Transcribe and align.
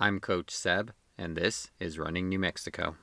I'm 0.00 0.20
Coach 0.20 0.52
Seb, 0.52 0.92
and 1.18 1.36
this 1.36 1.72
is 1.80 1.98
Running 1.98 2.28
New 2.28 2.38
Mexico. 2.38 2.94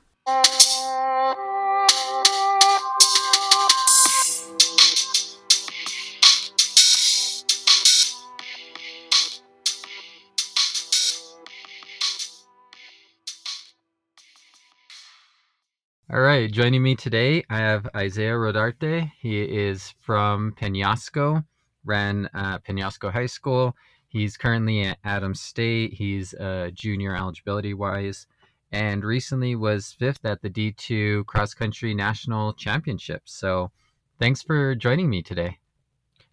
All 16.10 16.20
right, 16.20 16.50
joining 16.50 16.82
me 16.82 16.96
today, 16.96 17.44
I 17.50 17.58
have 17.58 17.86
Isaiah 17.94 18.32
Rodarte. 18.32 19.12
He 19.20 19.42
is 19.42 19.92
from 20.00 20.54
Penasco, 20.58 21.44
ran 21.84 22.30
uh, 22.32 22.58
Penasco 22.60 23.12
High 23.12 23.26
School. 23.26 23.76
He's 24.16 24.36
currently 24.36 24.82
at 24.82 24.98
Adams 25.04 25.40
State. 25.40 25.92
He's 25.92 26.32
a 26.34 26.70
junior 26.72 27.14
eligibility 27.14 27.74
wise, 27.74 28.26
and 28.72 29.04
recently 29.04 29.54
was 29.54 29.92
fifth 29.92 30.24
at 30.24 30.40
the 30.40 30.48
D2 30.48 31.26
Cross 31.26 31.54
Country 31.54 31.94
National 31.94 32.54
Championships. 32.54 33.34
So, 33.34 33.70
thanks 34.18 34.42
for 34.42 34.74
joining 34.74 35.10
me 35.10 35.22
today. 35.22 35.58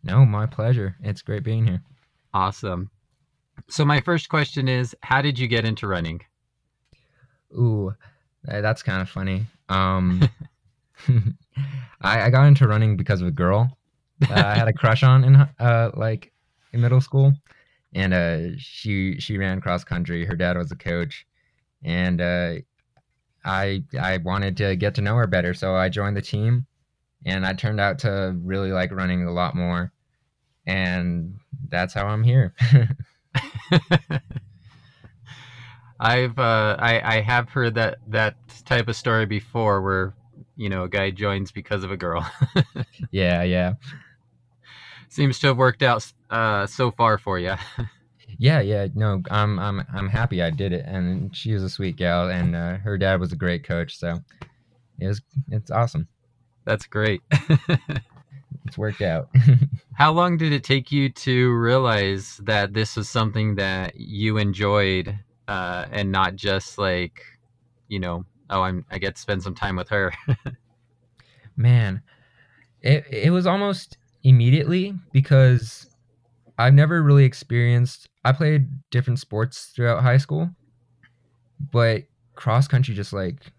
No, 0.04 0.26
my 0.26 0.46
pleasure. 0.46 0.96
It's 1.02 1.22
great 1.22 1.44
being 1.44 1.68
here. 1.68 1.82
Awesome. 2.34 2.90
So, 3.68 3.84
my 3.84 4.00
first 4.00 4.30
question 4.30 4.68
is 4.68 4.96
How 5.02 5.22
did 5.22 5.38
you 5.38 5.48
get 5.48 5.66
into 5.66 5.88
running? 5.88 6.22
Ooh, 7.52 7.94
that's 8.44 8.82
kind 8.82 9.02
of 9.02 9.10
funny. 9.10 9.46
Um, 9.68 10.30
I, 12.02 12.22
I 12.22 12.30
got 12.30 12.46
into 12.46 12.66
running 12.68 12.96
because 12.96 13.22
of 13.22 13.28
a 13.28 13.32
girl 13.32 13.78
uh, 14.30 14.34
I 14.34 14.56
had 14.56 14.68
a 14.68 14.74
crush 14.74 15.04
on 15.04 15.24
in 15.24 15.36
uh, 15.36 15.92
like 15.96 16.32
in 16.72 16.82
middle 16.82 17.02
school, 17.02 17.34
and 17.94 18.14
uh, 18.14 18.58
she 18.58 19.20
she 19.20 19.38
ran 19.38 19.62
cross 19.62 19.84
country. 19.84 20.26
Her 20.26 20.36
dad 20.36 20.58
was 20.58 20.72
a 20.72 20.76
coach, 20.76 21.26
and 21.84 22.22
uh, 22.22 22.54
I 23.46 23.84
I 24.00 24.18
wanted 24.18 24.58
to 24.58 24.76
get 24.76 24.96
to 24.96 25.02
know 25.02 25.16
her 25.16 25.28
better, 25.28 25.54
so 25.54 25.76
I 25.76 25.90
joined 25.90 26.18
the 26.18 26.22
team, 26.22 26.66
and 27.26 27.46
I 27.46 27.54
turned 27.54 27.80
out 27.80 28.00
to 28.00 28.36
really 28.42 28.72
like 28.72 28.92
running 28.92 29.26
a 29.26 29.32
lot 29.32 29.56
more, 29.56 29.92
and 30.66 31.36
that's 31.70 31.94
how 31.94 32.08
I'm 32.08 32.24
here. 32.24 32.56
I've 36.00 36.38
uh, 36.40 36.76
I 36.80 37.18
I 37.18 37.22
have 37.22 37.50
heard 37.50 37.76
that 37.76 38.00
that 38.08 38.36
type 38.66 38.88
of 38.88 38.96
story 38.96 39.26
before, 39.26 39.82
where 39.82 40.14
you 40.56 40.70
know 40.70 40.84
a 40.84 40.90
guy 40.90 41.12
joins 41.12 41.52
because 41.52 41.84
of 41.84 41.92
a 41.92 41.98
girl. 41.98 42.30
yeah, 43.12 43.44
yeah. 43.44 43.74
Seems 45.10 45.38
to 45.40 45.48
have 45.48 45.58
worked 45.58 45.84
out 45.84 46.12
uh, 46.30 46.66
so 46.66 46.92
far 46.92 47.18
for 47.18 47.38
you. 47.38 47.54
yeah, 48.38 48.62
yeah. 48.62 48.88
No, 48.94 49.22
I'm 49.30 49.60
I'm 49.60 49.86
I'm 49.94 50.10
happy 50.10 50.42
I 50.42 50.50
did 50.50 50.74
it, 50.74 50.86
and 50.86 51.36
she 51.36 51.54
was 51.54 51.64
a 51.64 51.70
sweet 51.70 51.96
gal, 51.96 52.30
and 52.30 52.56
uh, 52.56 52.78
her 52.78 52.98
dad 52.98 53.20
was 53.20 53.32
a 53.32 53.36
great 53.36 53.64
coach, 53.64 53.98
so 53.98 54.20
it 55.00 55.08
was 55.08 55.22
it's 55.50 55.72
awesome. 55.72 56.08
That's 56.66 56.86
great. 56.86 57.22
it's 58.66 58.78
worked 58.78 59.02
out. 59.02 59.30
How 59.94 60.12
long 60.12 60.38
did 60.38 60.54
it 60.54 60.64
take 60.64 60.92
you 60.92 61.10
to 61.10 61.54
realize 61.54 62.40
that 62.44 62.74
this 62.74 62.96
was 62.96 63.10
something 63.10 63.56
that 63.56 63.96
you 63.96 64.38
enjoyed 64.38 65.18
uh, 65.48 65.86
and 65.92 66.12
not 66.12 66.36
just 66.36 66.78
like, 66.78 67.22
you 67.88 68.00
know, 68.00 68.26
oh, 68.50 68.62
I'm 68.62 68.86
I 68.90 68.98
get 68.98 69.16
to 69.16 69.22
spend 69.22 69.44
some 69.44 69.56
time 69.56 69.76
with 69.76 69.90
her. 69.90 70.14
Man, 71.58 72.02
it 72.82 73.06
it 73.10 73.32
was 73.32 73.46
almost 73.46 73.98
immediately 74.24 74.96
because 75.12 75.93
I've 76.58 76.74
never 76.74 77.02
really 77.02 77.26
experienced. 77.26 78.10
I 78.24 78.32
played 78.32 78.70
different 78.92 79.20
sports 79.20 79.72
throughout 79.76 80.04
high 80.04 80.18
school, 80.18 80.50
but 81.72 82.04
cross 82.36 82.68
country 82.68 82.96
just 82.96 83.14
like 83.14 83.52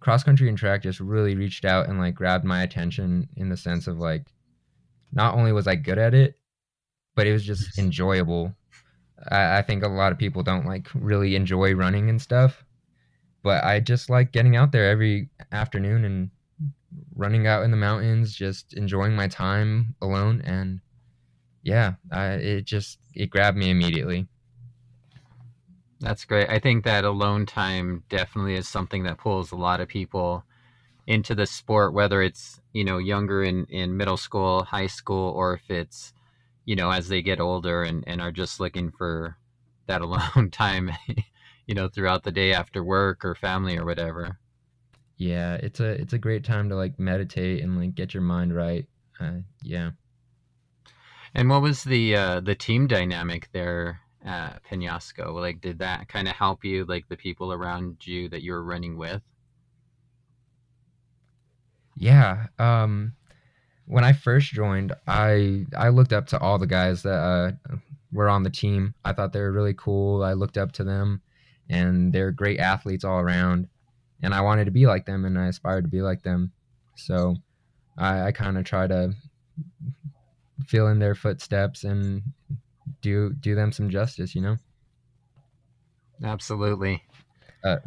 cross 0.00 0.22
country 0.22 0.48
and 0.48 0.58
track 0.58 0.82
just 0.82 1.00
really 1.00 1.34
reached 1.34 1.64
out 1.64 1.88
and 1.88 1.98
like 1.98 2.14
grabbed 2.14 2.44
my 2.44 2.62
attention 2.62 3.28
in 3.36 3.48
the 3.48 3.56
sense 3.56 3.86
of 3.86 3.98
like 3.98 4.26
not 5.12 5.34
only 5.34 5.52
was 5.52 5.66
I 5.66 5.76
good 5.76 5.98
at 5.98 6.14
it, 6.14 6.38
but 7.14 7.26
it 7.26 7.32
was 7.32 7.44
just 7.44 7.78
enjoyable 7.78 8.54
I, 9.30 9.58
I 9.58 9.62
think 9.62 9.82
a 9.82 9.88
lot 9.88 10.12
of 10.12 10.18
people 10.18 10.42
don't 10.42 10.66
like 10.66 10.88
really 10.94 11.36
enjoy 11.36 11.74
running 11.74 12.08
and 12.10 12.20
stuff, 12.20 12.64
but 13.42 13.64
I 13.64 13.80
just 13.80 14.10
like 14.10 14.32
getting 14.32 14.56
out 14.56 14.72
there 14.72 14.88
every 14.88 15.30
afternoon 15.52 16.04
and 16.04 16.30
running 17.14 17.46
out 17.46 17.62
in 17.62 17.70
the 17.70 17.76
mountains, 17.76 18.34
just 18.34 18.74
enjoying 18.74 19.14
my 19.14 19.28
time 19.28 19.94
alone. 20.00 20.42
And 20.44 20.80
yeah, 21.64 21.94
I, 22.12 22.26
it 22.34 22.64
just 22.64 22.98
it 23.14 23.30
grabbed 23.30 23.56
me 23.56 23.70
immediately. 23.70 24.28
That's 26.00 26.24
great. 26.24 26.48
I 26.48 26.58
think 26.58 26.84
that 26.84 27.04
alone 27.04 27.46
time 27.46 28.04
definitely 28.08 28.54
is 28.54 28.68
something 28.68 29.04
that 29.04 29.18
pulls 29.18 29.50
a 29.50 29.56
lot 29.56 29.80
of 29.80 29.88
people 29.88 30.44
into 31.06 31.34
the 31.34 31.46
sport, 31.46 31.94
whether 31.94 32.22
it's 32.22 32.60
you 32.72 32.84
know 32.84 32.98
younger 32.98 33.42
in 33.42 33.64
in 33.66 33.96
middle 33.96 34.16
school, 34.16 34.64
high 34.64 34.86
school, 34.86 35.30
or 35.30 35.54
if 35.54 35.70
it's 35.70 36.12
you 36.64 36.76
know, 36.76 36.90
as 36.90 37.08
they 37.08 37.22
get 37.22 37.40
older 37.40 37.82
and, 37.82 38.04
and 38.06 38.20
are 38.20 38.32
just 38.32 38.60
looking 38.60 38.90
for 38.90 39.36
that 39.86 40.00
alone 40.02 40.50
time, 40.50 40.90
you 41.66 41.74
know, 41.74 41.88
throughout 41.88 42.22
the 42.22 42.32
day 42.32 42.52
after 42.52 42.82
work 42.82 43.24
or 43.24 43.34
family 43.34 43.76
or 43.76 43.84
whatever. 43.84 44.38
Yeah, 45.16 45.54
it's 45.54 45.78
a 45.80 45.90
it's 45.90 46.12
a 46.12 46.18
great 46.18 46.44
time 46.44 46.68
to 46.70 46.76
like 46.76 46.98
meditate 46.98 47.62
and 47.62 47.78
like 47.78 47.94
get 47.94 48.14
your 48.14 48.22
mind 48.22 48.54
right. 48.54 48.86
Uh, 49.20 49.38
yeah. 49.62 49.90
And 51.34 51.48
what 51.50 51.62
was 51.62 51.82
the 51.82 52.14
uh, 52.14 52.40
the 52.40 52.54
team 52.54 52.86
dynamic 52.86 53.48
there 53.52 54.00
at 54.24 54.62
Penasco? 54.70 55.34
Like, 55.34 55.60
did 55.60 55.78
that 55.80 56.08
kind 56.08 56.28
of 56.28 56.34
help 56.34 56.64
you, 56.64 56.84
like 56.84 57.08
the 57.08 57.16
people 57.16 57.52
around 57.52 58.06
you 58.06 58.28
that 58.28 58.42
you 58.42 58.52
were 58.52 58.62
running 58.62 58.96
with? 58.96 59.20
Yeah. 61.96 62.46
Um, 62.58 63.14
when 63.86 64.04
I 64.04 64.12
first 64.12 64.52
joined, 64.52 64.94
I 65.06 65.66
I 65.76 65.88
looked 65.88 66.12
up 66.12 66.26
to 66.28 66.38
all 66.38 66.58
the 66.58 66.66
guys 66.66 67.02
that 67.02 67.18
uh, 67.18 67.76
were 68.12 68.28
on 68.28 68.44
the 68.44 68.50
team. 68.50 68.94
I 69.04 69.12
thought 69.12 69.32
they 69.32 69.40
were 69.40 69.52
really 69.52 69.74
cool. 69.74 70.22
I 70.22 70.34
looked 70.34 70.56
up 70.56 70.72
to 70.72 70.84
them, 70.84 71.20
and 71.68 72.12
they're 72.12 72.30
great 72.30 72.60
athletes 72.60 73.04
all 73.04 73.18
around. 73.18 73.68
And 74.22 74.32
I 74.32 74.40
wanted 74.40 74.66
to 74.66 74.70
be 74.70 74.86
like 74.86 75.04
them, 75.04 75.24
and 75.24 75.38
I 75.38 75.48
aspired 75.48 75.82
to 75.82 75.90
be 75.90 76.00
like 76.00 76.22
them. 76.22 76.52
So 76.96 77.36
I, 77.98 78.28
I 78.28 78.32
kind 78.32 78.56
of 78.56 78.64
try 78.64 78.86
to 78.86 79.14
fill 80.66 80.88
in 80.88 80.98
their 80.98 81.14
footsteps 81.14 81.84
and 81.84 82.22
do 83.00 83.32
do 83.34 83.54
them 83.54 83.72
some 83.72 83.90
justice. 83.90 84.34
You 84.34 84.42
know. 84.42 84.56
Absolutely. 86.22 87.02
Uh, 87.64 87.78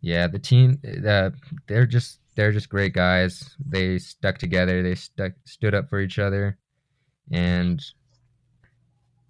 yeah, 0.00 0.26
the 0.26 0.38
team. 0.38 0.80
Uh, 1.06 1.30
they're 1.66 1.86
just 1.86 2.20
they're 2.36 2.52
just 2.52 2.68
great 2.68 2.92
guys. 2.92 3.56
They 3.64 3.98
stuck 3.98 4.38
together. 4.38 4.82
They 4.82 4.94
stuck 4.94 5.32
stood 5.44 5.74
up 5.74 5.90
for 5.90 6.00
each 6.00 6.18
other, 6.18 6.58
and 7.30 7.82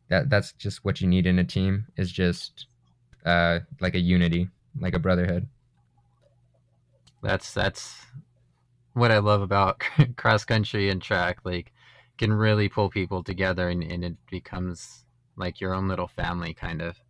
that 0.08 0.28
that's 0.28 0.52
just 0.52 0.84
what 0.84 1.00
you 1.00 1.08
need 1.08 1.26
in 1.26 1.38
a 1.38 1.44
team 1.44 1.86
is 1.96 2.12
just 2.12 2.66
uh, 3.24 3.60
like 3.80 3.94
a 3.94 4.00
unity, 4.00 4.48
like 4.78 4.94
a 4.94 4.98
brotherhood. 4.98 5.48
That's 7.22 7.52
that's 7.52 7.96
what 8.92 9.10
I 9.10 9.18
love 9.18 9.42
about 9.42 9.82
cross 10.16 10.44
country 10.44 10.90
and 10.90 11.00
track. 11.00 11.38
Like, 11.44 11.72
can 12.20 12.34
really 12.34 12.68
pull 12.68 12.90
people 12.90 13.24
together, 13.24 13.70
and, 13.70 13.82
and 13.82 14.04
it 14.04 14.14
becomes 14.30 15.06
like 15.36 15.58
your 15.58 15.72
own 15.72 15.88
little 15.88 16.06
family, 16.06 16.52
kind 16.52 16.82
of. 16.82 17.00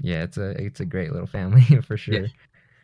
Yeah, 0.00 0.22
it's 0.22 0.38
a 0.38 0.50
it's 0.50 0.78
a 0.78 0.84
great 0.84 1.10
little 1.10 1.26
family 1.26 1.62
for 1.82 1.96
sure. 1.96 2.28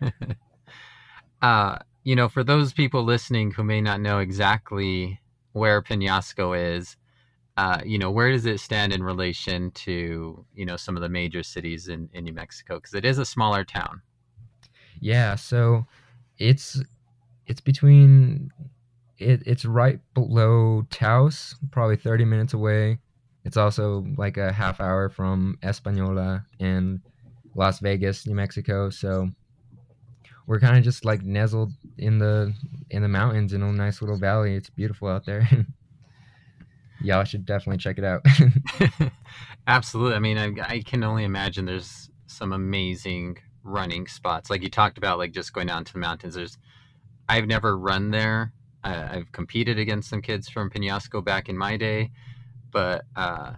Yeah. 0.00 0.10
uh, 1.42 1.78
you 2.02 2.16
know, 2.16 2.28
for 2.28 2.42
those 2.42 2.72
people 2.72 3.04
listening 3.04 3.52
who 3.52 3.62
may 3.62 3.80
not 3.80 4.00
know 4.00 4.18
exactly 4.18 5.20
where 5.52 5.80
Penasco 5.82 6.76
is, 6.76 6.96
uh, 7.56 7.80
you 7.84 7.96
know, 7.96 8.10
where 8.10 8.32
does 8.32 8.44
it 8.44 8.58
stand 8.58 8.92
in 8.92 9.04
relation 9.04 9.70
to, 9.70 10.44
you 10.56 10.66
know, 10.66 10.76
some 10.76 10.96
of 10.96 11.02
the 11.02 11.08
major 11.08 11.44
cities 11.44 11.86
in, 11.86 12.08
in 12.12 12.24
New 12.24 12.32
Mexico? 12.32 12.74
Because 12.76 12.94
it 12.94 13.04
is 13.04 13.18
a 13.18 13.24
smaller 13.24 13.62
town. 13.62 14.02
Yeah, 14.98 15.36
so 15.36 15.86
it's 16.38 16.82
it's 17.46 17.60
between 17.60 18.50
it, 19.22 19.42
it's 19.46 19.64
right 19.64 20.00
below 20.14 20.86
Taos, 20.90 21.56
probably 21.70 21.96
30 21.96 22.24
minutes 22.24 22.54
away. 22.54 22.98
It's 23.44 23.56
also 23.56 24.06
like 24.16 24.36
a 24.36 24.52
half 24.52 24.80
hour 24.80 25.08
from 25.08 25.58
Espanola 25.62 26.44
and 26.60 27.00
Las 27.54 27.80
Vegas, 27.80 28.26
New 28.26 28.34
Mexico. 28.34 28.90
So 28.90 29.30
we're 30.46 30.60
kind 30.60 30.76
of 30.76 30.84
just 30.84 31.04
like 31.04 31.22
nestled 31.22 31.72
in 31.98 32.18
the 32.18 32.52
in 32.90 33.02
the 33.02 33.08
mountains 33.08 33.52
in 33.52 33.62
a 33.62 33.72
nice 33.72 34.00
little 34.00 34.18
valley. 34.18 34.54
It's 34.54 34.70
beautiful 34.70 35.08
out 35.08 35.24
there. 35.24 35.48
Y'all 37.02 37.24
should 37.24 37.44
definitely 37.44 37.78
check 37.78 37.98
it 37.98 38.04
out. 38.04 38.24
Absolutely. 39.66 40.14
I 40.14 40.18
mean, 40.20 40.38
I, 40.38 40.74
I 40.74 40.80
can 40.82 41.02
only 41.02 41.24
imagine 41.24 41.64
there's 41.64 42.10
some 42.26 42.52
amazing 42.52 43.38
running 43.64 44.06
spots. 44.06 44.50
Like 44.50 44.62
you 44.62 44.70
talked 44.70 44.98
about, 44.98 45.18
like 45.18 45.32
just 45.32 45.52
going 45.52 45.66
down 45.66 45.84
to 45.84 45.92
the 45.92 45.98
mountains. 45.98 46.34
There's, 46.34 46.58
I've 47.28 47.46
never 47.46 47.76
run 47.76 48.10
there. 48.10 48.52
I've 48.90 49.32
competed 49.32 49.78
against 49.78 50.08
some 50.10 50.22
kids 50.22 50.48
from 50.48 50.70
Penasco 50.70 51.24
back 51.24 51.48
in 51.48 51.56
my 51.56 51.76
day, 51.76 52.10
but 52.70 53.04
uh, 53.16 53.54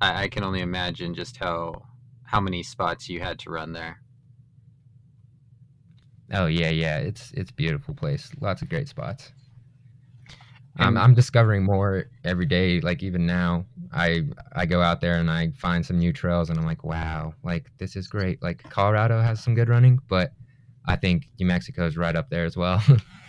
I, 0.00 0.24
I 0.24 0.28
can 0.28 0.44
only 0.44 0.60
imagine 0.60 1.14
just 1.14 1.36
how 1.36 1.86
how 2.24 2.40
many 2.40 2.62
spots 2.62 3.08
you 3.08 3.20
had 3.20 3.38
to 3.40 3.50
run 3.50 3.72
there. 3.72 4.00
Oh 6.32 6.46
yeah, 6.46 6.70
yeah. 6.70 6.98
It's 6.98 7.30
it's 7.32 7.50
a 7.50 7.54
beautiful 7.54 7.94
place. 7.94 8.30
Lots 8.40 8.62
of 8.62 8.68
great 8.68 8.88
spots. 8.88 9.32
I'm 10.78 10.96
I'm 10.96 11.14
discovering 11.14 11.64
more 11.64 12.06
every 12.24 12.46
day. 12.46 12.80
Like 12.80 13.02
even 13.02 13.26
now, 13.26 13.66
I 13.92 14.22
I 14.52 14.64
go 14.64 14.80
out 14.80 15.00
there 15.00 15.16
and 15.16 15.30
I 15.30 15.50
find 15.50 15.84
some 15.84 15.98
new 15.98 16.12
trails, 16.12 16.48
and 16.48 16.58
I'm 16.58 16.64
like, 16.64 16.82
wow, 16.82 17.34
like 17.42 17.70
this 17.78 17.94
is 17.94 18.08
great. 18.08 18.42
Like 18.42 18.62
Colorado 18.70 19.20
has 19.20 19.42
some 19.42 19.54
good 19.54 19.68
running, 19.68 19.98
but 20.08 20.32
I 20.86 20.96
think 20.96 21.28
New 21.38 21.46
Mexico 21.46 21.86
is 21.86 21.96
right 21.96 22.16
up 22.16 22.30
there 22.30 22.44
as 22.44 22.56
well. 22.56 22.82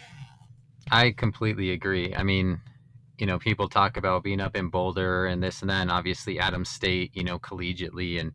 I 0.91 1.11
completely 1.11 1.71
agree. 1.71 2.13
I 2.15 2.23
mean, 2.23 2.61
you 3.17 3.25
know, 3.25 3.39
people 3.39 3.69
talk 3.69 3.97
about 3.97 4.23
being 4.23 4.41
up 4.41 4.55
in 4.55 4.69
Boulder 4.69 5.25
and 5.25 5.41
this 5.41 5.61
and 5.61 5.69
that, 5.69 5.81
and 5.81 5.91
obviously 5.91 6.39
Adams 6.39 6.69
State, 6.69 7.11
you 7.13 7.23
know, 7.23 7.39
collegiately, 7.39 8.19
and 8.19 8.33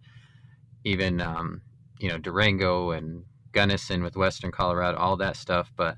even 0.85 1.21
um, 1.21 1.63
you 1.99 2.09
know 2.09 2.19
Durango 2.19 2.93
and 2.93 3.25
Gunnison 3.53 4.03
with 4.03 4.17
Western 4.17 4.51
Colorado, 4.51 4.99
all 4.99 5.17
that 5.17 5.37
stuff. 5.37 5.73
But 5.77 5.97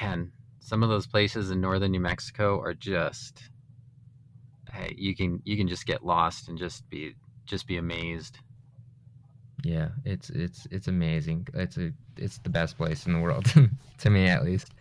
man, 0.00 0.32
some 0.60 0.82
of 0.82 0.88
those 0.88 1.06
places 1.06 1.50
in 1.50 1.60
northern 1.60 1.92
New 1.92 2.00
Mexico 2.00 2.60
are 2.60 2.74
just 2.74 3.50
hey, 4.72 4.94
you 4.96 5.14
can 5.14 5.40
you 5.44 5.56
can 5.56 5.68
just 5.68 5.86
get 5.86 6.04
lost 6.04 6.48
and 6.48 6.58
just 6.58 6.88
be 6.90 7.14
just 7.46 7.66
be 7.66 7.76
amazed. 7.76 8.38
Yeah, 9.62 9.88
it's 10.04 10.30
it's 10.30 10.66
it's 10.70 10.88
amazing. 10.88 11.48
It's 11.54 11.78
a 11.78 11.92
it's 12.16 12.38
the 12.38 12.50
best 12.50 12.76
place 12.76 13.06
in 13.06 13.12
the 13.12 13.20
world 13.20 13.46
to 13.98 14.10
me 14.10 14.26
at 14.26 14.44
least. 14.44 14.72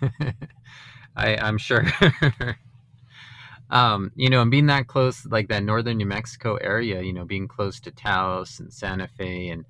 I 1.16 1.36
I'm 1.36 1.58
sure. 1.58 1.84
um, 3.70 4.12
you 4.14 4.30
know, 4.30 4.42
and 4.42 4.50
being 4.50 4.66
that 4.66 4.86
close, 4.86 5.26
like 5.26 5.48
that 5.48 5.62
northern 5.62 5.98
New 5.98 6.06
Mexico 6.06 6.56
area, 6.56 7.02
you 7.02 7.12
know, 7.12 7.24
being 7.24 7.48
close 7.48 7.80
to 7.80 7.90
Taos 7.90 8.60
and 8.60 8.72
Santa 8.72 9.08
Fe 9.08 9.48
and 9.48 9.64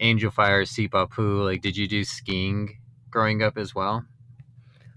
Angel 0.00 0.30
Fire, 0.30 0.64
Sipapu, 0.64 1.44
like, 1.44 1.62
did 1.62 1.76
you 1.76 1.86
do 1.86 2.04
skiing 2.04 2.78
growing 3.10 3.42
up 3.42 3.56
as 3.56 3.74
well? 3.74 4.04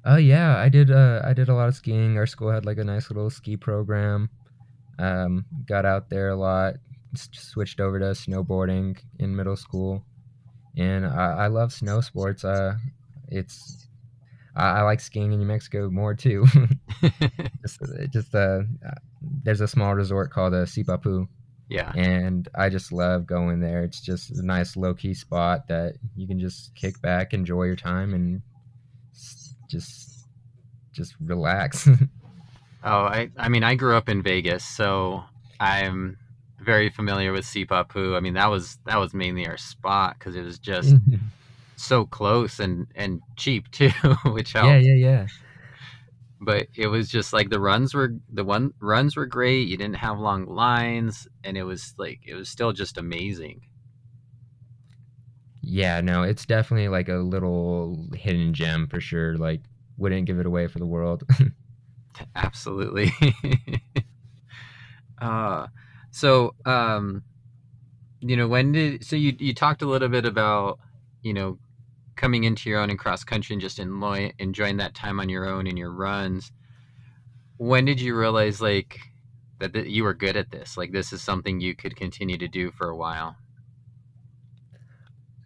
Oh 0.03 0.17
yeah, 0.17 0.57
I 0.57 0.69
did. 0.69 0.91
Uh, 0.91 1.21
I 1.23 1.33
did 1.33 1.49
a 1.49 1.55
lot 1.55 1.67
of 1.67 1.75
skiing. 1.75 2.17
Our 2.17 2.27
school 2.27 2.51
had 2.51 2.65
like 2.65 2.77
a 2.77 2.83
nice 2.83 3.09
little 3.09 3.31
ski 3.31 3.57
program. 3.57 4.29
Um, 4.99 5.45
got 5.67 5.85
out 5.85 6.09
there 6.09 6.29
a 6.29 6.35
lot. 6.35 6.75
Switched 7.15 7.79
over 7.79 7.97
to 7.97 8.05
snowboarding 8.05 8.97
in 9.17 9.35
middle 9.35 9.55
school, 9.55 10.03
and 10.77 11.07
I, 11.07 11.45
I 11.45 11.47
love 11.47 11.73
snow 11.73 12.01
sports. 12.01 12.45
Uh, 12.45 12.75
it's 13.29 13.84
I, 14.55 14.79
I 14.79 14.81
like 14.83 14.99
skiing 14.99 15.31
in 15.31 15.39
New 15.39 15.45
Mexico 15.45 15.89
more 15.89 16.13
too. 16.13 16.45
just, 17.61 17.79
just 18.09 18.35
uh, 18.35 18.61
there's 19.43 19.61
a 19.61 19.67
small 19.67 19.95
resort 19.95 20.31
called 20.31 20.53
uh, 20.53 20.65
Sipapu, 20.65 21.27
yeah. 21.69 21.91
and 21.95 22.47
I 22.55 22.69
just 22.69 22.91
love 22.91 23.25
going 23.25 23.59
there. 23.59 23.83
It's 23.83 24.01
just 24.01 24.31
a 24.31 24.45
nice 24.45 24.75
low 24.75 24.93
key 24.93 25.13
spot 25.13 25.67
that 25.67 25.95
you 26.15 26.27
can 26.27 26.39
just 26.39 26.73
kick 26.75 27.01
back, 27.01 27.33
enjoy 27.33 27.63
your 27.63 27.75
time, 27.75 28.13
and 28.13 28.41
just 29.69 30.27
just 30.93 31.15
relax. 31.19 31.89
Oh, 32.87 33.05
I 33.05 33.31
I 33.35 33.49
mean, 33.49 33.63
I 33.63 33.73
grew 33.73 33.95
up 33.95 34.09
in 34.09 34.21
Vegas, 34.21 34.63
so 34.63 35.23
I'm 35.59 36.17
very 36.59 36.91
familiar 36.91 37.31
with 37.31 37.43
Sipapu. 37.43 38.15
I 38.15 38.19
mean, 38.19 38.35
that 38.35 38.51
was 38.51 38.77
that 38.85 38.99
was 38.99 39.11
mainly 39.11 39.47
our 39.47 39.57
spot 39.57 40.17
because 40.19 40.35
it 40.35 40.43
was 40.43 40.59
just 40.59 40.93
so 41.75 42.05
close 42.05 42.59
and 42.59 42.87
and 42.95 43.21
cheap 43.37 43.69
too, 43.71 43.89
which 44.25 44.53
helped. 44.53 44.83
yeah, 44.83 44.93
yeah, 44.93 44.93
yeah. 44.93 45.27
But 46.41 46.67
it 46.75 46.87
was 46.87 47.09
just 47.09 47.33
like 47.33 47.49
the 47.49 47.59
runs 47.59 47.93
were 47.93 48.15
the 48.31 48.43
one 48.43 48.73
runs 48.79 49.15
were 49.15 49.25
great. 49.25 49.67
You 49.67 49.77
didn't 49.77 49.97
have 49.97 50.19
long 50.19 50.45
lines, 50.45 51.27
and 51.43 51.57
it 51.57 51.63
was 51.63 51.93
like 51.97 52.19
it 52.25 52.35
was 52.35 52.49
still 52.49 52.73
just 52.73 52.97
amazing. 52.97 53.61
Yeah, 55.61 56.01
no, 56.01 56.21
it's 56.21 56.45
definitely 56.45 56.89
like 56.89 57.09
a 57.09 57.15
little 57.15 58.07
hidden 58.13 58.53
gem 58.53 58.87
for 58.87 59.01
sure. 59.01 59.35
Like, 59.35 59.61
wouldn't 59.97 60.27
give 60.27 60.39
it 60.39 60.45
away 60.45 60.67
for 60.67 60.77
the 60.77 60.85
world. 60.85 61.23
Absolutely. 62.35 63.11
uh, 65.21 65.67
so, 66.11 66.53
um, 66.65 67.23
you 68.19 68.37
know, 68.37 68.47
when 68.47 68.73
did 68.73 69.03
so 69.03 69.15
you 69.15 69.35
you 69.39 69.53
talked 69.53 69.81
a 69.81 69.87
little 69.87 70.09
bit 70.09 70.25
about 70.25 70.79
you 71.23 71.33
know 71.33 71.57
coming 72.15 72.43
into 72.45 72.69
your 72.69 72.79
own 72.79 72.89
in 72.89 72.97
cross 72.97 73.23
country 73.23 73.53
and 73.53 73.61
just 73.61 73.79
enjoy, 73.79 74.31
enjoying 74.39 74.77
that 74.77 74.95
time 74.95 75.19
on 75.19 75.29
your 75.29 75.47
own 75.47 75.67
in 75.67 75.77
your 75.77 75.91
runs. 75.91 76.51
When 77.57 77.85
did 77.85 77.99
you 78.01 78.15
realize 78.17 78.61
like 78.61 78.99
that, 79.59 79.73
that 79.73 79.87
you 79.87 80.03
were 80.03 80.13
good 80.13 80.35
at 80.35 80.51
this? 80.51 80.77
Like 80.77 80.91
this 80.91 81.13
is 81.13 81.21
something 81.21 81.59
you 81.59 81.75
could 81.75 81.95
continue 81.95 82.37
to 82.37 82.47
do 82.47 82.71
for 82.71 82.89
a 82.89 82.95
while. 82.95 83.35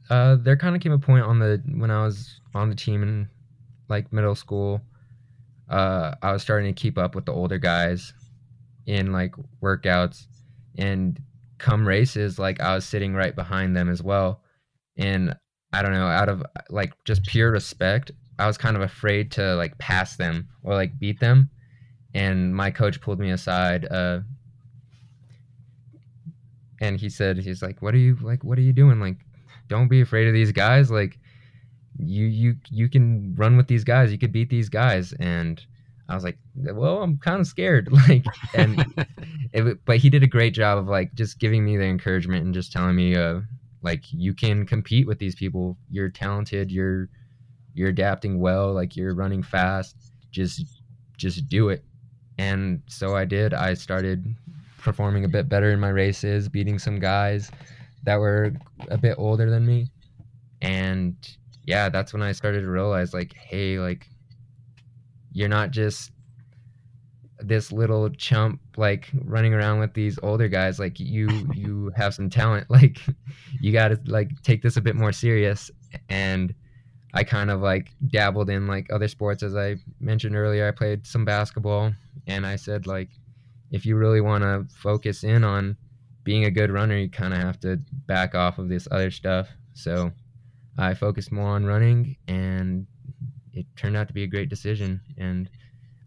uh, 0.10 0.36
there 0.38 0.58
kind 0.58 0.76
of 0.76 0.82
came 0.82 0.92
a 0.92 1.00
point 1.00 1.24
on 1.24 1.40
the 1.40 1.62
when 1.76 1.92
I 1.92 2.04
was 2.04 2.42
on 2.56 2.70
the 2.70 2.76
team 2.76 3.04
in 3.04 3.30
like 3.88 4.12
middle 4.12 4.36
school. 4.36 4.82
Uh, 5.70 6.16
I 6.22 6.32
was 6.32 6.42
starting 6.42 6.74
to 6.74 6.80
keep 6.82 6.98
up 6.98 7.14
with 7.14 7.26
the 7.26 7.34
older 7.34 7.60
guys 7.60 8.14
in 8.86 9.12
like 9.12 9.36
workouts, 9.62 10.26
and 10.78 11.22
come 11.60 11.88
races, 11.88 12.40
like 12.40 12.60
I 12.60 12.74
was 12.74 12.86
sitting 12.86 13.14
right 13.14 13.36
behind 13.36 13.76
them 13.76 13.90
as 13.90 14.02
well. 14.02 14.42
And 14.98 15.36
I 15.72 15.82
don't 15.82 15.94
know, 15.94 16.08
out 16.08 16.30
of 16.30 16.44
like 16.70 16.94
just 17.06 17.24
pure 17.24 17.52
respect, 17.52 18.12
I 18.40 18.48
was 18.48 18.58
kind 18.58 18.76
of 18.76 18.82
afraid 18.82 19.32
to 19.34 19.56
like 19.56 19.78
pass 19.78 20.16
them 20.16 20.48
or 20.64 20.74
like 20.74 20.98
beat 20.98 21.20
them. 21.20 21.50
And 22.14 22.56
my 22.56 22.72
coach 22.72 23.02
pulled 23.02 23.20
me 23.20 23.30
aside, 23.30 23.86
uh, 23.92 24.22
and 26.82 27.00
he 27.00 27.10
said, 27.10 27.38
"He's 27.38 27.62
like, 27.62 27.82
what 27.82 27.94
are 27.94 28.00
you 28.00 28.18
like? 28.22 28.44
What 28.44 28.58
are 28.58 28.62
you 28.62 28.74
doing? 28.74 29.00
Like, 29.00 29.18
don't 29.68 29.90
be 29.90 30.02
afraid 30.02 30.28
of 30.28 30.34
these 30.34 30.52
guys. 30.52 30.90
Like, 30.90 31.20
you 31.98 32.26
you 32.26 32.56
you 32.72 32.90
can 32.90 33.36
run 33.36 33.58
with 33.58 33.68
these 33.68 33.84
guys. 33.84 34.12
You 34.12 34.18
could 34.18 34.32
beat 34.32 34.50
these 34.50 34.70
guys." 34.70 35.14
And 35.20 35.64
I 36.08 36.16
was 36.16 36.24
like, 36.24 36.40
"Well, 36.56 37.04
I'm 37.04 37.18
kind 37.20 37.42
of 37.42 37.48
scared." 37.48 37.90
Like, 38.08 38.26
and 38.56 38.84
it, 39.54 39.86
but 39.86 39.98
he 39.98 40.10
did 40.10 40.24
a 40.24 40.28
great 40.28 40.56
job 40.56 40.80
of 40.80 40.88
like 40.88 41.14
just 41.14 41.38
giving 41.38 41.64
me 41.64 41.78
the 41.78 41.86
encouragement 41.86 42.44
and 42.44 42.54
just 42.56 42.72
telling 42.72 42.96
me, 42.96 43.16
uh, 43.16 43.42
like, 43.82 44.04
you 44.12 44.34
can 44.34 44.66
compete 44.66 45.08
with 45.08 45.20
these 45.20 45.36
people. 45.36 45.78
You're 45.90 46.10
talented. 46.10 46.72
You're 46.72 47.10
you're 47.74 47.90
adapting 47.90 48.40
well. 48.40 48.74
Like, 48.74 48.96
you're 48.96 49.16
running 49.16 49.44
fast. 49.44 49.96
Just 50.32 50.66
just 51.18 51.48
do 51.50 51.70
it. 51.70 51.84
And 52.38 52.82
so 52.88 53.16
I 53.16 53.26
did. 53.26 53.54
I 53.54 53.74
started 53.74 54.36
performing 54.78 55.26
a 55.26 55.30
bit 55.30 55.50
better 55.50 55.72
in 55.72 55.80
my 55.80 55.90
races, 55.90 56.48
beating 56.48 56.80
some 56.80 57.00
guys 57.00 57.52
that 58.04 58.16
were 58.18 58.54
a 58.90 58.98
bit 58.98 59.16
older 59.18 59.50
than 59.50 59.66
me. 59.66 59.88
And 60.62 61.16
yeah, 61.66 61.90
that's 61.90 62.14
when 62.14 62.22
I 62.22 62.32
started 62.32 62.62
to 62.62 62.70
realize 62.70 63.14
like, 63.14 63.34
hey, 63.34 63.78
like 63.80 64.08
you're 65.32 65.50
not 65.50 65.72
just 65.72 66.12
this 67.42 67.72
little 67.72 68.10
chump 68.10 68.60
like 68.78 69.10
running 69.24 69.54
around 69.54 69.80
with 69.80 69.94
these 69.94 70.20
older 70.24 70.48
guys 70.48 70.80
like 70.80 71.00
you 71.00 71.28
you 71.54 71.92
have 71.96 72.14
some 72.14 72.30
talent. 72.30 72.68
Like 72.80 73.00
you 73.60 73.72
got 73.72 73.90
to 73.90 74.00
like 74.06 74.30
take 74.44 74.62
this 74.62 74.78
a 74.78 74.82
bit 74.82 74.96
more 74.96 75.12
serious. 75.12 75.72
And 76.10 76.54
i 77.14 77.24
kind 77.24 77.50
of 77.50 77.62
like 77.62 77.92
dabbled 78.08 78.50
in 78.50 78.68
like 78.68 78.92
other 78.92 79.08
sports. 79.08 79.44
As 79.44 79.56
i 79.56 79.76
mentioned 80.00 80.36
earlier 80.36 80.68
i 80.68 80.72
played 80.72 81.06
some 81.06 81.26
basketball. 81.26 81.94
And 82.28 82.46
i 82.46 82.56
said 82.56 82.88
like 82.88 83.10
if 83.72 83.86
you 83.86 83.96
really 83.96 84.22
want 84.22 84.44
to 84.44 84.66
focus 84.76 85.24
in 85.24 85.44
on 85.44 85.78
being 86.24 86.46
a 86.46 86.52
good 86.52 86.72
runner 86.72 86.98
you 86.98 87.10
kind 87.10 87.34
of 87.34 87.40
have 87.40 87.60
to 87.62 87.80
back 88.06 88.36
off 88.36 88.60
of 88.60 88.70
this 88.70 88.88
other 88.92 89.12
stuff. 89.12 89.50
So 89.74 90.12
i 90.78 90.94
focused 90.94 91.32
more 91.32 91.50
on 91.50 91.66
running 91.66 92.16
and 92.28 92.88
it 93.54 93.66
turned 93.76 93.98
out 93.98 94.08
to 94.08 94.14
be 94.14 94.24
a 94.24 94.28
great 94.28 94.50
decision. 94.50 95.02
And 95.18 95.50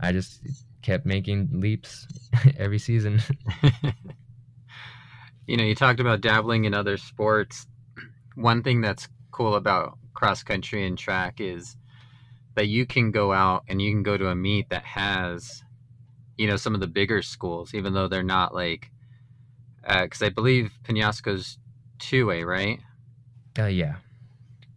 i 0.02 0.12
just 0.12 0.40
kept 0.82 1.06
making 1.06 1.48
leaps 1.52 2.06
every 2.58 2.78
season 2.78 3.20
you 5.46 5.56
know, 5.56 5.64
you 5.64 5.74
talked 5.74 6.00
about 6.00 6.20
dabbling 6.20 6.64
in 6.64 6.74
other 6.74 6.96
sports. 6.96 7.66
One 8.36 8.62
thing 8.62 8.80
that's 8.80 9.08
cool 9.30 9.54
about 9.54 9.98
cross 10.14 10.42
country 10.42 10.86
and 10.86 10.96
track 10.96 11.40
is 11.40 11.76
that 12.54 12.68
you 12.68 12.86
can 12.86 13.10
go 13.10 13.32
out 13.32 13.64
and 13.68 13.80
you 13.80 13.90
can 13.90 14.02
go 14.02 14.16
to 14.16 14.28
a 14.28 14.34
meet 14.34 14.68
that 14.70 14.84
has, 14.84 15.62
you 16.36 16.46
know, 16.46 16.56
some 16.56 16.74
of 16.74 16.80
the 16.80 16.86
bigger 16.86 17.22
schools, 17.22 17.74
even 17.74 17.92
though 17.92 18.08
they're 18.08 18.22
not 18.22 18.54
like, 18.54 18.90
because 19.82 20.22
I 20.22 20.28
believe 20.28 20.72
Penasco's 20.84 21.58
two 21.98 22.30
A, 22.30 22.44
right? 22.44 22.80
uh, 23.58 23.66
yeah 23.66 23.96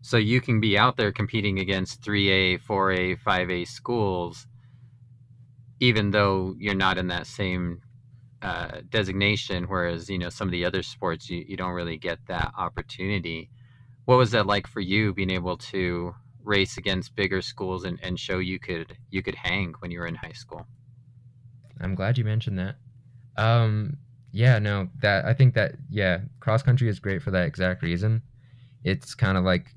So 0.02 0.18
you 0.18 0.42
can 0.42 0.60
be 0.60 0.78
out 0.78 0.98
there 0.98 1.12
competing 1.12 1.60
against 1.60 2.02
3A, 2.02 2.62
4A, 2.62 3.20
5A 3.22 3.68
schools, 3.68 4.48
even 5.80 6.12
though 6.12 6.56
you're 6.58 6.76
not 6.76 6.98
in 6.98 7.08
that 7.08 7.28
same 7.28 7.82
uh, 8.42 8.82
designation. 8.90 9.64
Whereas, 9.64 10.10
you 10.10 10.20
know, 10.20 10.30
some 10.30 10.48
of 10.48 10.52
the 10.52 10.66
other 10.66 10.84
sports, 10.84 11.30
you, 11.30 11.44
you 11.48 11.58
don't 11.58 11.74
really 11.74 11.98
get 11.98 12.20
that 12.28 12.54
opportunity. 12.58 13.50
What 14.06 14.18
was 14.18 14.32
that 14.32 14.46
like 14.46 14.68
for 14.68 14.82
you 14.82 15.14
being 15.14 15.32
able 15.32 15.58
to 15.58 16.14
race 16.44 16.78
against 16.78 17.16
bigger 17.16 17.42
schools 17.42 17.86
and, 17.86 18.00
and 18.04 18.20
show 18.20 18.38
you 18.38 18.60
could 18.60 18.96
you 19.10 19.24
could 19.24 19.34
hang 19.36 19.74
when 19.80 19.90
you 19.90 20.00
were 20.00 20.08
in 20.08 20.16
high 20.16 20.32
school? 20.34 20.68
I'm 21.82 21.96
glad 21.96 22.18
you 22.18 22.24
mentioned 22.24 22.60
that. 22.60 22.76
Um, 23.36 23.98
yeah, 24.32 24.60
no, 24.60 24.90
that 25.02 25.26
I 25.26 25.34
think 25.34 25.56
that 25.56 25.76
yeah, 25.90 26.20
cross 26.40 26.62
country 26.62 26.88
is 26.88 27.00
great 27.00 27.22
for 27.22 27.32
that 27.32 27.48
exact 27.48 27.82
reason. 27.82 28.22
It's 28.84 29.16
kind 29.16 29.38
of 29.38 29.44
like 29.44 29.74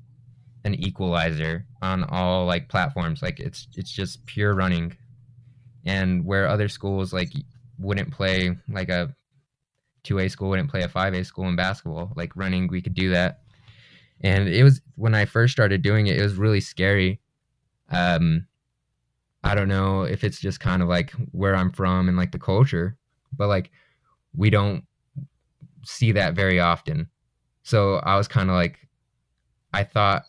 an 0.63 0.75
equalizer 0.75 1.65
on 1.81 2.03
all 2.03 2.45
like 2.45 2.69
platforms. 2.69 3.21
Like 3.21 3.39
it's 3.39 3.67
it's 3.75 3.91
just 3.91 4.25
pure 4.25 4.53
running, 4.53 4.95
and 5.85 6.25
where 6.25 6.47
other 6.47 6.69
schools 6.69 7.13
like 7.13 7.31
wouldn't 7.77 8.11
play 8.11 8.55
like 8.69 8.89
a 8.89 9.15
two 10.03 10.19
A 10.19 10.29
school 10.29 10.49
wouldn't 10.49 10.69
play 10.69 10.81
a 10.81 10.89
five 10.89 11.13
A 11.13 11.23
school 11.23 11.47
in 11.47 11.55
basketball. 11.55 12.11
Like 12.15 12.35
running, 12.35 12.67
we 12.67 12.81
could 12.81 12.93
do 12.93 13.09
that, 13.11 13.41
and 14.21 14.49
it 14.49 14.63
was 14.63 14.81
when 14.95 15.15
I 15.15 15.25
first 15.25 15.51
started 15.51 15.81
doing 15.81 16.07
it, 16.07 16.17
it 16.17 16.23
was 16.23 16.35
really 16.35 16.61
scary. 16.61 17.19
Um, 17.89 18.45
I 19.43 19.55
don't 19.55 19.69
know 19.69 20.03
if 20.03 20.23
it's 20.23 20.39
just 20.39 20.59
kind 20.59 20.81
of 20.81 20.89
like 20.89 21.11
where 21.31 21.55
I'm 21.55 21.71
from 21.71 22.07
and 22.07 22.17
like 22.17 22.31
the 22.31 22.39
culture, 22.39 22.97
but 23.35 23.47
like 23.47 23.71
we 24.35 24.49
don't 24.49 24.83
see 25.85 26.11
that 26.11 26.33
very 26.33 26.59
often. 26.59 27.09
So 27.63 27.95
I 27.97 28.17
was 28.17 28.27
kind 28.27 28.49
of 28.49 28.55
like, 28.55 28.79
I 29.73 29.83
thought 29.83 30.23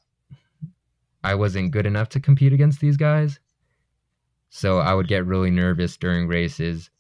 I 1.24 1.34
wasn't 1.34 1.70
good 1.72 1.86
enough 1.86 2.08
to 2.10 2.20
compete 2.20 2.52
against 2.52 2.80
these 2.80 2.96
guys. 2.96 3.40
So 4.50 4.78
I 4.78 4.94
would 4.94 5.08
get 5.08 5.26
really 5.26 5.50
nervous 5.50 5.96
during 5.96 6.26
races 6.26 6.90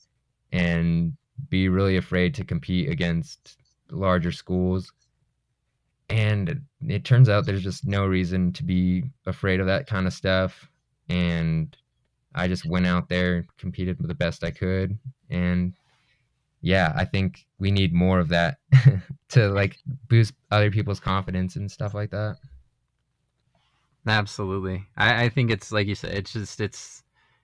and 0.52 1.16
be 1.48 1.68
really 1.68 1.96
afraid 1.96 2.34
to 2.34 2.44
compete 2.44 2.88
against 2.88 3.58
larger 3.90 4.32
schools. 4.32 4.92
And 6.08 6.62
it 6.86 7.04
turns 7.04 7.28
out 7.28 7.46
there's 7.46 7.62
just 7.62 7.86
no 7.86 8.06
reason 8.06 8.52
to 8.54 8.64
be 8.64 9.04
afraid 9.26 9.60
of 9.60 9.66
that 9.66 9.86
kind 9.86 10.06
of 10.06 10.12
stuff. 10.12 10.68
And 11.08 11.76
I 12.34 12.46
just 12.48 12.64
went 12.64 12.86
out 12.86 13.08
there, 13.08 13.44
competed 13.58 13.98
the 14.00 14.14
best 14.14 14.44
I 14.44 14.52
could, 14.52 14.96
and 15.28 15.74
yeah, 16.62 16.92
I 16.94 17.04
think 17.04 17.46
we 17.58 17.70
need 17.70 17.92
more 17.92 18.20
of 18.20 18.28
that 18.28 18.58
to 19.30 19.48
like 19.48 19.78
boost 20.08 20.34
other 20.50 20.70
people's 20.70 21.00
confidence 21.00 21.56
and 21.56 21.70
stuff 21.70 21.94
like 21.94 22.10
that. 22.10 22.36
Absolutely. 24.06 24.86
I, 24.96 25.24
I 25.24 25.28
think 25.28 25.50
it's 25.50 25.72
like 25.72 25.86
you 25.86 25.94
said, 25.94 26.14
it's 26.14 26.32
just 26.32 26.60
it's 26.60 27.02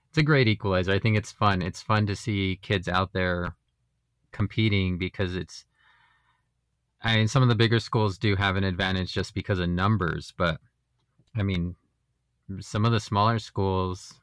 it's 0.09 0.17
a 0.17 0.23
great 0.23 0.47
equalizer. 0.47 0.91
I 0.91 0.99
think 0.99 1.17
it's 1.17 1.31
fun. 1.31 1.61
It's 1.61 1.81
fun 1.81 2.05
to 2.07 2.15
see 2.15 2.59
kids 2.61 2.87
out 2.87 3.13
there 3.13 3.55
competing 4.31 4.97
because 4.97 5.35
it's 5.35 5.65
I 7.01 7.17
mean 7.17 7.27
some 7.27 7.43
of 7.43 7.49
the 7.49 7.55
bigger 7.55 7.79
schools 7.79 8.17
do 8.17 8.35
have 8.35 8.55
an 8.55 8.63
advantage 8.63 9.13
just 9.13 9.33
because 9.33 9.59
of 9.59 9.69
numbers, 9.69 10.33
but 10.37 10.59
I 11.35 11.43
mean 11.43 11.75
some 12.59 12.85
of 12.85 12.91
the 12.91 12.99
smaller 12.99 13.39
schools 13.39 14.13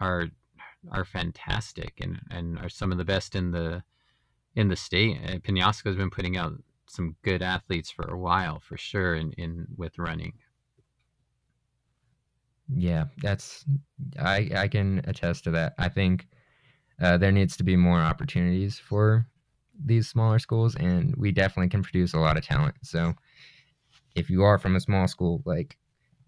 are 0.00 0.28
are 0.90 1.04
fantastic 1.04 1.94
and, 2.00 2.20
and 2.30 2.58
are 2.58 2.68
some 2.68 2.92
of 2.92 2.98
the 2.98 3.04
best 3.04 3.34
in 3.34 3.50
the 3.52 3.82
in 4.54 4.68
the 4.68 4.76
state. 4.76 5.18
Uh, 5.24 5.38
Penasco's 5.38 5.96
been 5.96 6.10
putting 6.10 6.36
out 6.36 6.52
some 6.86 7.16
good 7.22 7.42
athletes 7.42 7.90
for 7.90 8.06
a 8.06 8.18
while, 8.18 8.60
for 8.60 8.76
sure, 8.76 9.14
in, 9.14 9.32
in 9.32 9.66
with 9.76 9.98
running. 9.98 10.32
Yeah, 12.74 13.06
that's 13.18 13.64
I 14.18 14.50
I 14.54 14.68
can 14.68 15.00
attest 15.04 15.44
to 15.44 15.50
that. 15.52 15.74
I 15.78 15.88
think 15.88 16.26
uh, 17.00 17.16
there 17.16 17.32
needs 17.32 17.56
to 17.56 17.64
be 17.64 17.76
more 17.76 17.98
opportunities 17.98 18.78
for 18.78 19.26
these 19.84 20.08
smaller 20.08 20.38
schools, 20.38 20.74
and 20.74 21.14
we 21.16 21.32
definitely 21.32 21.68
can 21.68 21.82
produce 21.82 22.12
a 22.14 22.18
lot 22.18 22.36
of 22.36 22.44
talent. 22.44 22.74
So, 22.82 23.14
if 24.14 24.28
you 24.28 24.42
are 24.42 24.58
from 24.58 24.76
a 24.76 24.80
small 24.80 25.08
school, 25.08 25.42
like 25.44 25.78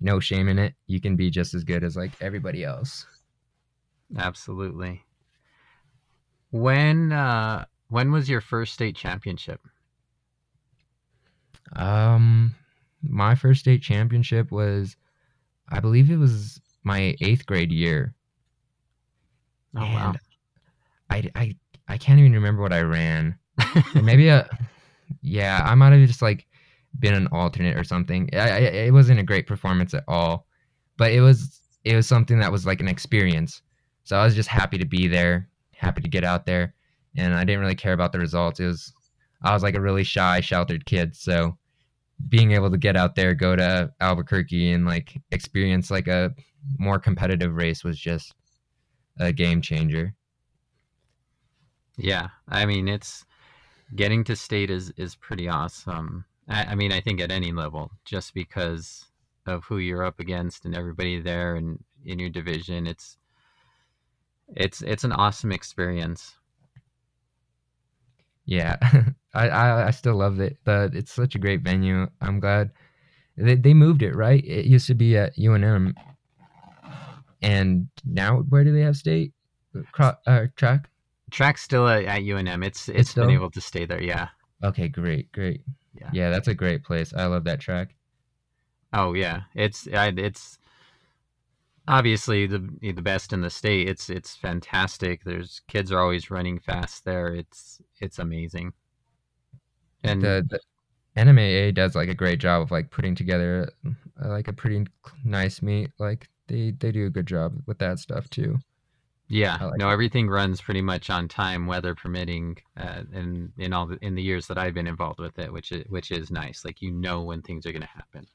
no 0.00 0.20
shame 0.20 0.49
in 0.49 0.59
it, 0.59 0.75
you 0.87 1.00
can 1.00 1.16
be 1.16 1.30
just 1.30 1.52
as 1.52 1.64
good 1.64 1.85
as 1.85 1.97
like 1.97 2.12
everybody 2.20 2.64
else. 2.64 3.06
Absolutely. 4.16 5.04
When 6.50 7.12
uh, 7.12 7.66
when 7.88 8.12
was 8.12 8.28
your 8.28 8.40
first 8.40 8.73
state 8.73 8.97
championship? 8.97 9.61
Um, 11.76 12.54
my 13.02 13.35
first 13.35 13.61
state 13.61 13.82
championship 13.82 14.50
was, 14.50 14.97
I 15.71 15.81
believe 15.81 16.11
it 16.11 16.17
was 16.17 16.61
my 16.85 17.15
eighth 17.21 17.47
grade 17.47 17.73
year. 17.73 18.15
Oh 19.77 19.83
and 19.83 19.95
wow! 19.95 20.15
I 21.11 21.31
I 21.35 21.57
I 21.89 21.99
can't 21.99 22.19
even 22.19 22.33
remember 22.33 22.62
what 22.62 22.73
I 22.73 22.81
ran. 22.81 23.37
maybe 24.03 24.29
a, 24.29 24.49
yeah, 25.23 25.62
I 25.65 25.75
might 25.75 25.93
have 25.93 26.07
just 26.07 26.23
like 26.23 26.47
been 26.99 27.15
an 27.15 27.29
alternate 27.29 27.77
or 27.77 27.85
something. 27.85 28.29
I, 28.33 28.37
I, 28.37 28.59
it 28.59 28.93
wasn't 28.93 29.21
a 29.21 29.25
great 29.25 29.47
performance 29.47 29.95
at 29.95 30.05
all, 30.09 30.47
but 30.97 31.12
it 31.12 31.21
was 31.21 31.61
it 31.85 31.95
was 31.95 32.07
something 32.07 32.39
that 32.41 32.53
was 32.53 32.67
like 32.67 32.81
an 32.81 32.89
experience. 32.89 33.62
So 34.05 34.17
I 34.17 34.25
was 34.25 34.35
just 34.35 34.49
happy 34.49 34.79
to 34.79 34.87
be 34.87 35.07
there, 35.07 35.49
happy 35.73 36.03
to 36.03 36.09
get 36.09 36.25
out 36.25 36.47
there 36.47 36.75
and 37.17 37.35
I 37.35 37.45
didn't 37.45 37.61
really 37.61 37.75
care 37.75 37.93
about 37.93 38.12
the 38.12 38.19
results. 38.19 38.61
It 38.61 38.67
was 38.67 38.93
I 39.43 39.55
was 39.55 39.62
like 39.62 39.75
a 39.75 39.81
really 39.81 40.05
shy, 40.05 40.41
sheltered 40.41 40.87
kid, 40.87 41.17
so 41.17 41.57
being 42.29 42.53
able 42.53 42.71
to 42.71 42.79
get 42.79 42.97
out 42.97 43.15
there, 43.15 43.35
go 43.35 43.57
to 43.57 43.93
Albuquerque, 44.00 44.73
and 44.73 44.87
like 44.87 45.21
experience 45.31 45.91
like 45.91 46.09
a 46.09 46.33
more 46.79 46.99
competitive 46.99 47.55
race 47.55 47.83
was 47.85 47.99
just 47.99 48.35
a 49.19 49.33
game 49.33 49.61
changer. 49.62 50.15
Yeah, 51.97 52.29
I 52.49 52.67
mean 52.67 52.89
it's 52.89 53.25
getting 53.95 54.25
to 54.25 54.37
state 54.37 54.71
is 54.71 54.93
is 54.97 55.17
pretty 55.17 55.49
awesome. 55.49 56.25
I, 56.49 56.65
I 56.67 56.75
mean, 56.75 56.93
I 56.93 57.00
think 57.00 57.21
at 57.21 57.31
any 57.31 57.53
level, 57.53 57.91
just 58.05 58.35
because 58.35 59.07
of 59.47 59.65
who 59.65 59.79
you're 59.79 60.05
up 60.05 60.21
against 60.21 60.65
and 60.65 60.75
everybody 60.77 61.21
there 61.21 61.57
and 61.57 61.83
in 62.05 62.19
your 62.19 62.31
division, 62.31 62.87
it's 62.87 63.17
it's 64.49 64.83
it's 64.83 65.05
an 65.05 65.12
awesome 65.12 65.53
experience. 65.53 66.35
Yeah, 68.45 68.77
I, 69.35 69.49
I, 69.49 69.87
I 69.89 69.91
still 69.91 70.17
love 70.17 70.41
it. 70.41 70.59
But 70.65 70.95
it's 70.95 71.13
such 71.13 71.35
a 71.35 71.39
great 71.39 71.63
venue. 71.63 72.07
I'm 72.21 72.41
glad 72.41 72.71
they 73.37 73.55
they 73.55 73.75
moved 73.75 74.03
it. 74.03 74.15
Right, 74.15 74.45
it 74.45 74.67
used 74.67 74.87
to 74.89 74.95
be 74.95 75.17
at 75.17 75.37
UNM, 75.37 75.95
and 77.43 77.89
now 78.05 78.39
where 78.49 78.65
do 78.65 78.73
they 78.73 78.83
have 78.83 78.97
state 78.97 79.33
Cro- 79.93 80.17
uh, 80.27 80.47
track? 80.57 80.89
Track's 81.31 81.63
still 81.63 81.89
at, 81.89 82.05
at 82.05 82.23
UNM. 82.23 82.65
It's 82.65 82.89
it's, 82.89 82.99
it's 82.99 83.15
been 83.15 83.31
able 83.31 83.51
to 83.51 83.61
stay 83.61 83.87
there. 83.87 84.03
Yeah. 84.03 84.29
Okay, 84.63 84.89
great, 84.89 85.33
great. 85.33 85.63
Yeah, 85.95 86.11
yeah, 86.13 86.31
that's 86.31 86.49
a 86.49 86.55
great 86.55 86.85
place. 86.85 87.13
I 87.15 87.27
love 87.27 87.45
that 87.45 87.61
track. 87.61 87.95
Oh 88.93 89.15
yeah, 89.15 89.43
it's 89.55 89.87
it's 89.91 90.59
obviously 91.87 92.47
the 92.47 92.69
the 92.81 93.03
best 93.03 93.33
in 93.33 93.41
the 93.41 93.51
state. 93.51 93.89
It's 93.89 94.11
it's 94.11 94.37
fantastic. 94.37 95.25
There's 95.25 95.61
kids 95.69 95.93
are 95.93 96.01
always 96.01 96.31
running 96.31 96.59
fast 96.59 97.05
there. 97.05 97.29
It's 97.35 97.81
it's 98.01 98.19
amazing. 98.19 98.73
And 100.02 100.23
the, 100.23 100.47
the 100.49 100.61
NMAA 101.16 101.75
does 101.75 101.95
like 101.95 102.09
a 102.09 102.14
great 102.14 102.38
job 102.38 102.62
of 102.62 102.71
like 102.71 102.90
putting 102.90 103.14
together 103.14 103.71
uh, 103.87 104.28
like 104.28 104.49
a 104.49 104.52
pretty 104.52 104.87
nice 105.25 105.62
meet. 105.62 105.90
Like 105.99 106.28
they 106.47 106.73
they 106.73 106.92
do 106.92 107.07
a 107.07 107.11
good 107.11 107.26
job 107.26 107.54
with 107.66 107.78
that 107.78 107.99
stuff 107.99 108.28
too. 108.30 108.59
Yeah, 109.28 109.59
like 109.62 109.78
no, 109.78 109.88
it. 109.88 109.92
everything 109.92 110.28
runs 110.28 110.61
pretty 110.61 110.83
much 110.83 111.09
on 111.09 111.28
time, 111.28 111.66
weather 111.66 111.95
permitting, 111.95 112.57
uh, 112.76 113.02
and 113.12 113.52
in 113.59 113.73
all 113.73 113.87
the, 113.87 113.97
in 114.04 114.16
the 114.16 114.23
years 114.23 114.49
that 114.49 114.59
I've 114.59 114.75
been 114.75 114.88
involved 114.88 115.21
with 115.21 115.38
it, 115.38 115.52
which 115.52 115.71
is 115.71 115.85
which 115.88 116.11
is 116.11 116.30
nice. 116.30 116.64
Like 116.64 116.83
you 116.83 116.90
know 116.90 117.23
when 117.23 117.42
things 117.42 117.64
are 117.66 117.73
going 117.73 117.83
to 117.83 117.88
happen. 117.88 118.26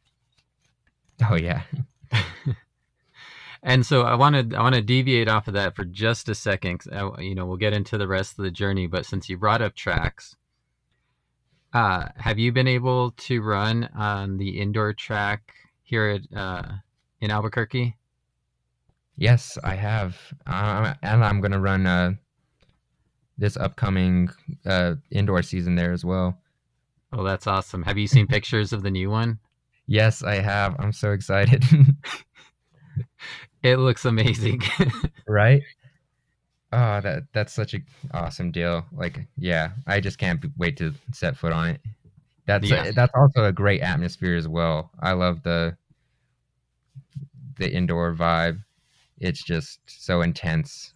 Oh 1.29 1.36
yeah. 1.36 1.63
And 3.65 3.84
so 3.84 4.03
I 4.03 4.13
wanted 4.13 4.53
I 4.53 4.62
want 4.62 4.75
to 4.75 4.81
deviate 4.81 5.27
off 5.27 5.48
of 5.48 5.55
that 5.55 5.75
for 5.75 5.84
just 5.86 6.29
a 6.29 6.36
second. 6.36 6.84
I, 6.93 7.19
you 7.19 7.34
know, 7.34 7.48
we'll 7.48 7.57
get 7.57 7.74
into 7.74 7.98
the 7.98 8.07
rest 8.07 8.38
of 8.38 8.43
the 8.43 8.51
journey, 8.51 8.86
but 8.86 9.07
since 9.07 9.27
you 9.27 9.39
brought 9.39 9.63
up 9.63 9.74
tracks, 9.74 10.36
uh, 11.75 12.08
have 12.15 12.39
you 12.39 12.53
been 12.53 12.70
able 12.70 13.12
to 13.12 13.41
run 13.41 13.89
on 13.94 14.38
the 14.38 14.62
indoor 14.62 14.94
track 14.94 15.53
here 15.84 16.08
at 16.08 16.38
uh, 16.38 16.63
in 17.20 17.29
Albuquerque? 17.29 17.98
Yes, 19.17 19.58
I 19.62 19.75
have, 19.75 20.17
uh, 20.48 20.94
and 21.03 21.24
I'm 21.24 21.41
going 21.41 21.51
to 21.51 21.60
run 21.60 21.86
uh, 21.86 22.13
this 23.38 23.58
upcoming 23.58 24.29
uh, 24.65 24.96
indoor 25.12 25.41
season 25.41 25.75
there 25.75 25.91
as 25.91 26.05
well. 26.05 26.39
Oh, 27.12 27.24
that's 27.24 27.46
awesome! 27.46 27.84
Have 27.84 27.98
you 27.98 28.08
seen 28.08 28.25
pictures 28.25 28.72
of 28.72 28.82
the 28.82 28.91
new 28.91 29.10
one? 29.10 29.39
Yes, 29.86 30.24
I 30.24 30.36
have. 30.36 30.77
I'm 30.79 30.94
so 30.94 31.12
excited. 31.12 31.63
It 33.65 33.79
looks 33.79 34.05
amazing. 34.05 34.62
right? 35.27 35.63
Oh, 36.72 37.00
that 37.01 37.24
that's 37.34 37.53
such 37.53 37.74
a 37.74 37.79
awesome 38.13 38.51
deal. 38.51 38.86
Like, 38.91 39.27
yeah, 39.38 39.72
I 39.88 40.00
just 40.00 40.17
can't 40.17 40.43
wait 40.57 40.77
to 40.77 40.93
set 41.13 41.38
foot 41.38 41.53
on 41.53 41.69
it. 41.69 41.81
That's 42.45 42.69
yeah. 42.69 42.86
a, 42.86 42.91
that's 42.91 43.13
also 43.15 43.45
a 43.45 43.51
great 43.51 43.81
atmosphere 43.81 44.36
as 44.36 44.48
well. 44.48 44.91
I 45.00 45.13
love 45.13 45.43
the 45.43 45.77
the 47.57 47.72
indoor 47.72 48.13
vibe. 48.13 48.63
It's 49.19 49.43
just 49.43 49.79
so 49.88 50.22
intense. 50.22 50.91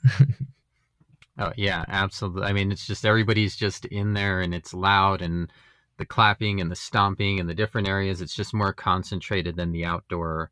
oh 1.39 1.53
yeah, 1.55 1.85
absolutely. 1.87 2.43
I 2.43 2.53
mean, 2.53 2.71
it's 2.71 2.85
just 2.85 3.05
everybody's 3.05 3.55
just 3.55 3.85
in 3.85 4.13
there 4.13 4.41
and 4.41 4.53
it's 4.53 4.73
loud 4.73 5.21
and 5.21 5.51
the 5.97 6.05
clapping 6.05 6.61
and 6.61 6.71
the 6.71 6.75
stomping 6.75 7.39
and 7.39 7.49
the 7.49 7.53
different 7.53 7.87
areas. 7.87 8.21
It's 8.21 8.35
just 8.35 8.53
more 8.53 8.73
concentrated 8.73 9.55
than 9.55 9.71
the 9.71 9.85
outdoor 9.85 10.51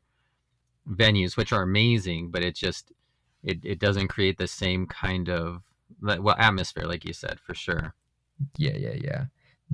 venues, 0.88 1.36
which 1.36 1.52
are 1.52 1.62
amazing, 1.62 2.30
but 2.30 2.42
it 2.42 2.54
just 2.54 2.92
it, 3.42 3.58
it 3.64 3.78
doesn't 3.78 4.08
create 4.08 4.38
the 4.38 4.46
same 4.46 4.86
kind 4.86 5.28
of 5.28 5.62
well 6.00 6.36
atmosphere, 6.38 6.84
like 6.84 7.04
you 7.04 7.12
said, 7.12 7.38
for 7.40 7.54
sure. 7.54 7.94
Yeah, 8.56 8.76
yeah, 8.76 8.94
yeah. 8.94 9.24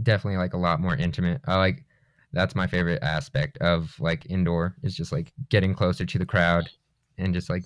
Definitely 0.02 0.38
like 0.38 0.54
a 0.54 0.58
lot 0.58 0.80
more 0.80 0.96
intimate. 0.96 1.40
I 1.46 1.56
like 1.56 1.84
that's 2.32 2.54
my 2.54 2.66
favorite 2.66 3.02
aspect 3.02 3.58
of 3.58 3.94
like 4.00 4.26
indoor 4.28 4.74
is 4.82 4.96
just 4.96 5.12
like 5.12 5.32
getting 5.48 5.74
closer 5.74 6.04
to 6.04 6.18
the 6.18 6.26
crowd 6.26 6.68
and 7.16 7.32
just 7.32 7.48
like 7.48 7.64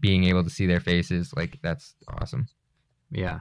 being 0.00 0.24
able 0.24 0.44
to 0.44 0.50
see 0.50 0.66
their 0.66 0.80
faces. 0.80 1.32
Like 1.34 1.58
that's 1.62 1.94
awesome. 2.08 2.48
Yeah. 3.10 3.40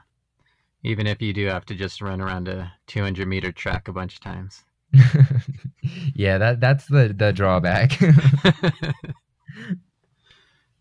Even 0.84 1.08
if 1.08 1.22
you 1.22 1.34
do 1.34 1.46
have 1.48 1.66
to 1.66 1.76
just 1.76 2.02
run 2.02 2.22
around 2.22 2.48
a 2.48 2.72
200 2.88 3.28
meter 3.28 3.52
track 3.52 3.88
a 3.88 3.94
bunch 3.94 4.16
of 4.16 4.22
times. 4.22 4.64
yeah, 6.16 6.38
that 6.40 6.60
that's 6.60 6.86
the 6.88 7.14
the 7.16 7.32
drawback. 7.32 8.00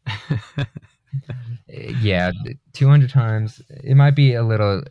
yeah, 1.68 2.32
200 2.72 3.10
times. 3.10 3.62
It 3.68 3.96
might 3.96 4.14
be 4.14 4.34
a 4.34 4.42
little 4.42 4.82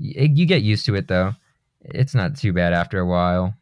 you 0.00 0.46
get 0.46 0.62
used 0.62 0.86
to 0.86 0.94
it 0.94 1.08
though. 1.08 1.34
It's 1.82 2.14
not 2.14 2.36
too 2.36 2.52
bad 2.52 2.72
after 2.72 2.98
a 2.98 3.06
while. 3.06 3.54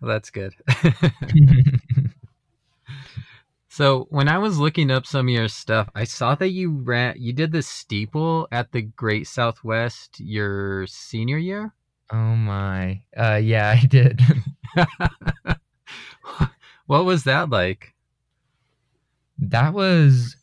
Well, 0.00 0.10
that's 0.10 0.30
good. 0.30 0.54
so 3.68 4.06
when 4.10 4.28
I 4.28 4.38
was 4.38 4.58
looking 4.58 4.90
up 4.90 5.06
some 5.06 5.26
of 5.26 5.34
your 5.34 5.48
stuff, 5.48 5.88
I 5.94 6.04
saw 6.04 6.34
that 6.36 6.48
you 6.50 6.70
ran 6.70 7.16
you 7.18 7.32
did 7.32 7.52
the 7.52 7.62
steeple 7.62 8.48
at 8.50 8.72
the 8.72 8.82
Great 8.82 9.26
Southwest 9.26 10.20
your 10.20 10.86
senior 10.86 11.38
year. 11.38 11.74
Oh 12.12 12.36
my. 12.36 13.02
Uh 13.16 13.40
yeah, 13.42 13.76
I 13.82 13.86
did. 13.86 14.20
what 16.86 17.04
was 17.04 17.24
that 17.24 17.50
like? 17.50 17.94
That 19.40 19.74
was 19.74 20.36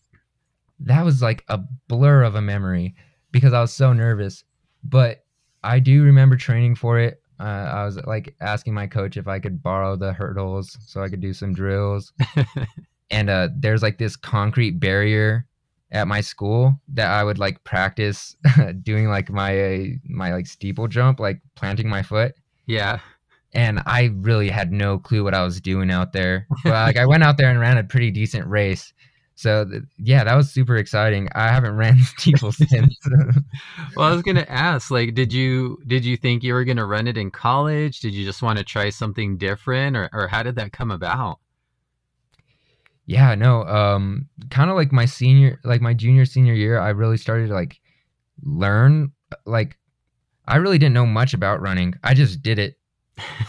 that 0.80 1.04
was 1.04 1.22
like 1.22 1.44
a 1.48 1.60
blur 1.88 2.24
of 2.24 2.36
a 2.36 2.42
memory 2.42 2.96
because 3.32 3.54
I 3.54 3.62
was 3.62 3.74
so 3.74 3.94
nervous. 3.94 4.44
But 4.84 5.24
I 5.64 5.80
do 5.80 6.04
remember 6.04 6.36
training 6.36 6.76
for 6.76 7.00
it. 7.00 7.22
Uh, 7.40 7.44
I 7.44 7.86
was 7.86 7.98
like 8.06 8.36
asking 8.42 8.74
my 8.74 8.88
coach 8.88 9.18
if 9.18 9.28
I 9.28 9.40
could 9.40 9.62
borrow 9.62 9.96
the 9.96 10.14
hurdles 10.14 10.78
so 10.86 11.04
I 11.04 11.10
could 11.10 11.22
do 11.22 11.34
some 11.34 11.54
drills. 11.54 12.14
and 13.12 13.30
uh, 13.30 13.50
there's 13.56 13.84
like 13.84 13.98
this 13.98 14.16
concrete 14.16 14.80
barrier 14.80 15.46
at 15.92 16.08
my 16.08 16.22
school 16.22 16.80
that 16.90 17.10
I 17.10 17.24
would 17.24 17.38
like 17.38 17.64
practice 17.64 18.36
doing 18.84 19.08
like 19.10 19.30
my 19.30 19.60
uh, 19.60 19.86
my 20.06 20.34
like 20.34 20.48
steeple 20.48 20.88
jump, 20.88 21.20
like 21.20 21.42
planting 21.56 21.90
my 21.90 22.04
foot. 22.04 22.34
Yeah. 22.66 23.00
And 23.54 23.82
I 23.86 24.12
really 24.14 24.50
had 24.50 24.72
no 24.72 25.00
clue 25.00 25.24
what 25.24 25.34
I 25.34 25.44
was 25.44 25.62
doing 25.62 25.90
out 25.90 26.14
there. 26.14 26.48
But 26.64 26.72
like 26.72 26.98
I 26.98 27.06
went 27.06 27.24
out 27.24 27.38
there 27.38 27.50
and 27.50 27.60
ran 27.60 27.78
a 27.78 27.84
pretty 27.84 28.12
decent 28.12 28.48
race. 28.48 28.94
So 29.36 29.66
th- 29.66 29.84
yeah, 30.00 30.24
that 30.24 30.36
was 30.36 30.52
super 30.52 30.78
exciting. 30.78 31.30
I 31.36 31.50
haven't 31.50 31.76
ran 31.76 32.00
steeple 32.00 32.52
since. 32.52 32.98
well, 33.96 34.08
I 34.08 34.12
was 34.12 34.24
gonna 34.24 34.46
ask, 34.50 34.90
like, 34.90 35.14
did 35.14 35.32
you 35.32 35.78
did 35.86 36.04
you 36.04 36.18
think 36.18 36.44
you 36.44 36.54
were 36.54 36.66
gonna 36.66 36.86
run 36.86 37.08
it 37.08 37.18
in 37.18 37.30
college? 37.30 38.00
Did 38.00 38.14
you 38.16 38.26
just 38.26 38.42
want 38.42 38.58
to 38.58 38.66
try 38.66 38.90
something 38.90 39.38
different, 39.38 39.96
or 39.96 40.10
or 40.12 40.28
how 40.28 40.42
did 40.42 40.56
that 40.56 40.74
come 40.74 40.90
about? 40.90 41.40
Yeah, 43.06 43.36
no, 43.36 43.64
um, 43.64 44.28
kind 44.50 44.70
of 44.70 44.76
like 44.76 44.92
my 44.92 45.06
senior, 45.06 45.60
like 45.64 45.82
my 45.82 45.94
junior 45.94 46.26
senior 46.26 46.54
year, 46.54 46.80
I 46.80 46.90
really 46.90 47.18
started 47.18 47.48
to 47.48 47.54
like 47.54 47.80
learn. 48.44 49.14
Like, 49.46 49.78
I 50.48 50.58
really 50.58 50.78
didn't 50.78 50.94
know 50.94 51.06
much 51.06 51.34
about 51.34 51.62
running. 51.62 51.94
I 52.04 52.14
just 52.16 52.42
did 52.42 52.60
it. 52.60 52.77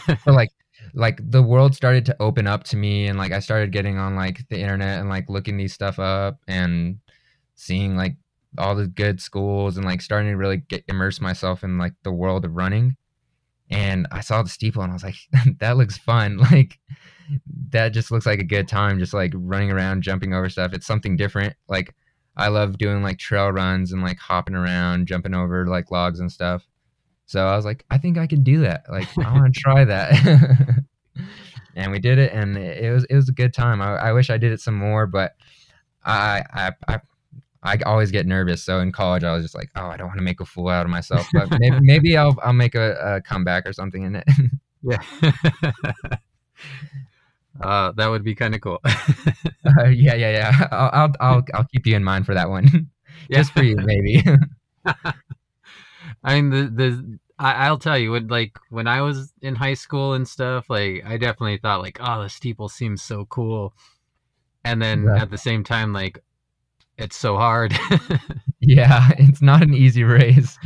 But 0.07 0.33
like 0.33 0.49
like 0.93 1.19
the 1.29 1.43
world 1.43 1.75
started 1.75 2.05
to 2.05 2.15
open 2.19 2.47
up 2.47 2.63
to 2.63 2.77
me 2.77 3.07
and 3.07 3.17
like 3.17 3.31
I 3.31 3.39
started 3.39 3.71
getting 3.71 3.97
on 3.97 4.15
like 4.15 4.47
the 4.49 4.59
internet 4.59 4.99
and 4.99 5.09
like 5.09 5.29
looking 5.29 5.57
these 5.57 5.73
stuff 5.73 5.99
up 5.99 6.39
and 6.47 6.99
seeing 7.55 7.95
like 7.95 8.15
all 8.57 8.75
the 8.75 8.87
good 8.87 9.21
schools 9.21 9.77
and 9.77 9.85
like 9.85 10.01
starting 10.01 10.31
to 10.31 10.37
really 10.37 10.57
get 10.57 10.83
immerse 10.87 11.21
myself 11.21 11.63
in 11.63 11.77
like 11.77 11.93
the 12.03 12.11
world 12.11 12.45
of 12.45 12.55
running. 12.55 12.95
And 13.69 14.07
I 14.11 14.21
saw 14.21 14.41
the 14.41 14.49
steeple 14.49 14.81
and 14.81 14.91
I 14.91 14.95
was 14.95 15.03
like, 15.03 15.15
that 15.59 15.77
looks 15.77 15.97
fun. 15.97 16.39
Like 16.51 16.79
that 17.69 17.89
just 17.89 18.09
looks 18.09 18.25
like 18.25 18.39
a 18.39 18.43
good 18.43 18.67
time, 18.67 18.97
just 18.97 19.13
like 19.13 19.31
running 19.35 19.69
around, 19.69 20.01
jumping 20.01 20.33
over 20.33 20.49
stuff. 20.49 20.73
It's 20.73 20.87
something 20.87 21.15
different. 21.15 21.55
Like 21.67 21.93
I 22.35 22.47
love 22.47 22.79
doing 22.79 23.03
like 23.03 23.19
trail 23.19 23.51
runs 23.51 23.91
and 23.91 24.01
like 24.01 24.17
hopping 24.17 24.55
around, 24.55 25.07
jumping 25.07 25.35
over 25.35 25.67
like 25.67 25.91
logs 25.91 26.19
and 26.19 26.31
stuff. 26.31 26.67
So 27.29 27.45
I 27.45 27.55
was 27.55 27.63
like, 27.63 27.85
I 27.91 27.99
think 27.99 28.17
I 28.17 28.25
can 28.25 28.41
do 28.41 28.61
that. 28.61 28.85
Like, 28.89 29.07
I 29.19 29.31
want 29.31 29.53
to 29.53 29.61
try 29.61 29.85
that. 29.85 30.83
and 31.75 31.91
we 31.91 31.99
did 31.99 32.17
it, 32.17 32.33
and 32.33 32.57
it 32.57 32.91
was 32.91 33.03
it 33.03 33.15
was 33.15 33.29
a 33.29 33.31
good 33.31 33.53
time. 33.53 33.83
I, 33.83 33.97
I 33.97 34.13
wish 34.13 34.31
I 34.31 34.37
did 34.37 34.51
it 34.51 34.59
some 34.61 34.73
more, 34.73 35.05
but 35.05 35.35
I, 36.03 36.41
I 36.51 36.71
I 36.87 36.99
I 37.61 37.77
always 37.85 38.09
get 38.09 38.25
nervous. 38.25 38.63
So 38.63 38.79
in 38.79 38.91
college, 38.91 39.23
I 39.23 39.31
was 39.31 39.43
just 39.43 39.53
like, 39.53 39.69
oh, 39.75 39.85
I 39.85 39.95
don't 39.95 40.07
want 40.07 40.17
to 40.17 40.23
make 40.23 40.41
a 40.41 40.45
fool 40.45 40.69
out 40.69 40.87
of 40.87 40.89
myself. 40.89 41.27
But 41.31 41.51
maybe 41.59 41.77
maybe 41.81 42.17
I'll 42.17 42.35
I'll 42.41 42.51
make 42.51 42.73
a, 42.73 43.17
a 43.17 43.21
comeback 43.21 43.67
or 43.67 43.73
something 43.73 44.01
in 44.01 44.15
it. 44.15 44.27
yeah. 44.81 46.17
Uh, 47.61 47.91
that 47.91 48.07
would 48.07 48.23
be 48.23 48.33
kind 48.33 48.55
of 48.55 48.61
cool. 48.61 48.79
uh, 48.85 49.85
yeah, 49.85 50.15
yeah, 50.15 50.31
yeah. 50.31 50.67
I'll, 50.71 50.89
I'll, 50.93 51.13
I'll, 51.19 51.45
I'll 51.53 51.65
keep 51.65 51.85
you 51.85 51.95
in 51.95 52.03
mind 52.03 52.25
for 52.25 52.33
that 52.33 52.49
one, 52.49 52.89
just 53.29 53.51
for 53.51 53.61
you, 53.61 53.75
maybe. 53.75 54.23
I 56.23 56.35
mean, 56.35 56.49
the 56.49 56.69
the 56.69 57.19
I, 57.37 57.69
will 57.69 57.79
tell 57.79 57.97
you 57.97 58.11
when 58.11 58.27
like 58.27 58.57
when 58.69 58.87
I 58.87 59.01
was 59.01 59.33
in 59.41 59.55
high 59.55 59.73
school 59.73 60.13
and 60.13 60.27
stuff, 60.27 60.69
like 60.69 61.03
I 61.05 61.17
definitely 61.17 61.57
thought 61.57 61.81
like, 61.81 61.97
oh, 62.01 62.23
the 62.23 62.29
steeple 62.29 62.67
seems 62.67 63.01
so 63.01 63.25
cool, 63.25 63.73
and 64.65 64.81
then 64.81 65.05
yeah. 65.05 65.21
at 65.21 65.31
the 65.31 65.37
same 65.37 65.63
time, 65.63 65.93
like 65.93 66.19
it's 66.97 67.15
so 67.15 67.37
hard. 67.37 67.73
yeah, 68.59 69.09
it's 69.17 69.41
not 69.41 69.61
an 69.61 69.73
easy 69.73 70.03
race. 70.03 70.57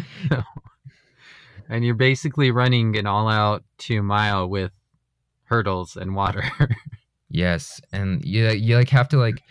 And 1.69 1.85
you're 1.85 1.95
basically 1.95 2.51
running 2.51 2.97
an 2.97 3.07
all-out 3.07 3.63
two 3.77 4.03
mile 4.03 4.47
with 4.47 4.71
hurdles 5.45 5.95
and 5.95 6.13
water. 6.13 6.43
yes, 7.29 7.79
and 7.91 8.23
you 8.25 8.49
you 8.49 8.75
like 8.75 8.89
have 8.89 9.09
to 9.09 9.17
like, 9.17 9.41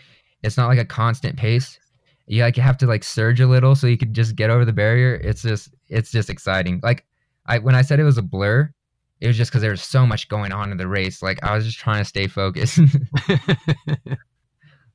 it's 0.43 0.57
not 0.57 0.67
like 0.67 0.79
a 0.79 0.85
constant 0.85 1.37
pace 1.37 1.79
you 2.27 2.41
like 2.41 2.55
have 2.55 2.77
to 2.77 2.87
like 2.87 3.03
surge 3.03 3.41
a 3.41 3.47
little 3.47 3.75
so 3.75 3.87
you 3.87 3.97
could 3.97 4.13
just 4.13 4.35
get 4.35 4.49
over 4.49 4.65
the 4.65 4.73
barrier. 4.73 5.15
It's 5.15 5.41
just 5.41 5.69
it's 5.93 6.11
just 6.11 6.29
exciting. 6.29 6.79
Like 6.83 7.05
I 7.45 7.59
when 7.59 7.75
I 7.75 7.81
said 7.81 7.99
it 7.99 8.03
was 8.03 8.17
a 8.17 8.23
blur, 8.23 8.73
it 9.21 9.27
was 9.27 9.37
just 9.37 9.51
because 9.51 9.61
there 9.61 9.71
was 9.71 9.81
so 9.81 10.05
much 10.05 10.27
going 10.27 10.51
on 10.51 10.71
in 10.71 10.77
the 10.77 10.87
race. 10.87 11.21
Like 11.21 11.43
I 11.43 11.55
was 11.55 11.65
just 11.65 11.79
trying 11.79 12.01
to 12.01 12.05
stay 12.05 12.27
focused. 12.27 12.79
it's 13.29 14.17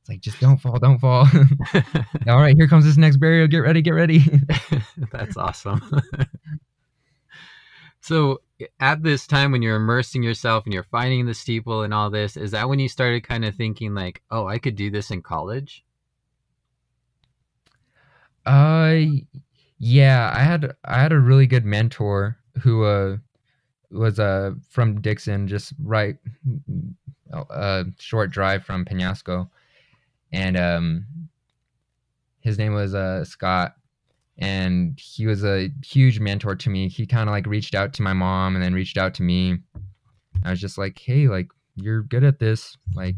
like 0.07 0.21
just 0.21 0.39
don't 0.39 0.57
fall, 0.57 0.77
don't 0.77 0.99
fall. 0.99 1.27
All 2.27 2.37
right, 2.37 2.55
here 2.55 2.67
comes 2.67 2.85
this 2.85 2.97
next 2.97 3.17
barrier. 3.17 3.47
Get 3.47 3.59
ready, 3.59 3.81
get 3.81 3.91
ready. 3.91 4.23
That's 5.11 5.37
awesome. 5.37 5.81
so 8.01 8.41
at 8.79 9.01
this 9.01 9.25
time 9.25 9.51
when 9.51 9.61
you're 9.61 9.77
immersing 9.77 10.21
yourself 10.21 10.65
and 10.65 10.73
you're 10.73 10.83
finding 10.83 11.25
the 11.25 11.33
steeple 11.33 11.83
and 11.83 11.93
all 11.93 12.09
this, 12.09 12.37
is 12.37 12.51
that 12.51 12.69
when 12.69 12.79
you 12.79 12.89
started 12.89 13.23
kind 13.23 13.45
of 13.45 13.55
thinking 13.55 13.95
like, 13.95 14.21
oh, 14.29 14.47
I 14.47 14.59
could 14.59 14.75
do 14.75 14.91
this 14.91 15.11
in 15.11 15.21
college? 15.21 15.83
Uh, 18.45 19.05
yeah, 19.79 20.31
I 20.35 20.39
had 20.39 20.75
I 20.85 21.01
had 21.01 21.13
a 21.13 21.19
really 21.19 21.47
good 21.47 21.65
mentor 21.65 22.37
who 22.61 22.83
uh 22.83 23.17
was 23.89 24.19
uh 24.19 24.51
from 24.69 25.01
Dixon, 25.01 25.47
just 25.47 25.73
right 25.81 26.17
a 27.49 27.85
short 27.97 28.31
drive 28.31 28.65
from 28.65 28.85
Penasco, 28.85 29.49
and 30.33 30.57
um 30.57 31.05
his 32.41 32.57
name 32.57 32.73
was 32.73 32.93
uh 32.93 33.23
Scott, 33.23 33.75
and 34.37 34.99
he 34.99 35.25
was 35.25 35.45
a 35.45 35.69
huge 35.83 36.19
mentor 36.19 36.55
to 36.55 36.69
me. 36.69 36.89
He 36.89 37.05
kind 37.05 37.29
of 37.29 37.33
like 37.33 37.47
reached 37.47 37.73
out 37.73 37.93
to 37.93 38.01
my 38.01 38.13
mom 38.13 38.55
and 38.55 38.63
then 38.63 38.73
reached 38.73 38.97
out 38.97 39.13
to 39.15 39.23
me. 39.23 39.59
I 40.43 40.49
was 40.49 40.59
just 40.59 40.77
like, 40.77 40.99
hey, 40.99 41.29
like 41.29 41.47
you're 41.75 42.03
good 42.03 42.25
at 42.25 42.39
this, 42.39 42.77
like 42.93 43.15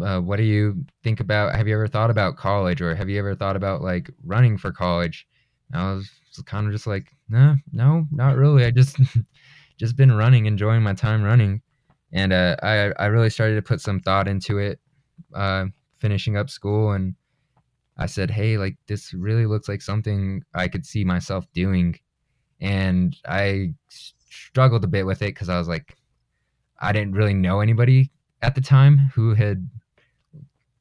uh, 0.00 0.20
what 0.20 0.36
do 0.36 0.44
you 0.44 0.84
think 1.02 1.18
about? 1.18 1.54
Have 1.56 1.66
you 1.66 1.74
ever 1.74 1.88
thought 1.88 2.10
about 2.10 2.36
college, 2.36 2.80
or 2.80 2.94
have 2.94 3.08
you 3.08 3.18
ever 3.18 3.34
thought 3.34 3.56
about 3.56 3.82
like 3.82 4.10
running 4.24 4.56
for 4.56 4.70
college? 4.70 5.26
I 5.72 5.92
was 5.92 6.10
kind 6.46 6.66
of 6.66 6.72
just 6.72 6.86
like, 6.86 7.08
no, 7.28 7.56
no, 7.72 8.06
not 8.10 8.36
really. 8.36 8.64
I 8.64 8.70
just 8.70 8.98
just 9.78 9.96
been 9.96 10.12
running, 10.12 10.46
enjoying 10.46 10.82
my 10.82 10.94
time 10.94 11.22
running, 11.22 11.62
and 12.12 12.32
uh, 12.32 12.56
I 12.62 12.92
I 12.98 13.06
really 13.06 13.30
started 13.30 13.56
to 13.56 13.62
put 13.62 13.80
some 13.80 14.00
thought 14.00 14.28
into 14.28 14.58
it, 14.58 14.80
uh, 15.34 15.66
finishing 15.98 16.36
up 16.36 16.50
school, 16.50 16.92
and 16.92 17.14
I 17.96 18.06
said, 18.06 18.30
hey, 18.30 18.58
like 18.58 18.76
this 18.86 19.14
really 19.14 19.46
looks 19.46 19.68
like 19.68 19.82
something 19.82 20.42
I 20.54 20.68
could 20.68 20.86
see 20.86 21.04
myself 21.04 21.46
doing, 21.52 21.98
and 22.60 23.16
I 23.26 23.74
struggled 23.88 24.84
a 24.84 24.88
bit 24.88 25.06
with 25.06 25.22
it 25.22 25.34
because 25.34 25.48
I 25.48 25.58
was 25.58 25.68
like, 25.68 25.96
I 26.80 26.92
didn't 26.92 27.14
really 27.14 27.34
know 27.34 27.60
anybody 27.60 28.10
at 28.42 28.54
the 28.54 28.60
time 28.60 28.98
who 29.14 29.34
had 29.34 29.68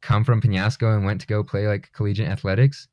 come 0.01 0.23
from 0.23 0.41
Penasco 0.41 0.95
and 0.95 1.05
went 1.05 1.21
to 1.21 1.27
go 1.27 1.43
play 1.43 1.67
like 1.67 1.91
collegiate 1.93 2.27
athletics. 2.27 2.87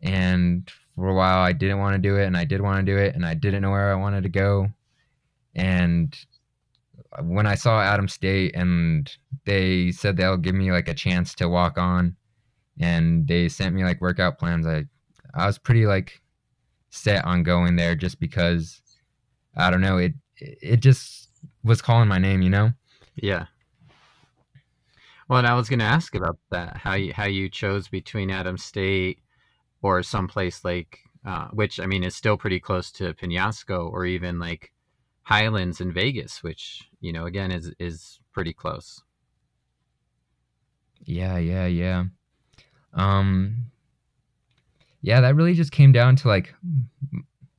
And 0.00 0.70
for 0.98 1.08
a 1.08 1.14
while, 1.14 1.38
I 1.38 1.52
didn't 1.52 1.78
want 1.78 1.94
to 1.94 1.98
do 1.98 2.16
it, 2.16 2.26
and 2.26 2.36
I 2.36 2.44
did 2.44 2.60
want 2.60 2.84
to 2.84 2.92
do 2.92 2.98
it, 2.98 3.14
and 3.14 3.24
I 3.24 3.34
didn't 3.34 3.62
know 3.62 3.70
where 3.70 3.92
I 3.92 3.94
wanted 3.94 4.24
to 4.24 4.28
go. 4.28 4.68
And 5.54 6.16
when 7.22 7.46
I 7.46 7.54
saw 7.54 7.80
Adam 7.80 8.08
State 8.08 8.54
and 8.56 9.10
they 9.44 9.92
said 9.92 10.16
they'll 10.16 10.36
give 10.36 10.56
me 10.56 10.72
like 10.72 10.88
a 10.88 10.94
chance 10.94 11.34
to 11.36 11.48
walk 11.48 11.78
on, 11.78 12.16
and 12.80 13.28
they 13.28 13.48
sent 13.48 13.76
me 13.76 13.84
like 13.84 14.00
workout 14.00 14.38
plans, 14.38 14.66
I 14.66 14.86
I 15.34 15.46
was 15.46 15.56
pretty 15.56 15.86
like 15.86 16.20
set 16.90 17.24
on 17.24 17.44
going 17.44 17.76
there 17.76 17.94
just 17.94 18.18
because 18.18 18.82
I 19.56 19.70
don't 19.70 19.80
know, 19.80 19.98
it 19.98 20.14
it 20.36 20.80
just 20.80 21.30
was 21.62 21.80
calling 21.80 22.08
my 22.08 22.18
name, 22.18 22.42
you 22.42 22.50
know? 22.50 22.72
Yeah. 23.14 23.46
Well, 25.28 25.38
and 25.38 25.46
I 25.46 25.54
was 25.54 25.68
going 25.68 25.80
to 25.80 25.84
ask 25.84 26.14
about 26.14 26.38
that, 26.50 26.76
how 26.76 26.94
you 26.94 27.12
how 27.12 27.26
you 27.26 27.48
chose 27.48 27.86
between 27.86 28.30
Adam 28.32 28.58
State 28.58 29.20
or 29.82 30.02
someplace 30.02 30.64
like, 30.64 30.98
uh, 31.24 31.48
which 31.48 31.80
I 31.80 31.86
mean 31.86 32.04
is 32.04 32.16
still 32.16 32.36
pretty 32.36 32.60
close 32.60 32.90
to 32.92 33.14
Penasco, 33.14 33.90
or 33.90 34.04
even 34.04 34.38
like 34.38 34.72
Highlands 35.22 35.80
in 35.80 35.92
Vegas, 35.92 36.42
which 36.42 36.88
you 37.00 37.12
know 37.12 37.26
again 37.26 37.50
is 37.50 37.72
is 37.78 38.20
pretty 38.32 38.52
close. 38.52 39.02
Yeah, 41.04 41.38
yeah, 41.38 41.66
yeah. 41.66 42.04
Um, 42.94 43.66
yeah, 45.00 45.20
that 45.20 45.36
really 45.36 45.54
just 45.54 45.72
came 45.72 45.92
down 45.92 46.16
to 46.16 46.28
like 46.28 46.54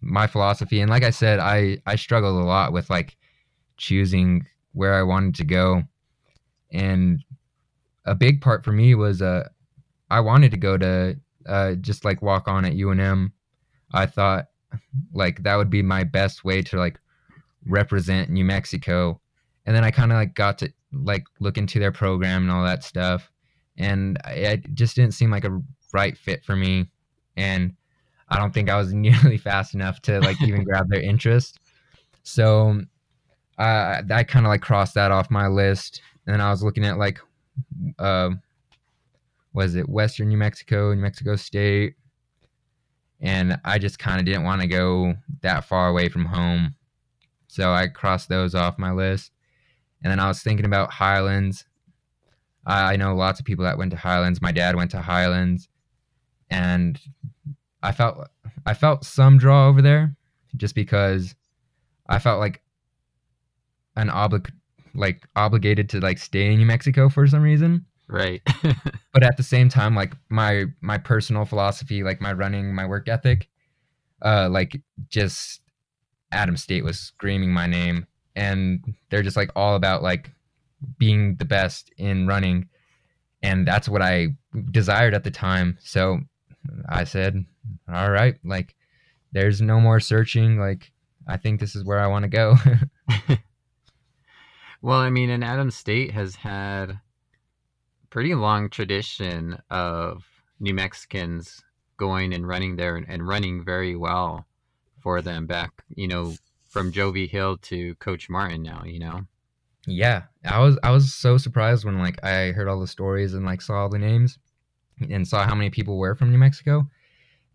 my 0.01 0.27
philosophy, 0.27 0.81
and 0.81 0.89
like 0.89 1.03
I 1.03 1.09
said, 1.09 1.39
I 1.39 1.77
I 1.85 1.95
struggled 1.95 2.41
a 2.41 2.45
lot 2.45 2.73
with 2.73 2.89
like 2.89 3.17
choosing 3.77 4.45
where 4.73 4.93
I 4.93 5.03
wanted 5.03 5.35
to 5.35 5.45
go, 5.45 5.83
and 6.71 7.23
a 8.05 8.15
big 8.15 8.41
part 8.41 8.63
for 8.63 8.71
me 8.71 8.95
was 8.95 9.21
uh 9.21 9.47
I 10.09 10.19
wanted 10.21 10.51
to 10.51 10.57
go 10.57 10.77
to 10.77 11.17
uh 11.49 11.75
just 11.75 12.05
like 12.05 12.21
walk 12.21 12.47
on 12.47 12.65
at 12.65 12.73
UNM. 12.73 13.31
I 13.93 14.05
thought 14.05 14.45
like 15.13 15.43
that 15.43 15.55
would 15.55 15.69
be 15.69 15.81
my 15.81 16.03
best 16.03 16.43
way 16.43 16.61
to 16.61 16.77
like 16.77 16.99
represent 17.65 18.29
New 18.29 18.45
Mexico. 18.45 19.19
And 19.65 19.75
then 19.75 19.83
I 19.83 19.91
kind 19.91 20.11
of 20.11 20.17
like 20.17 20.35
got 20.35 20.57
to 20.59 20.71
like 20.91 21.25
look 21.39 21.57
into 21.57 21.79
their 21.79 21.91
program 21.91 22.43
and 22.43 22.51
all 22.51 22.63
that 22.63 22.83
stuff. 22.83 23.31
And 23.77 24.17
it 24.27 24.73
just 24.73 24.95
didn't 24.95 25.13
seem 25.13 25.31
like 25.31 25.45
a 25.45 25.61
right 25.93 26.17
fit 26.17 26.43
for 26.43 26.55
me. 26.55 26.89
And 27.37 27.75
I 28.29 28.37
don't 28.37 28.53
think 28.53 28.69
I 28.69 28.77
was 28.77 28.93
nearly 28.93 29.37
fast 29.37 29.73
enough 29.73 30.01
to 30.03 30.19
like 30.21 30.41
even 30.41 30.63
grab 30.63 30.89
their 30.89 31.01
interest. 31.01 31.59
So 32.23 32.81
uh, 33.57 34.01
I 34.09 34.23
kind 34.23 34.45
of 34.45 34.49
like 34.49 34.61
crossed 34.61 34.95
that 34.95 35.11
off 35.11 35.31
my 35.31 35.47
list. 35.47 36.01
And 36.25 36.33
then 36.33 36.41
I 36.41 36.49
was 36.49 36.63
looking 36.63 36.85
at 36.85 36.97
like, 36.97 37.19
uh, 37.97 38.31
was 39.53 39.75
it 39.75 39.89
Western 39.89 40.29
New 40.29 40.37
Mexico, 40.37 40.93
New 40.93 41.01
Mexico 41.01 41.35
State? 41.35 41.95
And 43.21 43.59
I 43.65 43.79
just 43.79 43.99
kind 43.99 44.19
of 44.19 44.25
didn't 44.25 44.43
want 44.43 44.61
to 44.61 44.67
go 44.67 45.15
that 45.41 45.65
far 45.65 45.89
away 45.89 46.09
from 46.09 46.25
home. 46.25 46.75
So 47.47 47.73
I 47.73 47.87
crossed 47.87 48.29
those 48.29 48.55
off 48.55 48.77
my 48.77 48.91
list. 48.91 49.31
And 50.03 50.11
then 50.11 50.19
I 50.19 50.27
was 50.27 50.41
thinking 50.41 50.65
about 50.65 50.91
Highlands. 50.91 51.65
I 52.65 52.97
know 52.97 53.15
lots 53.15 53.39
of 53.39 53.45
people 53.45 53.65
that 53.65 53.77
went 53.77 53.91
to 53.91 53.97
Highlands. 53.97 54.41
My 54.41 54.51
dad 54.51 54.75
went 54.75 54.91
to 54.91 55.01
Highlands, 55.01 55.67
and 56.49 56.99
I 57.81 57.91
felt 57.91 58.29
I 58.65 58.73
felt 58.75 59.03
some 59.05 59.37
draw 59.37 59.67
over 59.67 59.81
there, 59.81 60.15
just 60.55 60.75
because 60.75 61.35
I 62.07 62.19
felt 62.19 62.39
like 62.39 62.61
an 63.95 64.09
oblig 64.09 64.51
like 64.93 65.25
obligated 65.35 65.89
to 65.89 65.99
like 65.99 66.19
stay 66.19 66.51
in 66.51 66.59
New 66.59 66.65
Mexico 66.65 67.09
for 67.09 67.25
some 67.27 67.41
reason. 67.41 67.85
Right. 68.09 68.41
but 69.13 69.23
at 69.23 69.37
the 69.37 69.43
same 69.43 69.69
time, 69.69 69.95
like 69.95 70.13
my 70.29 70.65
my 70.81 70.97
personal 70.97 71.45
philosophy, 71.45 72.03
like 72.03 72.19
my 72.19 72.33
running, 72.33 72.73
my 72.73 72.87
work 72.87 73.07
ethic, 73.07 73.47
uh, 74.23 74.49
like 74.49 74.81
just 75.09 75.61
Adam 76.31 76.57
State 76.57 76.83
was 76.83 76.99
screaming 76.99 77.53
my 77.53 77.67
name, 77.67 78.07
and 78.35 78.95
they're 79.09 79.21
just 79.21 79.37
like 79.37 79.51
all 79.55 79.75
about 79.75 80.01
like 80.01 80.31
being 80.97 81.35
the 81.35 81.45
best 81.45 81.91
in 81.97 82.25
running, 82.25 82.67
and 83.43 83.67
that's 83.67 83.87
what 83.87 84.01
I 84.01 84.29
desired 84.71 85.13
at 85.13 85.23
the 85.23 85.31
time. 85.31 85.77
So 85.79 86.19
I 86.89 87.03
said, 87.03 87.45
"All 87.87 88.09
right, 88.09 88.39
like 88.43 88.75
there's 89.33 89.61
no 89.61 89.79
more 89.79 89.99
searching. 89.99 90.57
Like 90.57 90.91
I 91.27 91.37
think 91.37 91.59
this 91.59 91.75
is 91.75 91.83
where 91.83 91.99
I 91.99 92.07
want 92.07 92.23
to 92.23 92.29
go." 92.29 92.55
well, 94.81 94.97
I 94.97 95.11
mean, 95.11 95.29
and 95.29 95.43
Adam 95.43 95.69
State 95.69 96.09
has 96.09 96.37
had 96.37 96.99
pretty 98.09 98.35
long 98.35 98.69
tradition 98.69 99.57
of 99.69 100.23
New 100.59 100.73
Mexicans 100.73 101.61
going 101.97 102.33
and 102.33 102.47
running 102.47 102.75
there 102.75 102.95
and, 102.95 103.05
and 103.09 103.27
running 103.27 103.63
very 103.63 103.95
well 103.95 104.45
for 105.01 105.21
them 105.21 105.45
back, 105.45 105.71
you 105.95 106.07
know, 106.07 106.33
from 106.67 106.91
Joe 106.91 107.11
Vigil 107.11 107.57
to 107.57 107.95
Coach 107.95 108.29
Martin 108.29 108.61
now, 108.61 108.83
you 108.85 108.99
know. 108.99 109.21
Yeah, 109.87 110.23
I 110.45 110.59
was 110.59 110.77
I 110.83 110.91
was 110.91 111.13
so 111.13 111.37
surprised 111.37 111.85
when 111.85 111.99
like 111.99 112.23
I 112.23 112.51
heard 112.51 112.67
all 112.67 112.79
the 112.79 112.87
stories 112.87 113.33
and 113.33 113.45
like 113.45 113.61
saw 113.61 113.81
all 113.81 113.89
the 113.89 113.97
names 113.97 114.37
and 115.09 115.27
saw 115.27 115.45
how 115.45 115.55
many 115.55 115.69
people 115.69 115.97
were 115.97 116.15
from 116.15 116.31
New 116.31 116.37
Mexico, 116.37 116.87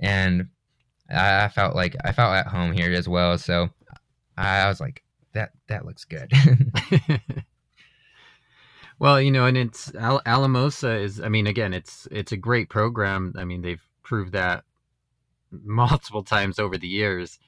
and 0.00 0.48
I, 1.10 1.44
I 1.44 1.48
felt 1.48 1.76
like 1.76 1.94
I 2.04 2.12
felt 2.12 2.34
at 2.34 2.48
home 2.48 2.72
here 2.72 2.92
as 2.92 3.08
well. 3.08 3.38
So 3.38 3.68
I, 4.36 4.60
I 4.60 4.68
was 4.68 4.80
like, 4.80 5.04
that 5.32 5.52
that 5.68 5.84
looks 5.84 6.04
good. 6.04 6.32
well, 8.98 9.20
you 9.20 9.30
know, 9.30 9.46
and 9.46 9.56
it's 9.56 9.94
Al- 9.94 10.22
Alamosa 10.26 10.96
is. 10.96 11.20
I 11.20 11.28
mean, 11.28 11.46
again, 11.46 11.72
it's 11.72 12.06
it's 12.10 12.32
a 12.32 12.36
great 12.36 12.68
program. 12.68 13.34
I 13.36 13.44
mean, 13.44 13.62
they've 13.62 13.84
proved 14.02 14.32
that 14.32 14.64
multiple 15.50 16.22
times 16.22 16.58
over 16.58 16.78
the 16.78 16.88
years. 16.88 17.38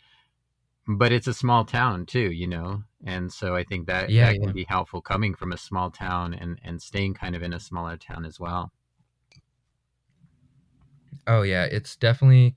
But 0.89 1.11
it's 1.11 1.27
a 1.27 1.35
small 1.35 1.65
town 1.65 2.07
too, 2.07 2.31
you 2.31 2.47
know, 2.47 2.85
and 3.05 3.33
so 3.33 3.57
I 3.57 3.65
think 3.65 3.89
that 3.89 4.09
yeah, 4.09 4.27
that 4.27 4.37
yeah. 4.37 4.41
can 4.41 4.53
be 4.53 4.67
helpful 4.69 5.01
coming 5.01 5.35
from 5.35 5.51
a 5.51 5.57
small 5.57 5.91
town 5.91 6.33
and 6.33 6.61
and 6.63 6.81
staying 6.81 7.15
kind 7.15 7.35
of 7.35 7.43
in 7.43 7.53
a 7.53 7.59
smaller 7.59 7.97
town 7.97 8.25
as 8.25 8.39
well. 8.39 8.71
Oh 11.27 11.43
yeah, 11.43 11.65
it's 11.65 11.97
definitely 11.97 12.55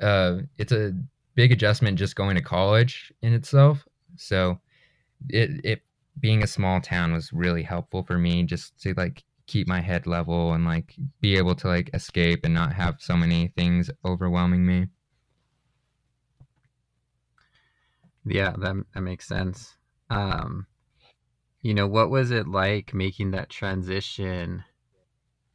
uh 0.00 0.38
it's 0.56 0.72
a 0.72 0.94
big 1.34 1.52
adjustment 1.52 1.98
just 1.98 2.16
going 2.16 2.36
to 2.36 2.42
college 2.42 3.12
in 3.20 3.34
itself. 3.34 3.86
So 4.16 4.58
it 5.28 5.60
it 5.62 5.82
being 6.18 6.42
a 6.42 6.46
small 6.46 6.80
town 6.80 7.12
was 7.12 7.32
really 7.32 7.62
helpful 7.62 8.02
for 8.02 8.18
me 8.18 8.42
just 8.42 8.78
to 8.82 8.94
like 8.94 9.24
keep 9.46 9.66
my 9.66 9.80
head 9.80 10.06
level 10.06 10.52
and 10.52 10.64
like 10.64 10.94
be 11.20 11.36
able 11.36 11.54
to 11.56 11.66
like 11.66 11.90
escape 11.92 12.44
and 12.44 12.54
not 12.54 12.72
have 12.72 12.96
so 13.00 13.16
many 13.16 13.48
things 13.56 13.90
overwhelming 14.04 14.64
me. 14.64 14.86
Yeah, 18.24 18.54
that 18.58 18.76
that 18.94 19.00
makes 19.00 19.26
sense. 19.26 19.76
Um, 20.08 20.66
you 21.62 21.74
know, 21.74 21.86
what 21.86 22.10
was 22.10 22.30
it 22.30 22.46
like 22.46 22.94
making 22.94 23.32
that 23.32 23.48
transition, 23.50 24.64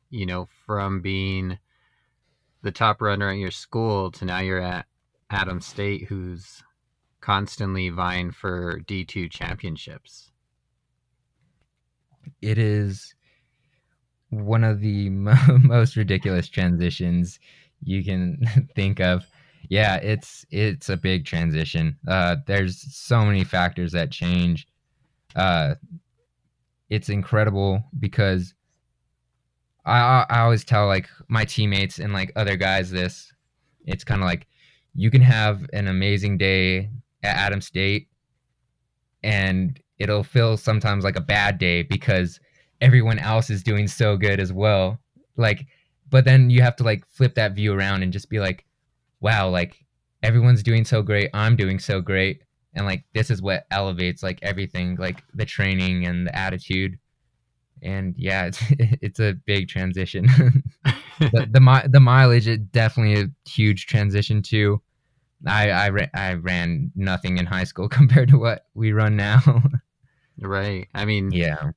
you 0.09 0.25
know, 0.25 0.47
from 0.65 1.01
being 1.01 1.57
the 2.61 2.71
top 2.71 3.01
runner 3.01 3.29
at 3.29 3.37
your 3.37 3.51
school 3.51 4.11
to 4.11 4.25
now 4.25 4.39
you're 4.39 4.61
at 4.61 4.87
Adam 5.29 5.61
State, 5.61 6.05
who's 6.05 6.63
constantly 7.21 7.89
vying 7.89 8.31
for 8.31 8.79
D2 8.81 9.31
championships? 9.31 10.31
It 12.41 12.57
is 12.57 13.15
one 14.29 14.63
of 14.63 14.81
the 14.81 15.09
mo- 15.25 15.57
most 15.61 15.95
ridiculous 15.95 16.47
transitions 16.47 17.39
you 17.83 18.03
can 18.03 18.39
think 18.75 18.99
of. 18.99 19.25
Yeah, 19.69 19.95
it's 19.95 20.45
it's 20.51 20.89
a 20.89 20.97
big 20.97 21.25
transition. 21.25 21.97
Uh, 22.07 22.38
there's 22.45 22.81
so 22.95 23.25
many 23.25 23.43
factors 23.43 23.91
that 23.93 24.11
change. 24.11 24.67
Uh, 25.35 25.75
it's 26.89 27.09
incredible 27.09 27.83
because 27.99 28.53
I 29.85 29.99
I 29.99 30.25
I 30.29 30.39
always 30.41 30.63
tell 30.63 30.85
like 30.88 31.09
my 31.27 31.45
teammates 31.45 31.97
and 31.99 32.13
like 32.13 32.31
other 32.35 32.57
guys 32.57 32.91
this. 32.91 33.33
It's 33.85 34.03
kind 34.03 34.21
of 34.21 34.25
like 34.25 34.47
you 34.93 35.09
can 35.09 35.21
have 35.21 35.65
an 35.73 35.88
amazing 35.88 36.38
day 36.38 36.89
at 37.23 37.35
Adam 37.35 37.61
State, 37.61 38.07
and 39.23 39.79
it'll 39.99 40.23
feel 40.23 40.58
sometimes 40.58 41.03
like 41.03 41.15
a 41.15 41.21
bad 41.21 41.58
day 41.58 41.84
because 41.84 42.39
everyone 42.81 43.19
else 43.19 43.49
is 43.49 43.63
doing 43.63 43.88
so 43.88 44.17
good 44.17 44.39
as 44.39 44.51
well. 44.51 44.99
Like, 45.38 45.65
but 46.10 46.25
then 46.25 46.49
you 46.49 46.62
have 46.62 46.75
to 46.77 46.84
like 46.84 47.05
flip 47.08 47.36
that 47.36 47.53
view 47.53 47.73
around 47.73 48.03
and 48.03 48.13
just 48.13 48.29
be 48.29 48.39
like, 48.39 48.65
wow, 49.19 49.49
like 49.49 49.84
everyone's 50.23 50.63
doing 50.63 50.86
so 50.86 51.01
great, 51.01 51.29
I'm 51.34 51.55
doing 51.55 51.79
so 51.79 52.01
great, 52.01 52.41
and 52.73 52.86
like 52.86 53.03
this 53.13 53.29
is 53.31 53.41
what 53.41 53.65
elevates 53.71 54.21
like 54.21 54.39
everything, 54.41 54.95
like 54.97 55.23
the 55.34 55.45
training 55.45 56.05
and 56.05 56.27
the 56.27 56.38
attitude. 56.38 56.99
And 57.81 58.15
yeah, 58.17 58.45
it's 58.45 58.63
it's 59.01 59.19
a 59.19 59.34
big 59.45 59.67
transition. 59.67 60.25
the 61.19 61.47
the, 61.51 61.89
the 61.89 61.99
mileage 61.99 62.47
is 62.47 62.60
definitely 62.71 63.21
a 63.21 63.49
huge 63.49 63.88
transition 63.88 64.41
too. 64.41 64.81
I 65.45 65.69
I, 65.69 65.89
ra- 65.89 66.13
I 66.13 66.34
ran 66.34 66.91
nothing 66.95 67.38
in 67.38 67.45
high 67.45 67.63
school 67.63 67.89
compared 67.99 68.29
to 68.29 68.38
what 68.38 68.65
we 68.73 68.91
run 68.91 69.15
now. 69.15 69.63
Right. 70.39 70.88
I 70.93 71.06
mean, 71.06 71.32
yeah. 71.32 71.71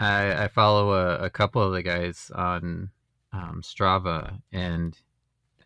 I, 0.00 0.44
I 0.44 0.48
follow 0.48 0.92
a, 0.92 1.24
a 1.24 1.30
couple 1.30 1.62
of 1.62 1.72
the 1.72 1.82
guys 1.82 2.30
on 2.34 2.90
um, 3.32 3.62
Strava, 3.62 4.38
and 4.52 4.98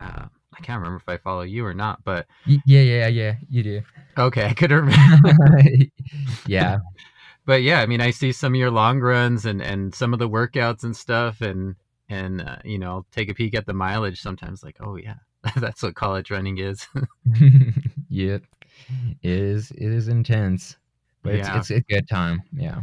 uh, 0.00 0.26
I 0.54 0.60
can't 0.62 0.78
remember 0.78 0.98
if 0.98 1.08
I 1.08 1.16
follow 1.16 1.42
you 1.42 1.64
or 1.64 1.74
not, 1.74 2.04
but 2.04 2.26
yeah, 2.46 2.82
yeah, 2.82 3.06
yeah. 3.08 3.36
You 3.48 3.62
do. 3.62 3.82
okay, 4.18 4.46
I 4.46 4.54
could 4.54 4.70
remember. 4.72 5.32
yeah. 6.46 6.78
but 7.44 7.62
yeah, 7.62 7.80
I 7.80 7.86
mean, 7.86 8.00
I 8.00 8.10
see 8.10 8.32
some 8.32 8.54
of 8.54 8.58
your 8.58 8.70
long 8.70 9.00
runs 9.00 9.46
and 9.46 9.62
and 9.62 9.94
some 9.94 10.12
of 10.12 10.18
the 10.18 10.28
workouts 10.28 10.84
and 10.84 10.96
stuff, 10.96 11.40
and 11.40 11.76
and 12.08 12.42
uh, 12.42 12.56
you 12.64 12.78
know, 12.78 13.04
take 13.12 13.28
a 13.30 13.34
peek 13.34 13.54
at 13.54 13.66
the 13.66 13.74
mileage 13.74 14.20
sometimes. 14.20 14.62
Like, 14.62 14.76
oh 14.80 14.96
yeah, 14.96 15.16
that's 15.56 15.82
what 15.82 15.94
college 15.94 16.30
running 16.30 16.58
is. 16.58 16.86
yep. 18.08 18.42
It 19.22 19.30
is 19.30 19.70
it 19.72 19.90
is 19.90 20.08
intense. 20.08 20.76
But 21.26 21.34
Yeah. 21.34 21.46
it's 21.58 21.70
it's 21.70 21.70
a 21.70 21.80
good 21.80 22.08
time. 22.08 22.42
Yeah. 22.52 22.82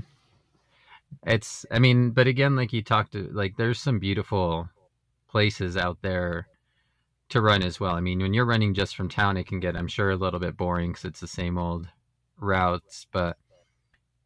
It's 1.26 1.66
I 1.72 1.80
mean, 1.80 2.12
but 2.12 2.28
again, 2.28 2.56
like 2.56 2.74
you 2.74 2.82
talked 2.84 3.14
to 3.14 3.30
like 3.32 3.58
there's 3.58 3.80
some 3.80 4.00
beautiful 4.00 4.70
places 5.30 5.78
out 5.78 6.02
there 6.02 6.48
to 7.30 7.42
run 7.42 7.64
as 7.64 7.80
well. 7.80 7.96
I 7.96 8.02
mean, 8.02 8.20
when 8.20 8.34
you're 8.34 8.46
running 8.46 8.74
just 8.74 8.96
from 8.96 9.10
town, 9.10 9.38
it 9.38 9.48
can 9.48 9.60
get, 9.60 9.76
I'm 9.78 9.88
sure, 9.88 10.12
a 10.12 10.16
little 10.18 10.40
bit 10.40 10.58
boring 10.58 10.92
because 10.92 11.06
it's 11.06 11.20
the 11.22 11.28
same 11.28 11.58
old 11.58 11.88
routes. 12.40 13.08
But 13.12 13.38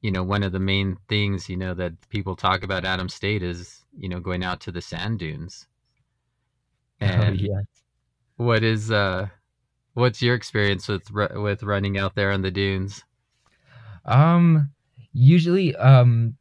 you 0.02 0.12
know, 0.12 0.24
one 0.24 0.44
of 0.44 0.52
the 0.54 0.60
main 0.60 0.98
things 1.10 1.50
you 1.50 1.58
know 1.58 1.74
that 1.76 2.10
people 2.10 2.36
talk 2.36 2.64
about 2.64 2.86
Adam 2.86 3.10
State 3.10 3.44
is 3.44 3.86
you 3.98 4.10
know 4.10 4.20
going 4.20 4.44
out 4.44 4.62
to 4.62 4.72
the 4.72 4.82
sand 4.82 5.20
dunes. 5.20 5.68
Oh 7.02 7.30
And 7.30 7.40
yeah. 7.40 7.62
what 8.38 8.64
is 8.64 8.92
uh, 8.92 9.30
what's 9.94 10.22
your 10.22 10.36
experience 10.36 10.88
with 10.88 11.12
with 11.12 11.64
running 11.64 11.98
out 11.98 12.16
there 12.16 12.32
on 12.32 12.42
the 12.44 12.52
dunes? 12.52 13.04
Um 14.08 14.70
usually 15.14 15.76
um 15.76 16.36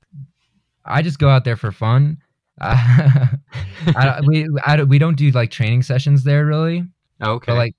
I 0.84 1.02
just 1.02 1.18
go 1.18 1.28
out 1.28 1.44
there 1.44 1.56
for 1.56 1.72
fun. 1.72 2.18
Uh, 2.60 3.26
I, 3.96 4.20
we 4.24 4.46
I, 4.64 4.76
don't- 4.76 4.88
we 4.88 4.98
don't 4.98 5.16
do 5.16 5.30
like 5.32 5.50
training 5.50 5.82
sessions 5.82 6.24
there 6.24 6.46
really. 6.46 6.84
Okay, 7.22 7.44
But 7.52 7.56
like, 7.56 7.74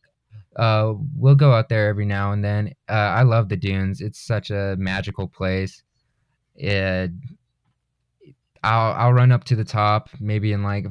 uh, 0.55 0.93
we'll 1.15 1.35
go 1.35 1.53
out 1.53 1.69
there 1.69 1.87
every 1.87 2.05
now 2.05 2.31
and 2.31 2.43
then. 2.43 2.73
Uh, 2.89 2.93
I 2.93 3.21
love 3.23 3.49
the 3.49 3.55
dunes. 3.55 4.01
It's 4.01 4.19
such 4.19 4.49
a 4.51 4.75
magical 4.77 5.27
place. 5.27 5.83
It, 6.55 7.11
I'll 8.63 8.93
I'll 8.93 9.13
run 9.13 9.31
up 9.31 9.43
to 9.45 9.55
the 9.55 9.63
top 9.63 10.09
maybe 10.19 10.51
in 10.51 10.63
like 10.63 10.85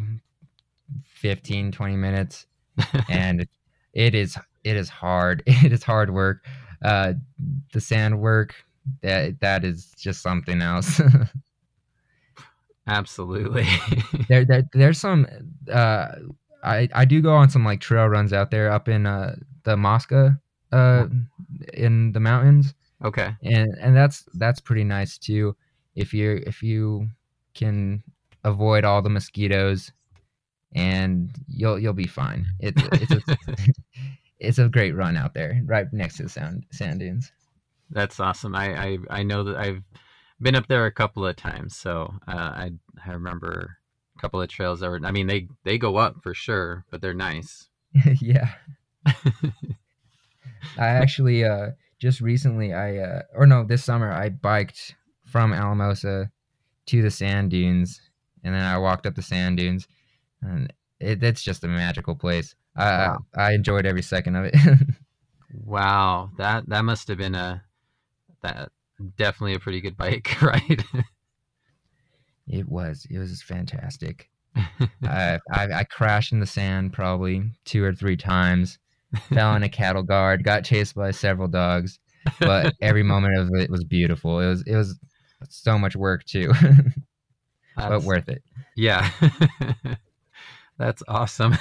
15, 1.05 1.73
20 1.73 1.97
minutes, 1.97 2.47
and 3.09 3.47
it 3.93 4.15
is 4.15 4.39
it 4.65 4.77
is 4.77 4.89
hard. 4.89 5.43
It 5.47 5.73
is 5.73 5.83
hard 5.83 6.11
work. 6.15 6.45
Uh, 6.83 7.15
the 7.73 7.81
sand 7.81 8.21
work 8.21 8.55
that 9.03 9.41
that 9.41 9.65
is 9.65 9.93
just 9.99 10.23
something 10.23 10.63
else. 10.63 11.01
absolutely. 12.87 13.67
there, 14.29 14.45
there 14.45 14.69
there's 14.73 14.99
some 14.99 15.27
uh 15.73 16.09
I 16.63 16.89
I 16.95 17.05
do 17.05 17.21
go 17.21 17.35
on 17.35 17.51
some 17.51 17.65
like 17.65 17.81
trail 17.81 18.07
runs 18.07 18.33
out 18.33 18.51
there 18.51 18.71
up 18.71 18.89
in 18.89 19.07
uh 19.07 19.37
the 19.65 19.77
Mosca 19.77 20.41
uh 20.73 21.07
in 21.75 22.13
the 22.13 22.21
mountains. 22.21 22.75
Okay, 23.05 23.35
and 23.43 23.75
and 23.81 23.97
that's 23.97 24.25
that's 24.35 24.61
pretty 24.61 24.85
nice 24.85 25.19
too. 25.19 25.55
If 25.95 26.15
you 26.15 26.43
if 26.47 26.63
you 26.63 27.09
can 27.55 28.03
avoid 28.45 28.85
all 28.85 29.03
the 29.03 29.11
mosquitoes 29.11 29.93
and 30.75 31.31
you'll 31.49 31.79
you'll 31.79 31.93
be 31.93 32.07
fine. 32.07 32.47
It's 32.61 32.83
it's 32.93 33.13
a, 33.13 33.37
it's 34.39 34.59
a 34.59 34.69
great 34.69 34.95
run 34.95 35.17
out 35.17 35.35
there 35.35 35.61
right 35.65 35.87
next 35.93 36.19
to 36.19 36.25
the 36.25 36.29
sand 36.29 36.65
sand 36.71 37.01
dunes 37.01 37.33
That's 37.91 38.19
awesome. 38.21 38.55
I, 38.55 38.75
I 38.75 38.99
I 39.11 39.23
know 39.23 39.45
that 39.45 39.57
I've 39.57 39.83
been 40.41 40.55
up 40.55 40.67
there 40.67 40.87
a 40.87 40.93
couple 40.93 41.27
of 41.27 41.37
times, 41.37 41.77
so 41.77 42.15
uh, 42.27 42.33
I 42.33 42.73
I 43.05 43.13
remember 43.13 43.79
a 44.17 44.21
couple 44.21 44.41
of 44.41 44.49
trails 44.49 44.81
that 44.81 44.91
were. 44.91 45.01
I 45.05 45.13
mean, 45.13 45.27
they 45.27 45.49
they 45.65 45.79
go 45.79 45.97
up 45.97 46.17
for 46.23 46.35
sure, 46.35 46.85
but 46.91 47.01
they're 47.01 47.15
nice. 47.15 47.69
yeah 48.21 48.55
I 50.79 50.87
actually 50.87 51.45
uh 51.45 51.71
just 51.99 52.21
recently 52.21 52.73
I 52.73 52.99
uh 52.99 53.23
or 53.35 53.47
no 53.47 53.65
this 53.65 53.85
summer 53.85 54.13
I 54.13 54.29
biked 54.29 54.95
from 55.25 55.53
Alamosa 55.53 56.31
to 56.87 57.03
the 57.03 57.11
sand 57.11 57.51
dunes 57.51 58.01
and 58.45 58.55
then 58.55 58.63
I 58.63 58.79
walked 58.79 59.07
up 59.07 59.15
the 59.15 59.23
sand 59.23 59.59
dunes 59.59 59.89
and 60.43 60.73
it, 61.01 61.23
it's 61.23 61.43
just 61.43 61.65
a 61.65 61.69
magical 61.69 62.15
place. 62.15 62.55
I 62.77 63.09
Wow. 63.09 63.19
I 63.37 63.53
enjoyed 63.53 63.87
every 63.87 64.03
second 64.03 64.37
of 64.37 64.45
it. 64.47 64.55
Wow, 65.65 66.33
that 66.37 66.69
that 66.69 66.85
must 66.85 67.09
have 67.09 67.17
been 67.17 67.35
a 67.35 67.65
that 68.47 68.71
definitely 69.17 69.55
a 69.55 69.61
pretty 69.61 69.81
good 69.81 69.97
bike 69.97 70.37
ride. 70.43 70.85
it 72.47 72.69
was 72.69 73.07
it 73.11 73.19
was 73.19 73.43
fantastic. 73.43 74.31
I, 75.03 75.39
I 75.51 75.73
I 75.73 75.85
crashed 75.85 76.33
in 76.33 76.41
the 76.41 76.47
sand 76.47 76.93
probably 76.93 77.43
two 77.65 77.85
or 77.85 77.93
three 77.93 78.17
times. 78.17 78.79
Fell 79.33 79.55
in 79.55 79.63
a 79.63 79.69
cattle 79.69 80.03
guard. 80.03 80.45
Got 80.45 80.65
chased 80.65 80.95
by 80.95 81.11
several 81.11 81.49
dogs, 81.49 81.99
but 82.41 82.75
every 82.81 83.03
moment 83.03 83.39
of 83.39 83.51
it 83.55 83.71
was 83.71 83.85
beautiful. 83.85 84.41
It 84.41 84.49
was 84.49 84.63
it 84.67 84.77
was 84.77 84.99
so 85.49 85.79
much 85.79 85.97
work 85.97 86.25
too, 86.25 86.53
but 87.77 88.03
worth 88.03 88.29
it. 88.29 88.43
Yeah. 88.77 89.11
That's 90.79 91.03
awesome. 91.09 91.57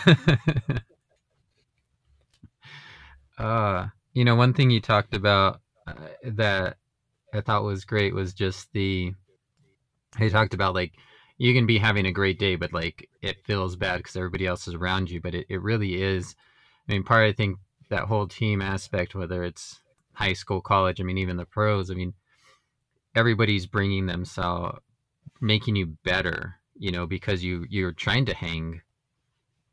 uh, 3.37 3.87
you 4.13 4.25
know, 4.25 4.35
one 4.35 4.53
thing 4.53 4.71
you 4.71 4.81
talked 4.81 5.13
about 5.15 5.61
that 6.23 6.77
I 7.33 7.41
thought 7.41 7.63
was 7.63 7.85
great 7.85 8.13
was 8.13 8.33
just 8.33 8.71
the 8.73 9.13
he 10.17 10.29
talked 10.29 10.53
about 10.53 10.73
like 10.73 10.93
you 11.37 11.53
can 11.53 11.65
be 11.65 11.77
having 11.77 12.05
a 12.05 12.11
great 12.11 12.39
day, 12.39 12.55
but 12.55 12.71
like 12.71 13.09
it 13.21 13.43
feels 13.43 13.75
bad 13.75 13.97
because 13.97 14.15
everybody 14.15 14.45
else 14.45 14.67
is 14.67 14.73
around 14.73 15.09
you. 15.09 15.19
But 15.19 15.35
it, 15.35 15.45
it 15.49 15.61
really 15.61 16.01
is. 16.01 16.35
I 16.87 16.93
mean, 16.93 17.03
part 17.03 17.27
I 17.27 17.33
think 17.33 17.57
that 17.89 18.03
whole 18.03 18.27
team 18.27 18.61
aspect, 18.61 19.15
whether 19.15 19.43
it's 19.43 19.81
high 20.13 20.33
school, 20.33 20.61
college, 20.61 21.01
I 21.01 21.03
mean, 21.03 21.17
even 21.17 21.37
the 21.37 21.45
pros, 21.45 21.91
I 21.91 21.95
mean, 21.95 22.13
everybody's 23.15 23.65
bringing 23.65 24.05
themselves, 24.05 24.79
making 25.41 25.75
you 25.75 25.87
better, 26.05 26.55
you 26.77 26.91
know, 26.91 27.05
because 27.05 27.43
you 27.43 27.65
you're 27.69 27.91
trying 27.91 28.25
to 28.27 28.33
hang 28.33 28.81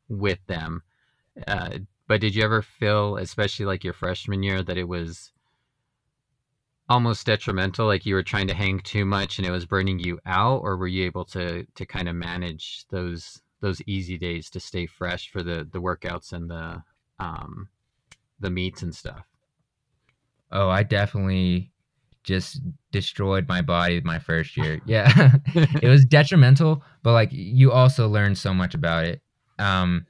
with 0.09 0.45
them. 0.47 0.83
Uh, 1.47 1.79
but 2.07 2.19
did 2.19 2.35
you 2.35 2.43
ever 2.43 2.61
feel, 2.61 3.17
especially 3.17 3.65
like 3.65 3.83
your 3.83 3.93
freshman 3.93 4.43
year, 4.43 4.61
that 4.61 4.77
it 4.77 4.87
was 4.87 5.31
almost 6.89 7.25
detrimental, 7.25 7.87
like 7.87 8.05
you 8.05 8.15
were 8.15 8.23
trying 8.23 8.47
to 8.47 8.53
hang 8.53 8.79
too 8.79 9.05
much 9.05 9.37
and 9.37 9.47
it 9.47 9.51
was 9.51 9.65
burning 9.65 9.99
you 9.99 10.19
out, 10.25 10.61
or 10.63 10.77
were 10.77 10.87
you 10.87 11.05
able 11.05 11.25
to 11.25 11.65
to 11.75 11.85
kind 11.85 12.09
of 12.09 12.15
manage 12.15 12.85
those 12.89 13.41
those 13.61 13.81
easy 13.87 14.17
days 14.17 14.49
to 14.49 14.59
stay 14.59 14.85
fresh 14.85 15.29
for 15.29 15.43
the 15.43 15.67
the 15.71 15.81
workouts 15.81 16.33
and 16.33 16.49
the 16.49 16.83
um 17.19 17.69
the 18.39 18.49
meets 18.49 18.81
and 18.81 18.93
stuff? 18.93 19.25
Oh, 20.51 20.69
I 20.69 20.83
definitely 20.83 21.71
just 22.23 22.61
destroyed 22.91 23.47
my 23.47 23.61
body 23.61 24.01
my 24.01 24.19
first 24.19 24.55
year. 24.57 24.81
Yeah. 24.85 25.37
it 25.55 25.89
was 25.89 26.05
detrimental, 26.05 26.83
but 27.01 27.13
like 27.13 27.29
you 27.31 27.71
also 27.71 28.07
learn 28.07 28.35
so 28.35 28.53
much 28.53 28.73
about 28.75 29.05
it. 29.05 29.21
Um 29.59 30.05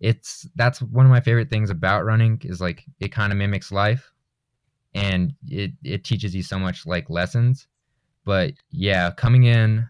it's 0.00 0.48
that's 0.56 0.80
one 0.80 1.04
of 1.04 1.10
my 1.10 1.20
favorite 1.20 1.50
things 1.50 1.68
about 1.68 2.06
running 2.06 2.40
is 2.44 2.60
like 2.60 2.84
it 3.00 3.12
kind 3.12 3.32
of 3.32 3.38
mimics 3.38 3.70
life 3.70 4.12
and 4.94 5.34
it 5.46 5.72
it 5.84 6.04
teaches 6.04 6.34
you 6.34 6.42
so 6.42 6.58
much 6.58 6.86
like 6.86 7.10
lessons. 7.10 7.66
But 8.24 8.54
yeah, 8.70 9.10
coming 9.12 9.44
in 9.44 9.88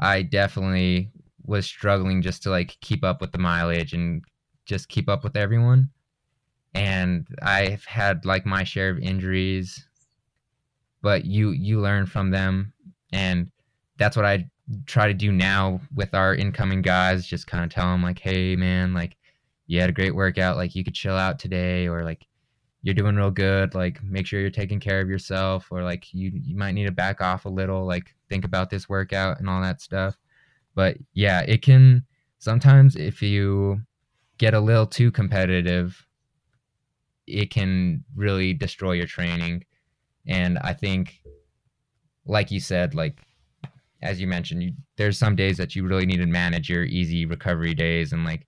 I 0.00 0.22
definitely 0.22 1.10
was 1.44 1.66
struggling 1.66 2.22
just 2.22 2.42
to 2.42 2.50
like 2.50 2.76
keep 2.80 3.04
up 3.04 3.20
with 3.20 3.32
the 3.32 3.38
mileage 3.38 3.92
and 3.92 4.24
just 4.64 4.88
keep 4.88 5.08
up 5.08 5.22
with 5.22 5.36
everyone. 5.36 5.90
And 6.74 7.26
I've 7.42 7.84
had 7.84 8.24
like 8.24 8.46
my 8.46 8.64
share 8.64 8.90
of 8.90 8.98
injuries, 8.98 9.86
but 11.02 11.26
you 11.26 11.50
you 11.50 11.80
learn 11.80 12.06
from 12.06 12.30
them 12.30 12.72
and 13.12 13.50
that's 13.98 14.16
what 14.16 14.24
I 14.24 14.48
try 14.86 15.08
to 15.08 15.14
do 15.14 15.32
now 15.32 15.80
with 15.94 16.14
our 16.14 16.34
incoming 16.34 16.80
guys 16.80 17.26
just 17.26 17.46
kind 17.46 17.64
of 17.64 17.70
tell 17.70 17.90
them 17.90 18.04
like 18.04 18.20
hey 18.20 18.54
man 18.54 18.94
like 18.94 19.16
you 19.66 19.80
had 19.80 19.90
a 19.90 19.92
great 19.92 20.14
workout 20.14 20.56
like 20.56 20.76
you 20.76 20.84
could 20.84 20.94
chill 20.94 21.16
out 21.16 21.40
today 21.40 21.88
or 21.88 22.04
like 22.04 22.24
you're 22.82 22.94
doing 22.94 23.16
real 23.16 23.30
good 23.30 23.74
like 23.74 24.02
make 24.02 24.26
sure 24.26 24.40
you're 24.40 24.50
taking 24.50 24.80
care 24.80 25.00
of 25.00 25.08
yourself 25.08 25.68
or 25.70 25.82
like 25.82 26.12
you 26.14 26.30
you 26.34 26.56
might 26.56 26.72
need 26.72 26.86
to 26.86 26.92
back 26.92 27.20
off 27.20 27.44
a 27.44 27.48
little 27.48 27.84
like 27.84 28.14
think 28.28 28.44
about 28.44 28.70
this 28.70 28.88
workout 28.88 29.38
and 29.38 29.48
all 29.48 29.60
that 29.60 29.80
stuff. 29.80 30.16
But 30.74 30.96
yeah 31.12 31.40
it 31.42 31.62
can 31.62 32.04
sometimes 32.38 32.96
if 32.96 33.22
you 33.22 33.82
get 34.38 34.54
a 34.54 34.60
little 34.60 34.86
too 34.86 35.10
competitive 35.10 36.06
it 37.26 37.50
can 37.50 38.02
really 38.16 38.54
destroy 38.54 38.92
your 38.92 39.06
training. 39.06 39.64
And 40.26 40.58
i 40.58 40.72
think 40.72 41.22
like 42.26 42.50
you 42.50 42.60
said 42.60 42.94
like 42.94 43.20
as 44.02 44.20
you 44.20 44.26
mentioned 44.26 44.62
you, 44.62 44.72
there's 44.96 45.18
some 45.18 45.36
days 45.36 45.58
that 45.58 45.76
you 45.76 45.86
really 45.86 46.06
need 46.06 46.18
to 46.18 46.26
manage 46.26 46.70
your 46.70 46.84
easy 46.84 47.26
recovery 47.26 47.74
days 47.74 48.12
and 48.12 48.24
like 48.24 48.46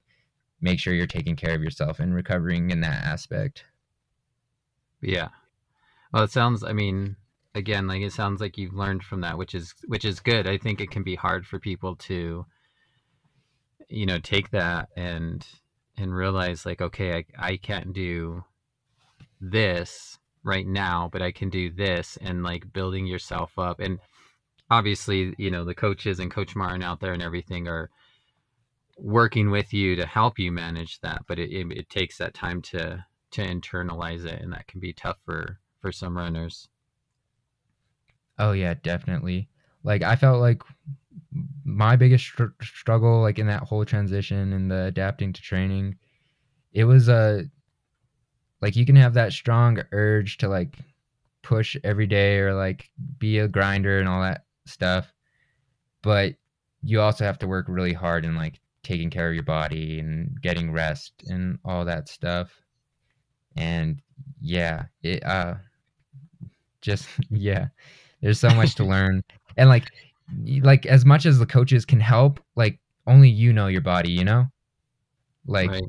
make 0.63 0.79
sure 0.79 0.95
you're 0.95 1.07
taking 1.07 1.37
care 1.37 1.55
of 1.55 1.63
yourself 1.63 2.01
and 2.01 2.15
recovering 2.15 2.71
in 2.71 2.81
that 2.81 3.05
aspect 3.05 3.65
Yeah. 5.03 5.29
Well, 6.13 6.25
it 6.25 6.31
sounds. 6.31 6.63
I 6.63 6.73
mean, 6.73 7.17
again, 7.55 7.87
like 7.87 8.03
it 8.03 8.13
sounds 8.13 8.41
like 8.41 8.57
you've 8.57 8.75
learned 8.75 9.03
from 9.03 9.21
that, 9.23 9.37
which 9.37 9.55
is 9.55 9.75
which 9.87 10.05
is 10.05 10.21
good. 10.21 10.47
I 10.47 10.59
think 10.59 10.81
it 10.81 10.91
can 10.91 11.03
be 11.03 11.17
hard 11.17 11.47
for 11.47 11.59
people 11.59 11.97
to, 11.97 12.47
you 13.89 14.07
know, 14.07 14.19
take 14.19 14.51
that 14.51 14.89
and 14.97 15.47
and 15.97 16.15
realize 16.15 16.65
like, 16.65 16.81
okay, 16.81 17.17
I 17.17 17.25
I 17.39 17.57
can't 17.57 17.93
do 17.93 18.45
this 19.41 20.19
right 20.45 20.67
now, 20.67 21.09
but 21.13 21.23
I 21.23 21.33
can 21.33 21.51
do 21.51 21.71
this, 21.71 22.17
and 22.21 22.43
like 22.43 22.73
building 22.73 23.07
yourself 23.07 23.59
up. 23.59 23.81
And 23.81 23.99
obviously, 24.71 25.35
you 25.39 25.51
know, 25.51 25.65
the 25.65 25.75
coaches 25.75 26.21
and 26.21 26.31
Coach 26.31 26.55
Martin 26.57 26.83
out 26.83 27.01
there 27.01 27.13
and 27.13 27.23
everything 27.23 27.69
are 27.69 27.91
working 28.99 29.51
with 29.51 29.73
you 29.73 29.97
to 29.97 30.07
help 30.07 30.39
you 30.39 30.53
manage 30.53 31.01
that 31.01 31.23
but 31.27 31.39
it, 31.39 31.51
it, 31.51 31.67
it 31.73 31.89
takes 31.89 32.19
that 32.19 32.35
time 32.35 32.61
to 32.61 33.05
to 33.33 33.43
internalize 33.43 34.25
it 34.25 34.41
and 34.41 34.53
that 34.53 34.67
can 34.67 34.81
be 34.81 34.93
tough 34.93 35.19
for 35.25 35.59
for 35.81 35.91
some 35.91 36.17
runners 36.17 36.69
oh 38.39 38.53
yeah 38.53 38.75
definitely 38.83 39.49
like 39.83 40.03
i 40.03 40.15
felt 40.15 40.41
like 40.41 40.63
my 41.65 41.97
biggest 41.97 42.25
str- 42.25 42.45
struggle 42.63 43.21
like 43.21 43.39
in 43.39 43.47
that 43.47 43.63
whole 43.63 43.85
transition 43.85 44.53
and 44.53 44.71
the 44.71 44.85
adapting 44.85 45.33
to 45.33 45.43
training 45.43 45.97
it 46.73 46.85
was 46.85 47.09
a 47.09 47.15
uh, 47.15 47.43
like 48.61 48.77
you 48.77 48.87
can 48.87 48.97
have 48.97 49.15
that 49.15 49.33
strong 49.33 49.83
urge 49.91 50.39
to 50.39 50.49
like 50.49 50.79
push 51.43 51.77
every 51.83 52.07
day 52.07 52.39
or 52.39 52.55
like 52.55 52.89
be 53.19 53.39
a 53.39 53.49
grinder 53.49 53.99
and 53.99 54.09
all 54.09 54.23
that 54.23 54.45
stuff 54.67 55.13
but 56.03 56.35
you 56.83 57.01
also 57.01 57.25
have 57.25 57.39
to 57.39 57.47
work 57.47 57.67
really 57.69 57.93
hard 57.93 58.25
and 58.25 58.37
like 58.37 58.61
taking 58.83 59.11
care 59.11 59.29
of 59.29 59.35
your 59.35 59.45
body 59.45 60.01
and 60.01 60.41
getting 60.43 60.73
rest 60.73 61.13
and 61.29 61.59
all 61.65 61.85
that 61.85 62.09
stuff. 62.09 62.62
And 63.57 64.01
yeah, 64.41 64.85
it 65.03 65.25
uh 65.25 65.55
just 66.81 67.09
yeah, 67.31 67.69
there's 68.21 68.41
so 68.41 68.51
much 68.51 68.75
to 68.77 68.85
learn. 68.93 69.23
And 69.57 69.69
like 69.69 69.91
like 70.63 70.87
as 70.87 71.05
much 71.05 71.27
as 71.27 71.39
the 71.39 71.47
coaches 71.47 71.85
can 71.85 72.01
help, 72.01 72.41
like 72.57 72.79
only 73.07 73.29
you 73.29 73.53
know 73.53 73.67
your 73.67 73.81
body, 73.81 74.11
you 74.13 74.25
know? 74.25 74.47
Like 75.47 75.71
right. 75.71 75.85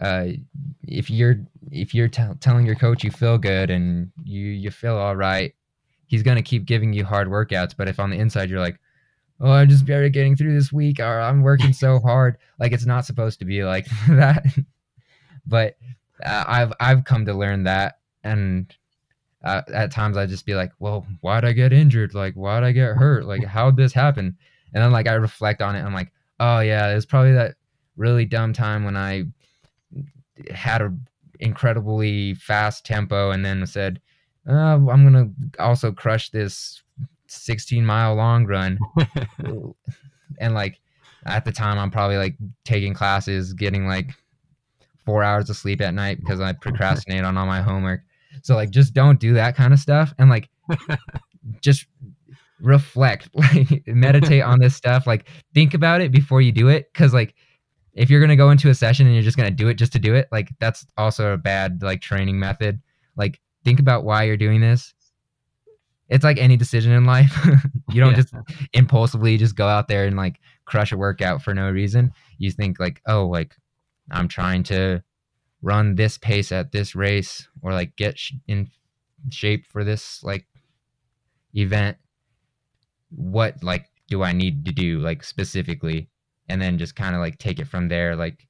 uh 0.00 0.26
if 0.86 1.10
you're 1.10 1.36
if 1.70 1.94
you're 1.94 2.08
t- 2.08 2.22
telling 2.40 2.64
your 2.64 2.76
coach 2.76 3.02
you 3.02 3.10
feel 3.10 3.36
good 3.36 3.70
and 3.70 4.10
you 4.24 4.46
you 4.46 4.70
feel 4.70 4.96
all 4.96 5.16
right, 5.16 5.54
he's 6.06 6.22
going 6.22 6.36
to 6.36 6.42
keep 6.42 6.64
giving 6.64 6.92
you 6.92 7.04
hard 7.04 7.28
workouts, 7.28 7.74
but 7.76 7.88
if 7.88 7.98
on 8.00 8.10
the 8.10 8.16
inside 8.16 8.48
you're 8.48 8.60
like 8.60 8.78
oh, 9.40 9.50
I'm 9.50 9.68
just 9.68 9.86
barely 9.86 10.10
getting 10.10 10.36
through 10.36 10.54
this 10.54 10.72
week, 10.72 11.00
or 11.00 11.20
I'm 11.20 11.42
working 11.42 11.72
so 11.72 11.98
hard. 11.98 12.36
Like 12.58 12.72
it's 12.72 12.86
not 12.86 13.06
supposed 13.06 13.38
to 13.40 13.44
be 13.44 13.64
like 13.64 13.86
that. 14.08 14.44
But 15.46 15.76
uh, 16.24 16.44
I've 16.46 16.72
I've 16.80 17.04
come 17.04 17.24
to 17.26 17.34
learn 17.34 17.64
that, 17.64 17.98
and 18.24 18.74
uh, 19.44 19.62
at 19.72 19.90
times 19.90 20.16
I 20.16 20.26
just 20.26 20.46
be 20.46 20.54
like, 20.54 20.72
well, 20.78 21.06
why'd 21.20 21.44
I 21.44 21.52
get 21.52 21.72
injured? 21.72 22.14
Like, 22.14 22.34
why'd 22.34 22.62
I 22.62 22.72
get 22.72 22.96
hurt? 22.96 23.24
Like, 23.24 23.44
how'd 23.44 23.76
this 23.76 23.92
happen? 23.92 24.36
And 24.74 24.84
then 24.84 24.92
like 24.92 25.08
I 25.08 25.14
reflect 25.14 25.62
on 25.62 25.76
it. 25.76 25.82
I'm 25.82 25.94
like, 25.94 26.12
oh 26.38 26.60
yeah, 26.60 26.90
it 26.90 26.94
was 26.94 27.06
probably 27.06 27.32
that 27.32 27.56
really 27.96 28.24
dumb 28.24 28.52
time 28.52 28.84
when 28.84 28.96
I 28.96 29.24
had 30.50 30.82
a 30.82 30.94
incredibly 31.40 32.34
fast 32.34 32.84
tempo, 32.84 33.30
and 33.30 33.44
then 33.44 33.66
said, 33.66 34.00
uh, 34.48 34.52
I'm 34.52 34.86
gonna 35.04 35.30
also 35.58 35.92
crush 35.92 36.30
this 36.30 36.82
16 37.26 37.84
mile 37.84 38.14
long 38.14 38.46
run. 38.46 38.78
and 40.38 40.54
like 40.54 40.80
at 41.26 41.44
the 41.44 41.52
time, 41.52 41.78
I'm 41.78 41.90
probably 41.90 42.16
like 42.16 42.36
taking 42.64 42.94
classes, 42.94 43.52
getting 43.52 43.86
like 43.86 44.10
four 45.04 45.22
hours 45.22 45.50
of 45.50 45.56
sleep 45.56 45.80
at 45.80 45.94
night 45.94 46.18
because 46.20 46.40
I 46.40 46.52
procrastinate 46.60 47.24
on 47.24 47.36
all 47.36 47.46
my 47.46 47.62
homework. 47.62 48.02
So 48.42 48.54
like, 48.54 48.70
just 48.70 48.94
don't 48.94 49.20
do 49.20 49.34
that 49.34 49.56
kind 49.56 49.72
of 49.72 49.78
stuff, 49.78 50.14
and 50.18 50.30
like, 50.30 50.48
just 51.60 51.86
reflect, 52.60 53.28
like 53.34 53.86
meditate 53.86 54.42
on 54.42 54.60
this 54.60 54.74
stuff. 54.74 55.06
Like, 55.06 55.28
think 55.54 55.74
about 55.74 56.00
it 56.00 56.12
before 56.12 56.40
you 56.40 56.52
do 56.52 56.68
it, 56.68 56.90
because 56.92 57.12
like, 57.12 57.34
if 57.94 58.08
you're 58.08 58.20
gonna 58.20 58.36
go 58.36 58.50
into 58.50 58.70
a 58.70 58.74
session 58.74 59.06
and 59.06 59.14
you're 59.14 59.24
just 59.24 59.36
gonna 59.36 59.50
do 59.50 59.68
it 59.68 59.74
just 59.74 59.92
to 59.92 59.98
do 59.98 60.14
it, 60.14 60.28
like 60.30 60.48
that's 60.60 60.86
also 60.96 61.32
a 61.32 61.38
bad 61.38 61.82
like 61.82 62.00
training 62.00 62.38
method. 62.38 62.80
Like, 63.16 63.40
think 63.64 63.80
about 63.80 64.04
why 64.04 64.22
you're 64.24 64.36
doing 64.36 64.60
this 64.60 64.94
it's 66.10 66.24
like 66.24 66.38
any 66.38 66.56
decision 66.56 66.92
in 66.92 67.04
life. 67.04 67.32
you 67.92 68.00
don't 68.00 68.10
yeah. 68.10 68.16
just 68.16 68.34
impulsively 68.72 69.36
just 69.36 69.54
go 69.54 69.68
out 69.68 69.88
there 69.88 70.04
and 70.04 70.16
like 70.16 70.40
crush 70.64 70.92
a 70.92 70.96
workout 70.96 71.40
for 71.40 71.54
no 71.54 71.70
reason. 71.70 72.12
You 72.38 72.50
think 72.50 72.78
like, 72.78 73.00
oh, 73.06 73.26
like 73.26 73.54
I'm 74.10 74.28
trying 74.28 74.62
to 74.64 75.02
run 75.62 75.94
this 75.94 76.18
pace 76.18 76.52
at 76.52 76.72
this 76.72 76.94
race 76.94 77.46
or 77.62 77.72
like 77.72 77.96
get 77.96 78.18
sh- 78.18 78.32
in 78.46 78.68
shape 79.30 79.66
for 79.66 79.84
this 79.84 80.22
like 80.22 80.46
event. 81.54 81.96
What 83.10 83.62
like 83.62 83.86
do 84.08 84.22
I 84.22 84.32
need 84.32 84.64
to 84.66 84.72
do 84.72 85.00
like 85.00 85.24
specifically? 85.24 86.08
And 86.48 86.60
then 86.60 86.78
just 86.78 86.96
kind 86.96 87.14
of 87.14 87.20
like 87.20 87.38
take 87.38 87.60
it 87.60 87.68
from 87.68 87.88
there. 87.88 88.16
Like, 88.16 88.46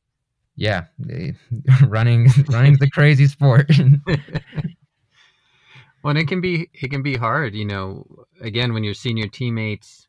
yeah, 0.56 0.84
running 1.86 2.28
running's 2.48 2.78
the 2.78 2.90
crazy 2.90 3.26
sport. 3.26 3.70
Well, 6.02 6.16
it 6.16 6.28
can 6.28 6.40
be 6.40 6.70
it 6.72 6.90
can 6.90 7.02
be 7.02 7.16
hard, 7.16 7.54
you 7.54 7.66
know. 7.66 8.06
Again, 8.40 8.72
when 8.72 8.84
you're 8.84 8.94
seeing 8.94 9.18
your 9.18 9.28
teammates 9.28 10.08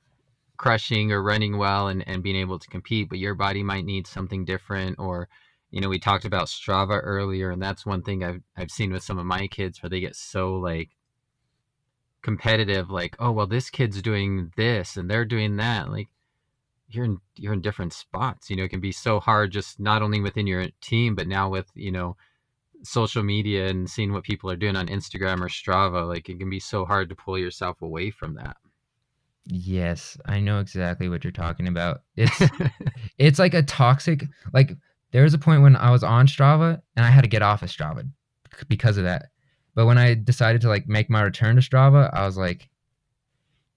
crushing 0.58 1.12
or 1.12 1.22
running 1.24 1.58
well 1.58 1.88
and, 1.88 2.08
and 2.08 2.24
being 2.24 2.36
able 2.36 2.60
to 2.60 2.68
compete, 2.70 3.10
but 3.10 3.18
your 3.18 3.34
body 3.36 3.64
might 3.64 3.84
need 3.84 4.08
something 4.08 4.46
different. 4.46 5.00
Or, 5.00 5.28
you 5.72 5.80
know, 5.80 5.90
we 5.90 6.00
talked 6.00 6.26
about 6.26 6.48
Strava 6.48 7.00
earlier, 7.02 7.50
and 7.50 7.62
that's 7.62 7.86
one 7.86 8.02
thing 8.02 8.24
I've 8.24 8.42
I've 8.58 8.72
seen 8.72 8.92
with 8.92 9.04
some 9.04 9.18
of 9.18 9.26
my 9.26 9.48
kids 9.48 9.82
where 9.82 9.90
they 9.90 10.02
get 10.02 10.16
so 10.16 10.56
like 10.56 10.90
competitive, 12.22 12.90
like, 12.90 13.16
oh 13.20 13.32
well, 13.32 13.48
this 13.48 13.70
kid's 13.70 14.02
doing 14.02 14.52
this 14.58 14.98
and 14.98 15.10
they're 15.10 15.26
doing 15.26 15.56
that. 15.58 15.90
Like 15.90 16.10
you're 16.90 17.06
in 17.06 17.20
you're 17.36 17.54
in 17.54 17.62
different 17.62 17.94
spots. 17.94 18.50
You 18.50 18.58
know, 18.58 18.64
it 18.64 18.70
can 18.70 18.82
be 18.82 18.92
so 18.92 19.20
hard 19.20 19.52
just 19.52 19.80
not 19.80 20.02
only 20.02 20.22
within 20.22 20.48
your 20.48 20.68
team, 20.82 21.16
but 21.16 21.28
now 21.28 21.50
with, 21.50 21.72
you 21.74 21.92
know, 21.92 22.18
social 22.84 23.24
media 23.24 23.68
and 23.68 23.90
seeing 23.90 24.12
what 24.12 24.24
people 24.24 24.50
are 24.52 24.56
doing 24.56 24.76
on 24.76 24.88
Instagram 24.88 25.42
or 25.42 25.48
Strava, 25.48 26.08
like 26.08 26.30
it 26.30 26.40
can 26.40 26.50
be 26.50 26.60
so 26.60 26.86
hard 26.86 27.10
to 27.10 27.16
pull 27.16 27.38
yourself 27.38 27.82
away 27.82 28.12
from 28.12 28.36
that. 28.36 28.58
Yes, 29.46 30.18
I 30.26 30.40
know 30.40 30.60
exactly 30.60 31.10
what 31.10 31.24
you're 31.24 31.32
talking 31.32 31.68
about. 31.68 32.02
It's 32.16 32.42
it's 33.18 33.40
like 33.40 33.54
a 33.54 33.64
toxic 33.64 34.26
like 34.54 34.78
there 35.12 35.24
was 35.24 35.34
a 35.34 35.40
point 35.40 35.62
when 35.62 35.76
I 35.76 35.92
was 35.92 36.04
on 36.04 36.28
Strava 36.28 36.82
and 36.96 37.06
I 37.06 37.10
had 37.10 37.22
to 37.22 37.30
get 37.30 37.42
off 37.42 37.64
of 37.64 37.70
Strava 37.70 38.10
because 38.68 38.98
of 38.98 39.04
that. 39.04 39.30
But 39.76 39.86
when 39.86 39.98
I 39.98 40.16
decided 40.16 40.62
to 40.62 40.70
like 40.70 40.88
make 40.88 41.10
my 41.10 41.22
return 41.22 41.56
to 41.56 41.62
Strava, 41.62 42.14
I 42.14 42.26
was 42.26 42.38
like 42.38 42.70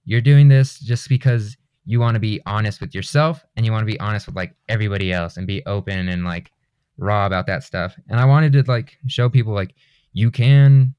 you're 0.04 0.20
doing 0.20 0.48
this 0.48 0.78
just 0.78 1.08
because 1.08 1.56
you 1.86 2.00
want 2.00 2.14
to 2.14 2.20
be 2.20 2.40
honest 2.46 2.80
with 2.80 2.94
yourself 2.94 3.44
and 3.56 3.64
you 3.64 3.72
want 3.72 3.82
to 3.82 3.92
be 3.92 4.00
honest 4.00 4.26
with 4.26 4.36
like 4.36 4.54
everybody 4.68 5.12
else 5.12 5.36
and 5.36 5.46
be 5.46 5.64
open 5.66 6.08
and 6.08 6.24
like 6.24 6.50
raw 6.98 7.26
about 7.26 7.46
that 7.46 7.62
stuff. 7.62 7.96
And 8.08 8.18
I 8.18 8.24
wanted 8.24 8.52
to 8.54 8.62
like 8.66 8.98
show 9.06 9.28
people 9.28 9.52
like 9.52 9.74
you 10.12 10.30
can 10.30 10.94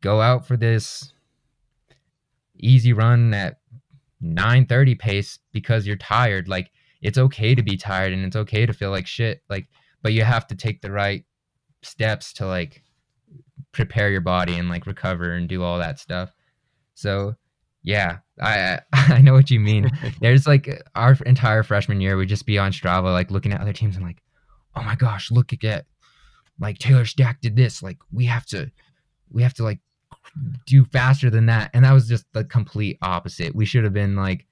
go 0.00 0.20
out 0.20 0.46
for 0.46 0.56
this 0.56 1.12
easy 2.56 2.92
run 2.92 3.32
at 3.34 3.60
930 4.20 4.94
pace 4.96 5.38
because 5.52 5.86
you're 5.86 5.96
tired. 5.96 6.48
Like 6.48 6.70
it's 7.00 7.18
okay 7.18 7.54
to 7.54 7.62
be 7.62 7.76
tired 7.76 8.12
and 8.12 8.24
it's 8.24 8.36
okay 8.36 8.66
to 8.66 8.72
feel 8.72 8.90
like 8.90 9.06
shit. 9.06 9.42
Like 9.48 9.68
but 10.02 10.12
you 10.12 10.22
have 10.22 10.46
to 10.48 10.54
take 10.54 10.80
the 10.80 10.92
right 10.92 11.24
steps 11.82 12.32
to 12.34 12.46
like 12.46 12.82
prepare 13.72 14.10
your 14.10 14.20
body 14.20 14.54
and 14.54 14.68
like 14.68 14.86
recover 14.86 15.32
and 15.32 15.48
do 15.48 15.62
all 15.62 15.78
that 15.78 15.98
stuff. 15.98 16.32
So 16.94 17.34
yeah, 17.82 18.18
I 18.40 18.80
I 18.92 19.20
know 19.22 19.32
what 19.32 19.50
you 19.50 19.60
mean. 19.60 19.90
There's 20.20 20.46
like 20.46 20.82
our 20.94 21.16
entire 21.26 21.62
freshman 21.62 22.00
year, 22.00 22.16
we'd 22.16 22.28
just 22.28 22.46
be 22.46 22.58
on 22.58 22.72
Strava, 22.72 23.12
like 23.12 23.30
looking 23.30 23.52
at 23.52 23.60
other 23.60 23.72
teams 23.72 23.96
and 23.96 24.04
like, 24.04 24.22
oh 24.74 24.82
my 24.82 24.94
gosh, 24.94 25.30
look 25.30 25.52
at 25.52 25.60
that 25.62 25.86
like 26.60 26.78
Taylor 26.78 27.04
Stack 27.04 27.40
did 27.40 27.56
this. 27.56 27.82
Like 27.82 27.98
we 28.12 28.24
have 28.26 28.46
to, 28.46 28.70
we 29.30 29.42
have 29.42 29.54
to 29.54 29.64
like 29.64 29.78
do 30.66 30.84
faster 30.84 31.30
than 31.30 31.46
that. 31.46 31.70
And 31.72 31.84
that 31.84 31.92
was 31.92 32.08
just 32.08 32.24
the 32.32 32.44
complete 32.44 32.98
opposite. 33.02 33.54
We 33.54 33.64
should 33.64 33.84
have 33.84 33.92
been 33.92 34.16
like 34.16 34.46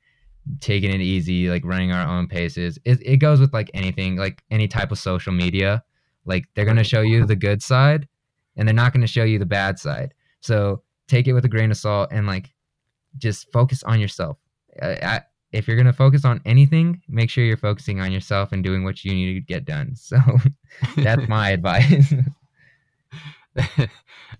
taking 0.61 0.90
it 0.90 1.00
easy, 1.00 1.48
like 1.48 1.64
running 1.64 1.92
our 1.92 2.06
own 2.06 2.28
paces. 2.28 2.78
It, 2.85 2.98
it 3.04 3.16
goes 3.18 3.40
with 3.40 3.52
like 3.52 3.70
anything, 3.74 4.16
like 4.16 4.42
any 4.50 4.68
type 4.68 4.92
of 4.92 4.98
social 4.98 5.32
media. 5.32 5.82
Like 6.24 6.46
they're 6.54 6.64
going 6.64 6.76
to 6.76 6.85
show 6.85 7.00
you 7.00 7.24
the 7.24 7.37
good 7.37 7.62
side 7.62 8.09
and 8.56 8.66
they're 8.66 8.74
not 8.74 8.92
going 8.92 9.02
to 9.02 9.06
show 9.06 9.24
you 9.24 9.38
the 9.38 9.46
bad 9.46 9.78
side. 9.78 10.14
So 10.40 10.82
take 11.09 11.26
it 11.26 11.32
with 11.32 11.44
a 11.44 11.48
grain 11.48 11.70
of 11.70 11.76
salt 11.76 12.09
and 12.12 12.26
like 12.26 12.52
just 13.18 13.50
focus 13.52 13.82
on 13.85 14.00
yourself. 14.00 14.38
I, 14.82 15.22
if 15.52 15.66
you're 15.66 15.76
going 15.76 15.87
to 15.87 15.92
focus 15.92 16.24
on 16.24 16.40
anything, 16.44 17.00
make 17.09 17.30
sure 17.30 17.44
you're 17.44 17.56
focusing 17.56 18.00
on 18.00 18.12
yourself 18.12 18.52
and 18.52 18.62
doing 18.62 18.85
what 18.85 19.04
you 19.04 19.12
need 19.12 19.35
to 19.35 19.40
get 19.40 19.64
done. 19.64 19.94
So 20.07 20.18
that's 20.97 21.26
my 21.28 21.51
advice. 21.57 22.12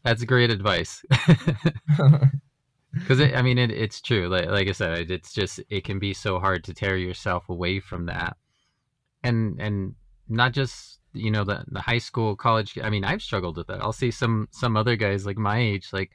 that's 0.04 0.24
great 0.24 0.50
advice. 0.50 1.02
Because 2.99 3.20
I 3.20 3.42
mean, 3.42 3.59
it, 3.59 3.70
it's 3.70 4.01
true. 4.01 4.28
Like, 4.28 4.47
like 4.47 4.68
I 4.68 4.72
said, 4.72 5.11
it's 5.11 5.32
just 5.32 5.61
it 5.68 5.84
can 5.84 5.99
be 5.99 6.14
so 6.14 6.38
hard 6.38 6.64
to 6.64 6.74
tear 6.74 6.97
yourself 6.97 7.49
away 7.49 7.80
from 7.80 8.07
that, 8.07 8.36
and 9.22 9.61
and 9.61 9.94
not 10.28 10.53
just 10.53 11.01
you 11.12 11.30
know 11.30 11.44
the 11.44 11.64
the 11.68 11.80
high 11.80 11.99
school, 11.99 12.36
college. 12.36 12.78
I 12.82 12.90
mean, 12.90 13.05
I've 13.05 13.22
struggled 13.22 13.57
with 13.57 13.66
that. 13.66 13.82
I'll 13.82 13.92
see 13.92 14.11
some 14.11 14.49
some 14.51 14.76
other 14.76 14.97
guys 14.97 15.26
like 15.26 15.38
my 15.38 15.59
age, 15.59 15.88
like, 15.92 16.11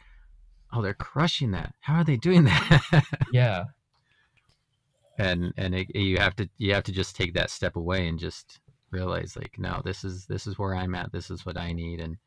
oh, 0.74 0.82
they're 0.82 0.94
crushing 0.94 1.52
that. 1.52 1.74
How 1.82 1.96
are 1.96 2.04
they 2.04 2.18
doing 2.18 2.46
that? 2.46 3.04
yeah, 3.32 3.66
and 5.18 5.54
and 5.58 5.76
it, 5.76 5.96
you 5.96 6.18
have 6.18 6.36
to 6.36 6.50
you 6.58 6.74
have 6.74 6.84
to 6.84 6.92
just 6.92 7.16
take 7.16 7.34
that 7.34 7.50
step 7.52 7.76
away 7.76 8.08
and 8.08 8.18
just 8.20 8.60
realize 8.90 9.36
like 9.36 9.56
no 9.58 9.82
this 9.86 10.04
is 10.04 10.26
this 10.26 10.48
is 10.48 10.60
where 10.60 10.76
i'm 10.76 10.96
at 10.96 11.12
this 11.12 11.30
is 11.30 11.46
what 11.46 11.58
i 11.58 11.72
need 11.72 12.02
and 12.02 12.18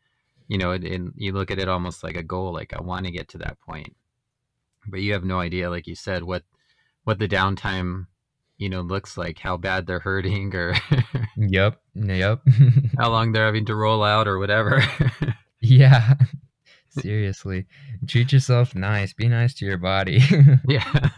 you 0.48 0.56
know 0.56 0.70
and 0.70 1.12
you 1.16 1.32
look 1.32 1.50
at 1.50 1.58
it 1.58 1.68
almost 1.68 2.02
like 2.02 2.16
a 2.16 2.22
goal 2.22 2.52
like 2.52 2.72
i 2.72 2.80
want 2.80 3.04
to 3.04 3.12
get 3.12 3.28
to 3.28 3.38
that 3.38 3.58
point 3.60 3.94
but 4.86 5.00
you 5.00 5.12
have 5.12 5.24
no 5.24 5.40
idea 5.40 5.70
like 5.70 5.86
you 5.86 5.94
said 5.94 6.22
what 6.22 6.44
what 7.04 7.18
the 7.18 7.28
downtime 7.28 8.06
you 8.56 8.68
know 8.68 8.80
looks 8.80 9.16
like 9.16 9.38
how 9.38 9.56
bad 9.56 9.86
they're 9.86 10.00
hurting 10.00 10.54
or 10.54 10.74
yep 11.36 11.80
yep 11.94 12.40
how 12.98 13.10
long 13.10 13.32
they're 13.32 13.46
having 13.46 13.66
to 13.66 13.74
roll 13.74 14.02
out 14.02 14.28
or 14.28 14.38
whatever. 14.38 14.82
Yeah 15.66 16.16
seriously. 16.90 17.64
Treat 18.06 18.34
yourself 18.34 18.74
nice 18.74 19.14
be 19.14 19.28
nice 19.28 19.54
to 19.54 19.64
your 19.64 19.78
body. 19.78 20.20
Yeah. 20.68 21.08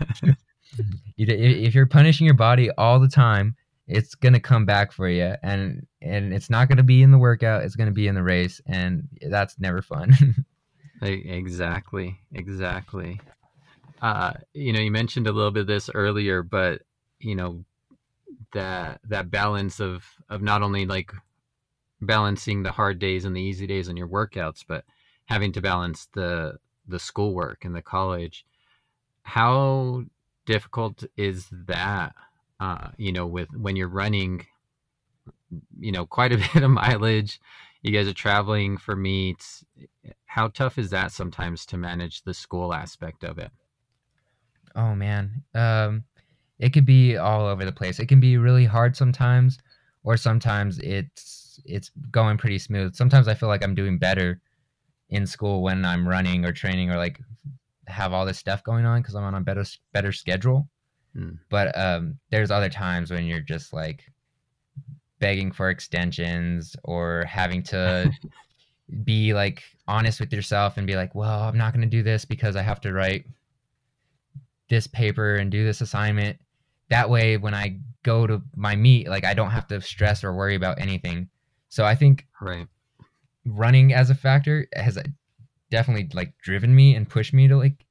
If 1.19 1.75
you're 1.75 1.87
punishing 1.87 2.27
your 2.27 2.35
body 2.35 2.71
all 2.79 3.01
the 3.01 3.09
time 3.09 3.57
it's 3.89 4.15
gonna 4.15 4.39
come 4.39 4.65
back 4.65 4.93
for 4.93 5.09
you 5.09 5.35
and 5.43 5.85
and 6.01 6.33
it's 6.33 6.49
not 6.49 6.69
gonna 6.69 6.85
be 6.85 7.03
in 7.03 7.11
the 7.11 7.19
workout 7.19 7.65
it's 7.65 7.75
gonna 7.75 7.91
be 7.91 8.07
in 8.07 8.15
the 8.15 8.23
race 8.23 8.61
and 8.67 9.09
that's 9.29 9.59
never 9.59 9.83
fun. 9.83 10.15
Exactly 11.03 12.21
exactly 12.33 13.21
uh 14.03 14.33
you 14.53 14.73
know 14.73 14.81
you 14.81 14.91
mentioned 14.91 15.27
a 15.27 15.33
little 15.33 15.51
bit 15.51 15.63
of 15.63 15.67
this 15.67 15.91
earlier 15.95 16.43
but 16.43 16.83
you 17.19 17.35
know 17.35 17.65
that 18.53 19.01
that 19.09 19.31
balance 19.31 19.81
of 19.81 20.05
of 20.29 20.43
not 20.43 20.63
only 20.63 20.87
like 20.87 21.13
balancing 22.01 22.63
the 22.63 22.73
hard 22.73 22.99
days 22.99 23.25
and 23.25 23.35
the 23.35 23.41
easy 23.41 23.67
days 23.67 23.89
on 23.89 23.97
your 23.97 24.09
workouts 24.09 24.65
but 24.67 24.85
having 25.27 25.53
to 25.53 25.61
balance 25.61 26.09
the 26.15 26.59
the 26.87 26.99
schoolwork 26.99 27.65
and 27.65 27.75
the 27.75 27.83
college 27.83 28.45
how 29.23 30.03
difficult 30.45 31.05
is 31.17 31.49
that 31.51 32.15
uh 32.61 32.89
you 32.97 33.13
know 33.13 33.27
with 33.27 33.49
when 33.57 33.77
you're 33.77 33.89
running 33.89 34.45
you 35.81 35.91
know 35.91 36.07
quite 36.07 36.33
a 36.33 36.37
bit 36.55 36.63
of 36.63 36.71
mileage 36.71 37.41
you 37.83 37.93
guys 37.93 38.09
are 38.09 38.15
traveling 38.15 38.77
for 38.77 38.95
meets 38.95 39.65
how 40.27 40.49
tough 40.49 40.79
is 40.79 40.91
that 40.91 41.13
sometimes 41.13 41.65
to 41.65 41.77
manage 41.77 42.23
the 42.23 42.35
school 42.35 42.75
aspect 42.75 43.25
of 43.25 43.39
it 43.39 43.51
oh 44.77 44.95
man. 44.95 45.43
Um 45.55 46.05
it 46.59 46.73
could 46.73 46.87
be 46.87 47.17
all 47.17 47.47
over 47.47 47.65
the 47.65 47.73
place. 47.73 47.99
It 47.99 48.07
can 48.07 48.21
be 48.21 48.39
really 48.39 48.65
hard 48.65 48.97
sometimes 48.97 49.59
or 50.05 50.17
sometimes 50.17 50.79
it's 50.79 51.61
it's 51.65 51.91
going 52.11 52.39
pretty 52.39 52.59
smooth. 52.59 52.95
Sometimes 52.95 53.29
i 53.29 53.35
feel 53.35 53.49
like 53.49 53.65
i'm 53.65 53.75
doing 53.75 53.99
better 53.99 54.41
in 55.11 55.27
school 55.27 55.63
when 55.63 55.85
i'm 55.85 56.07
running 56.07 56.45
or 56.45 56.53
training 56.53 56.91
or 56.91 56.97
like 56.97 57.21
have 57.87 58.13
all 58.13 58.27
this 58.27 58.39
stuff 58.39 58.63
going 58.65 58.85
on 58.85 59.01
because 59.01 59.15
i'm 59.15 59.25
on 59.25 59.35
a 59.35 59.41
better 59.41 59.65
better 59.93 60.13
schedule. 60.13 60.69
Hmm. 61.15 61.31
but 61.49 61.77
um 61.79 62.19
there's 62.31 62.51
other 62.51 62.69
times 62.69 63.11
when 63.11 63.25
you're 63.25 63.41
just 63.41 63.73
like 63.73 64.05
begging 65.19 65.51
for 65.51 65.71
extensions 65.71 66.77
or 66.85 67.25
having 67.25 67.63
to 67.65 68.11
be 69.05 69.33
like 69.33 69.63
honest 69.89 70.21
with 70.21 70.33
yourself 70.33 70.77
and 70.77 70.87
be 70.87 70.95
like 70.97 71.15
well 71.15 71.45
i'm 71.45 71.57
not 71.57 71.73
going 71.73 71.89
to 71.89 71.97
do 71.97 72.03
this 72.03 72.25
because 72.25 72.55
i 72.55 72.63
have 72.63 72.81
to 72.83 72.93
write 72.93 73.25
this 74.69 74.87
paper 74.87 75.37
and 75.37 75.51
do 75.51 75.65
this 75.65 75.81
assignment. 75.81 76.39
That 76.89 77.11
way 77.11 77.37
when 77.37 77.55
i 77.55 77.79
go 78.03 78.27
to 78.27 78.41
my 78.55 78.77
meet 78.77 79.09
like 79.09 79.25
i 79.25 79.35
don't 79.35 79.51
have 79.51 79.67
to 79.67 79.81
stress 79.81 80.23
or 80.23 80.33
worry 80.33 80.55
about 80.55 80.81
anything. 80.81 81.29
So 81.69 81.85
i 81.85 81.95
think 81.95 82.27
right. 82.41 82.67
running 83.45 83.93
as 83.93 84.11
a 84.11 84.15
factor 84.15 84.69
has 84.75 84.99
definitely 85.71 86.09
like 86.15 86.35
driven 86.43 86.75
me 86.75 86.95
and 86.95 87.09
pushed 87.09 87.35
me 87.35 87.49
to 87.49 87.57
like 87.57 87.85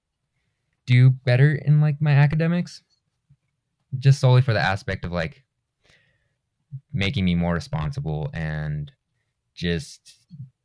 do 0.86 1.10
better 1.10 1.56
in 1.56 1.82
like 1.82 2.02
my 2.02 2.12
academics 2.12 2.82
just 3.98 4.20
solely 4.20 4.42
for 4.42 4.54
the 4.54 4.60
aspect 4.60 5.06
of 5.06 5.12
like 5.12 5.44
making 6.94 7.26
me 7.26 7.36
more 7.36 7.54
responsible 7.54 8.30
and 8.34 8.92
just 9.54 10.18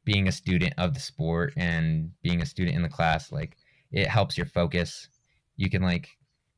being 0.04 0.28
a 0.28 0.32
student 0.32 0.74
of 0.78 0.94
the 0.94 1.00
sport 1.00 1.52
and 1.56 2.11
being 2.22 2.42
a 2.42 2.46
student 2.46 2.76
in 2.76 2.82
the 2.82 2.88
class 2.88 3.32
like 3.32 3.56
it 3.92 4.06
helps 4.06 4.36
your 4.36 4.46
focus 4.46 5.08
you 5.61 5.68
can 5.68 5.82
like 5.82 6.08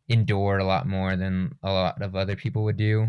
endure 0.08 0.58
a 0.58 0.64
lot 0.64 0.86
more 0.86 1.16
than 1.16 1.52
a 1.62 1.72
lot 1.72 2.00
of 2.00 2.14
other 2.14 2.36
people 2.36 2.62
would 2.62 2.76
do. 2.76 3.08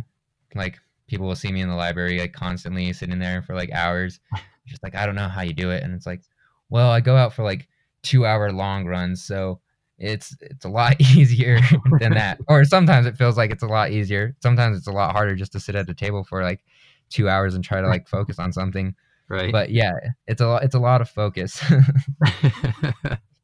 Like 0.56 0.80
people 1.08 1.28
will 1.28 1.36
see 1.36 1.52
me 1.52 1.62
in 1.62 1.70
the 1.70 1.76
library 1.76 2.20
like 2.20 2.34
constantly 2.34 2.92
sitting 2.94 3.20
there 3.20 3.44
for 3.44 3.54
like 3.54 3.72
hours 3.72 4.20
just 4.66 4.82
like 4.82 4.96
i 4.96 5.06
don't 5.06 5.16
know 5.16 5.28
how 5.28 5.42
you 5.42 5.54
do 5.54 5.70
it. 5.70 5.84
And 5.84 5.94
it's 5.94 6.08
like 6.08 6.22
well 6.70 6.90
i 6.90 7.00
go 7.00 7.16
out 7.16 7.34
for 7.34 7.44
like 7.44 7.68
two 8.02 8.26
hour 8.26 8.52
long 8.52 8.86
runs 8.86 9.24
so 9.24 9.60
it's 10.00 10.36
it's 10.42 10.66
a 10.66 10.70
lot 10.70 11.00
easier 11.16 11.60
than 12.00 12.14
that. 12.22 12.40
Or 12.48 12.66
sometimes 12.66 13.06
it 13.06 13.16
feels 13.16 13.38
like 13.38 13.52
it's 13.52 13.64
a 13.64 13.68
lot 13.68 13.92
easier. 13.92 14.36
Sometimes 14.42 14.78
it's 14.78 14.88
a 14.88 14.92
lot 14.92 15.12
harder 15.12 15.36
just 15.36 15.52
to 15.52 15.60
sit 15.60 15.76
at 15.76 15.88
a 15.88 15.94
table 15.94 16.24
for 16.24 16.44
like 16.44 16.64
two 17.10 17.30
hours 17.30 17.54
and 17.54 17.64
try 17.64 17.80
to 17.80 17.88
like 17.88 18.08
focus 18.08 18.40
on 18.40 18.52
something. 18.52 18.96
Right. 19.30 19.52
But 19.52 19.70
yeah 19.70 19.94
it's 20.28 20.42
a 20.42 20.48
lot 20.48 20.64
it's 20.64 20.76
a 20.76 20.80
lot 20.80 21.02
of 21.02 21.10
focus 21.10 21.64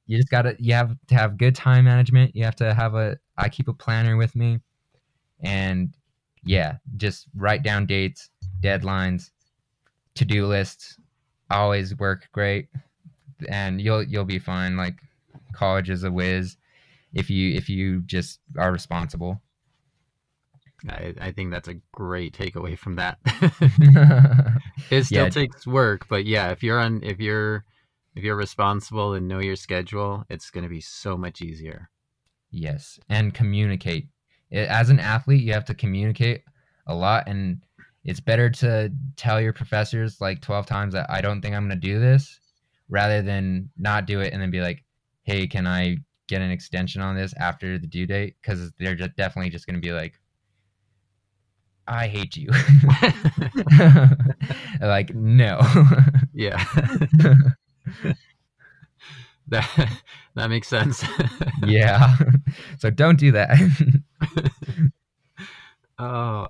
you 0.09 0.17
just 0.17 0.31
gotta 0.31 0.55
you 0.57 0.73
have 0.73 0.95
to 1.07 1.13
have 1.15 1.37
good 1.37 1.53
time 1.53 1.85
management. 1.85 2.35
You 2.35 2.43
have 2.43 2.55
to 2.55 2.73
have 2.73 2.95
a 2.95 3.17
i 3.37 3.47
keep 3.47 3.67
a 3.67 3.73
planner 3.73 4.17
with 4.17 4.35
me. 4.35 4.59
And 5.41 5.93
yeah 6.43 6.77
just 6.97 7.27
write 7.35 7.61
down 7.61 7.85
dates 7.85 8.29
deadlines 8.63 9.29
to-do 10.15 10.47
lists 10.47 10.97
always 11.51 11.95
work 11.97 12.27
great. 12.31 12.69
And 13.47 13.79
you'll 13.79 14.01
you'll 14.01 14.25
be 14.25 14.39
fine. 14.39 14.77
Like 14.77 14.95
college 15.53 15.91
is 15.91 16.03
a 16.03 16.11
whiz 16.11 16.57
if 17.13 17.29
you 17.29 17.53
if 17.55 17.69
you 17.69 18.01
just 18.01 18.39
are 18.57 18.71
responsible. 18.71 19.39
I, 20.89 21.13
I 21.21 21.31
think 21.33 21.51
that's 21.51 21.67
a 21.67 21.75
great 21.91 22.33
takeaway 22.35 22.75
from 22.75 22.95
that. 22.95 23.19
It 24.89 25.03
still 25.03 25.25
Yeah. 25.25 25.29
takes 25.29 25.67
work 25.67 26.07
but 26.09 26.25
yeah 26.25 26.49
if 26.49 26.63
you're 26.63 26.79
on 26.79 27.03
if 27.03 27.19
you're 27.19 27.63
if 28.15 28.23
you're 28.23 28.35
responsible 28.35 29.13
and 29.13 29.27
know 29.27 29.39
your 29.39 29.55
schedule 29.55 30.23
it's 30.29 30.49
going 30.49 30.63
to 30.63 30.69
be 30.69 30.81
so 30.81 31.17
much 31.17 31.41
easier 31.41 31.89
Yes, 32.51 32.99
and 33.09 33.33
communicate. 33.33 34.07
As 34.51 34.89
an 34.89 34.99
athlete, 34.99 35.43
you 35.43 35.53
have 35.53 35.65
to 35.65 35.75
communicate 35.75 36.43
a 36.87 36.95
lot, 36.95 37.27
and 37.27 37.61
it's 38.03 38.19
better 38.19 38.49
to 38.49 38.91
tell 39.15 39.39
your 39.39 39.53
professors 39.53 40.19
like 40.19 40.41
12 40.41 40.65
times 40.65 40.93
that 40.93 41.09
I 41.09 41.21
don't 41.21 41.41
think 41.41 41.55
I'm 41.55 41.67
going 41.67 41.79
to 41.79 41.87
do 41.87 41.99
this 41.99 42.39
rather 42.89 43.21
than 43.21 43.69
not 43.77 44.07
do 44.07 44.21
it 44.21 44.33
and 44.33 44.41
then 44.41 44.49
be 44.49 44.61
like, 44.61 44.83
hey, 45.23 45.45
can 45.45 45.67
I 45.67 45.97
get 46.27 46.41
an 46.41 46.49
extension 46.49 47.01
on 47.01 47.15
this 47.15 47.33
after 47.39 47.77
the 47.77 47.85
due 47.85 48.07
date? 48.07 48.35
Because 48.41 48.71
they're 48.79 48.95
just 48.95 49.15
definitely 49.15 49.51
just 49.51 49.67
going 49.67 49.79
to 49.79 49.85
be 49.85 49.93
like, 49.93 50.19
I 51.87 52.07
hate 52.07 52.35
you. 52.35 52.49
like, 54.81 55.13
no. 55.13 55.59
yeah 56.33 56.63
that 59.47 60.01
that 60.35 60.49
makes 60.49 60.67
sense 60.67 61.03
yeah. 61.65 62.15
so 62.77 62.89
don't 62.89 63.19
do 63.19 63.31
that. 63.31 63.57
Oh. 65.99 66.47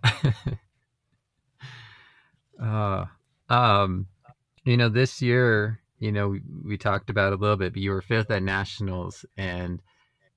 uh, 2.61 3.05
um, 3.49 4.05
you 4.63 4.77
know, 4.77 4.89
this 4.89 5.23
year, 5.23 5.79
you 5.97 6.11
know, 6.11 6.29
we, 6.29 6.41
we 6.63 6.77
talked 6.77 7.09
about 7.09 7.33
a 7.33 7.35
little 7.35 7.57
bit, 7.57 7.73
but 7.73 7.81
you 7.81 7.89
were 7.89 8.03
fifth 8.03 8.29
at 8.29 8.43
nationals, 8.43 9.25
and 9.37 9.81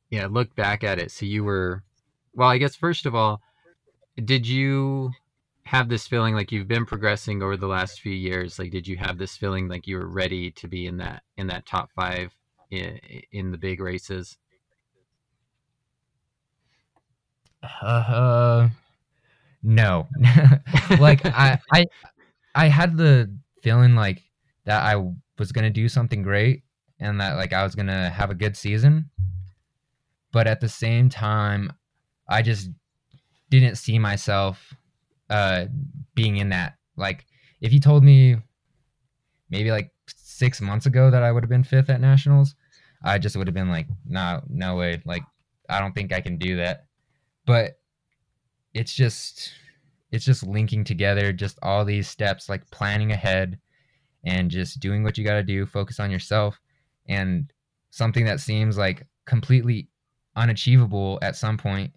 yeah, 0.08 0.26
look 0.30 0.56
back 0.56 0.82
at 0.82 0.98
it. 0.98 1.10
So 1.10 1.26
you 1.26 1.44
were, 1.44 1.82
well, 2.34 2.48
I 2.48 2.56
guess 2.56 2.74
first 2.74 3.04
of 3.04 3.14
all, 3.14 3.42
did 4.24 4.46
you 4.46 5.12
have 5.64 5.88
this 5.88 6.06
feeling 6.06 6.34
like 6.34 6.52
you've 6.52 6.68
been 6.68 6.86
progressing 6.86 7.42
over 7.42 7.56
the 7.56 7.66
last 7.66 8.00
few 8.00 8.12
years? 8.12 8.58
Like, 8.58 8.70
did 8.70 8.86
you 8.86 8.96
have 8.96 9.18
this 9.18 9.36
feeling 9.36 9.68
like 9.68 9.86
you 9.86 9.96
were 9.96 10.08
ready 10.08 10.50
to 10.52 10.68
be 10.68 10.86
in 10.86 10.98
that 10.98 11.22
in 11.36 11.46
that 11.48 11.66
top 11.66 11.90
five 11.94 12.32
in, 12.70 12.98
in 13.30 13.50
the 13.50 13.58
big 13.58 13.80
races? 13.80 14.36
uh, 17.82 18.68
no 19.62 20.08
like 20.98 21.24
I, 21.24 21.58
I 21.72 21.86
i 22.54 22.66
had 22.66 22.96
the 22.96 23.32
feeling 23.62 23.94
like 23.94 24.22
that 24.64 24.82
i 24.82 24.96
was 25.38 25.52
gonna 25.52 25.70
do 25.70 25.88
something 25.88 26.22
great 26.22 26.62
and 26.98 27.20
that 27.20 27.36
like 27.36 27.52
i 27.52 27.62
was 27.62 27.74
gonna 27.74 28.10
have 28.10 28.30
a 28.30 28.34
good 28.34 28.56
season 28.56 29.08
but 30.32 30.46
at 30.46 30.60
the 30.60 30.68
same 30.68 31.08
time 31.08 31.72
i 32.28 32.42
just 32.42 32.70
didn't 33.50 33.76
see 33.76 33.98
myself 33.98 34.74
uh 35.32 35.64
being 36.14 36.36
in 36.36 36.50
that 36.50 36.74
like 36.96 37.26
if 37.60 37.72
you 37.72 37.80
told 37.80 38.04
me 38.04 38.36
maybe 39.50 39.70
like 39.70 39.90
six 40.06 40.60
months 40.60 40.86
ago 40.86 41.10
that 41.10 41.22
i 41.22 41.32
would 41.32 41.42
have 41.42 41.50
been 41.50 41.64
fifth 41.64 41.90
at 41.90 42.00
nationals 42.00 42.54
i 43.04 43.18
just 43.18 43.36
would 43.36 43.46
have 43.46 43.54
been 43.54 43.70
like 43.70 43.86
no 44.06 44.40
no 44.48 44.76
way. 44.76 45.02
Like 45.04 45.22
i 45.68 45.80
don't 45.80 45.94
think 45.94 46.12
i 46.12 46.20
can 46.20 46.36
do 46.38 46.56
that. 46.56 46.86
But 47.46 47.78
it's 48.74 48.94
just 48.94 49.52
it's 50.10 50.24
just 50.24 50.46
linking 50.46 50.84
together 50.84 51.32
just 51.32 51.58
all 51.62 51.84
these 51.84 52.08
steps 52.08 52.48
like 52.48 52.68
planning 52.70 53.12
ahead 53.12 53.58
and 54.24 54.50
just 54.50 54.80
doing 54.80 55.02
what 55.02 55.18
you 55.18 55.24
got 55.24 55.34
to 55.34 55.42
do 55.42 55.66
focus 55.66 55.98
on 55.98 56.10
yourself. 56.10 56.60
And 57.08 57.52
something 57.90 58.24
that 58.26 58.40
seems 58.40 58.78
like 58.78 59.06
completely 59.26 59.88
unachievable 60.36 61.18
at 61.22 61.36
some 61.36 61.58
point 61.58 61.92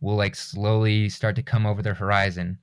will 0.00 0.16
like 0.16 0.34
slowly 0.34 1.08
start 1.08 1.36
to 1.36 1.42
come 1.42 1.66
over 1.66 1.82
the 1.82 1.94
horizon 1.94 2.58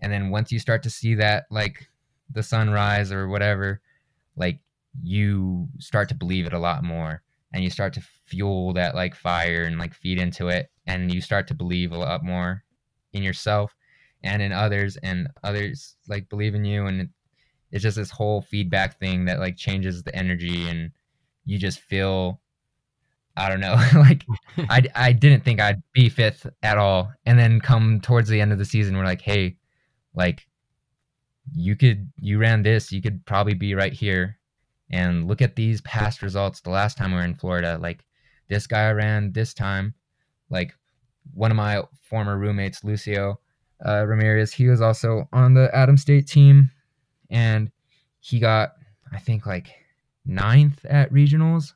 and 0.00 0.12
then 0.12 0.30
once 0.30 0.52
you 0.52 0.58
start 0.58 0.82
to 0.82 0.90
see 0.90 1.14
that 1.14 1.46
like 1.50 1.88
the 2.30 2.42
sunrise 2.42 3.12
or 3.12 3.28
whatever 3.28 3.80
like 4.36 4.58
you 5.02 5.68
start 5.78 6.08
to 6.08 6.14
believe 6.14 6.46
it 6.46 6.52
a 6.52 6.58
lot 6.58 6.82
more 6.82 7.22
and 7.52 7.62
you 7.62 7.70
start 7.70 7.92
to 7.92 8.02
fuel 8.26 8.72
that 8.72 8.94
like 8.94 9.14
fire 9.14 9.64
and 9.64 9.78
like 9.78 9.94
feed 9.94 10.18
into 10.18 10.48
it 10.48 10.70
and 10.86 11.12
you 11.12 11.20
start 11.20 11.46
to 11.46 11.54
believe 11.54 11.92
a 11.92 11.98
lot 11.98 12.24
more 12.24 12.64
in 13.12 13.22
yourself 13.22 13.74
and 14.22 14.42
in 14.42 14.52
others 14.52 14.96
and 15.02 15.28
others 15.44 15.96
like 16.08 16.28
believe 16.28 16.54
in 16.54 16.64
you 16.64 16.86
and 16.86 17.08
it's 17.70 17.82
just 17.82 17.96
this 17.96 18.10
whole 18.10 18.42
feedback 18.42 18.98
thing 18.98 19.24
that 19.24 19.38
like 19.38 19.56
changes 19.56 20.02
the 20.02 20.14
energy 20.14 20.68
and 20.68 20.90
you 21.44 21.58
just 21.58 21.80
feel 21.80 22.40
I 23.36 23.50
don't 23.50 23.60
know. 23.60 23.74
like 23.94 24.24
I, 24.70 24.82
I 24.94 25.12
didn't 25.12 25.44
think 25.44 25.60
I'd 25.60 25.82
be 25.92 26.08
fifth 26.08 26.46
at 26.62 26.78
all. 26.78 27.12
And 27.26 27.38
then 27.38 27.60
come 27.60 28.00
towards 28.00 28.28
the 28.28 28.40
end 28.40 28.52
of 28.52 28.58
the 28.58 28.64
season, 28.64 28.96
we're 28.96 29.04
like, 29.04 29.20
hey, 29.20 29.56
like 30.16 30.46
you 31.54 31.76
could 31.76 32.10
you 32.16 32.38
ran 32.38 32.62
this, 32.62 32.90
you 32.90 33.00
could 33.00 33.24
probably 33.26 33.54
be 33.54 33.74
right 33.74 33.92
here. 33.92 34.38
And 34.90 35.26
look 35.26 35.42
at 35.42 35.56
these 35.56 35.80
past 35.82 36.22
results 36.22 36.60
the 36.60 36.70
last 36.70 36.96
time 36.96 37.10
we 37.12 37.18
were 37.18 37.24
in 37.24 37.34
Florida. 37.34 37.78
Like 37.80 38.04
this 38.48 38.66
guy 38.66 38.90
ran 38.90 39.32
this 39.32 39.52
time. 39.54 39.94
Like 40.50 40.74
one 41.34 41.50
of 41.50 41.56
my 41.56 41.82
former 42.02 42.38
roommates, 42.38 42.84
Lucio 42.84 43.40
uh, 43.84 44.04
Ramirez, 44.06 44.52
he 44.52 44.68
was 44.68 44.80
also 44.80 45.28
on 45.32 45.54
the 45.54 45.74
Adams 45.74 46.02
State 46.02 46.26
team 46.26 46.70
and 47.30 47.70
he 48.20 48.38
got, 48.38 48.72
I 49.12 49.18
think, 49.18 49.46
like 49.46 49.68
ninth 50.24 50.84
at 50.86 51.12
regionals 51.12 51.74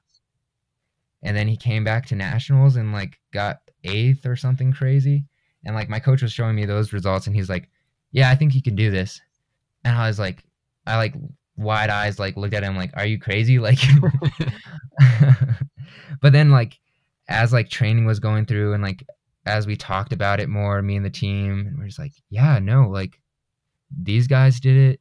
and 1.22 1.36
then 1.36 1.48
he 1.48 1.56
came 1.56 1.84
back 1.84 2.06
to 2.06 2.14
nationals 2.14 2.76
and 2.76 2.92
like 2.92 3.18
got 3.32 3.60
eighth 3.84 4.26
or 4.26 4.36
something 4.36 4.72
crazy. 4.72 5.24
And 5.64 5.74
like 5.74 5.88
my 5.88 6.00
coach 6.00 6.22
was 6.22 6.32
showing 6.32 6.56
me 6.56 6.64
those 6.64 6.92
results, 6.92 7.26
and 7.26 7.36
he's 7.36 7.50
like, 7.50 7.68
"Yeah, 8.12 8.30
I 8.30 8.34
think 8.34 8.52
he 8.52 8.60
can 8.60 8.76
do 8.76 8.90
this." 8.90 9.20
And 9.84 9.96
I 9.96 10.06
was 10.06 10.18
like, 10.18 10.44
I 10.86 10.96
like 10.96 11.14
wide 11.56 11.90
eyes 11.90 12.18
like 12.18 12.36
looked 12.36 12.54
at 12.54 12.62
him 12.62 12.76
like, 12.76 12.90
"Are 12.94 13.06
you 13.06 13.18
crazy?" 13.18 13.58
Like, 13.60 13.78
but 16.20 16.32
then 16.32 16.50
like 16.50 16.78
as 17.28 17.52
like 17.52 17.70
training 17.70 18.04
was 18.06 18.20
going 18.20 18.46
through 18.46 18.74
and 18.74 18.82
like 18.82 19.04
as 19.46 19.66
we 19.66 19.76
talked 19.76 20.12
about 20.12 20.40
it 20.40 20.48
more, 20.48 20.82
me 20.82 20.96
and 20.96 21.04
the 21.04 21.10
team, 21.10 21.76
we're 21.78 21.86
just 21.86 21.98
like, 21.98 22.12
"Yeah, 22.28 22.58
no, 22.58 22.88
like 22.88 23.20
these 23.90 24.26
guys 24.26 24.60
did 24.60 24.76
it." 24.76 25.00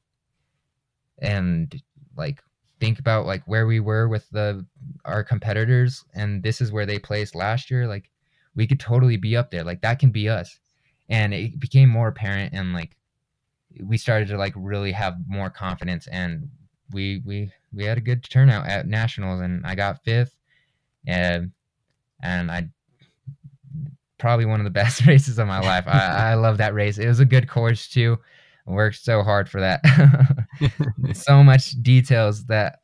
And 1.22 1.74
like 2.16 2.41
think 2.80 2.99
about 2.99 3.26
like 3.26 3.43
where 3.45 3.68
we 3.68 3.80
were 3.80 4.07
with 4.07 4.30
the 4.32 4.66
our 5.05 5.24
competitors 5.24 6.03
and 6.14 6.43
this 6.43 6.62
is 6.62 6.72
where 6.72 6.86
they 6.86 6.97
placed 6.97 7.36
last 7.36 7.70
year 7.70 7.88
like 7.88 8.10
we 8.55 8.66
could 8.66 8.80
totally 8.80 9.18
be 9.18 9.36
up 9.36 9.51
there 9.51 9.64
like 9.64 9.82
that 9.82 9.99
can 9.99 10.12
be 10.12 10.30
us 10.30 10.60
and 11.10 11.34
it 11.34 11.60
became 11.60 11.89
more 11.89 12.07
apparent 12.07 12.53
and 12.53 12.74
like 12.74 12.95
we 13.84 13.97
started 13.97 14.28
to 14.28 14.38
like 14.38 14.53
really 14.55 14.91
have 14.91 15.15
more 15.28 15.49
confidence 15.49 16.07
and 16.07 16.49
we 16.91 17.22
we 17.26 17.51
we 17.74 17.84
had 17.86 17.97
a 17.97 18.01
good 18.01 18.24
turnout 18.24 18.65
at 18.67 18.88
nationals 18.88 19.41
and 19.41 19.65
i 19.65 19.76
got 19.76 20.03
fifth 20.03 20.36
and 21.05 21.51
and 22.22 22.51
i 22.51 22.67
probably 24.20 24.45
one 24.45 24.59
of 24.59 24.65
the 24.65 24.70
best 24.84 25.07
races 25.07 25.39
of 25.39 25.47
my 25.47 25.59
life. 25.59 25.86
I 25.88 26.32
i 26.32 26.34
love 26.36 26.57
that 26.57 26.76
race. 26.76 26.99
It 26.99 27.07
was 27.07 27.20
a 27.20 27.26
good 27.26 27.49
course 27.49 27.89
too. 27.89 28.17
Worked 28.67 29.03
so 29.03 29.24
hard 29.24 29.49
for 29.49 29.59
that. 29.61 29.82
so 31.13 31.43
much 31.43 31.72
details 31.82 32.45
that 32.45 32.78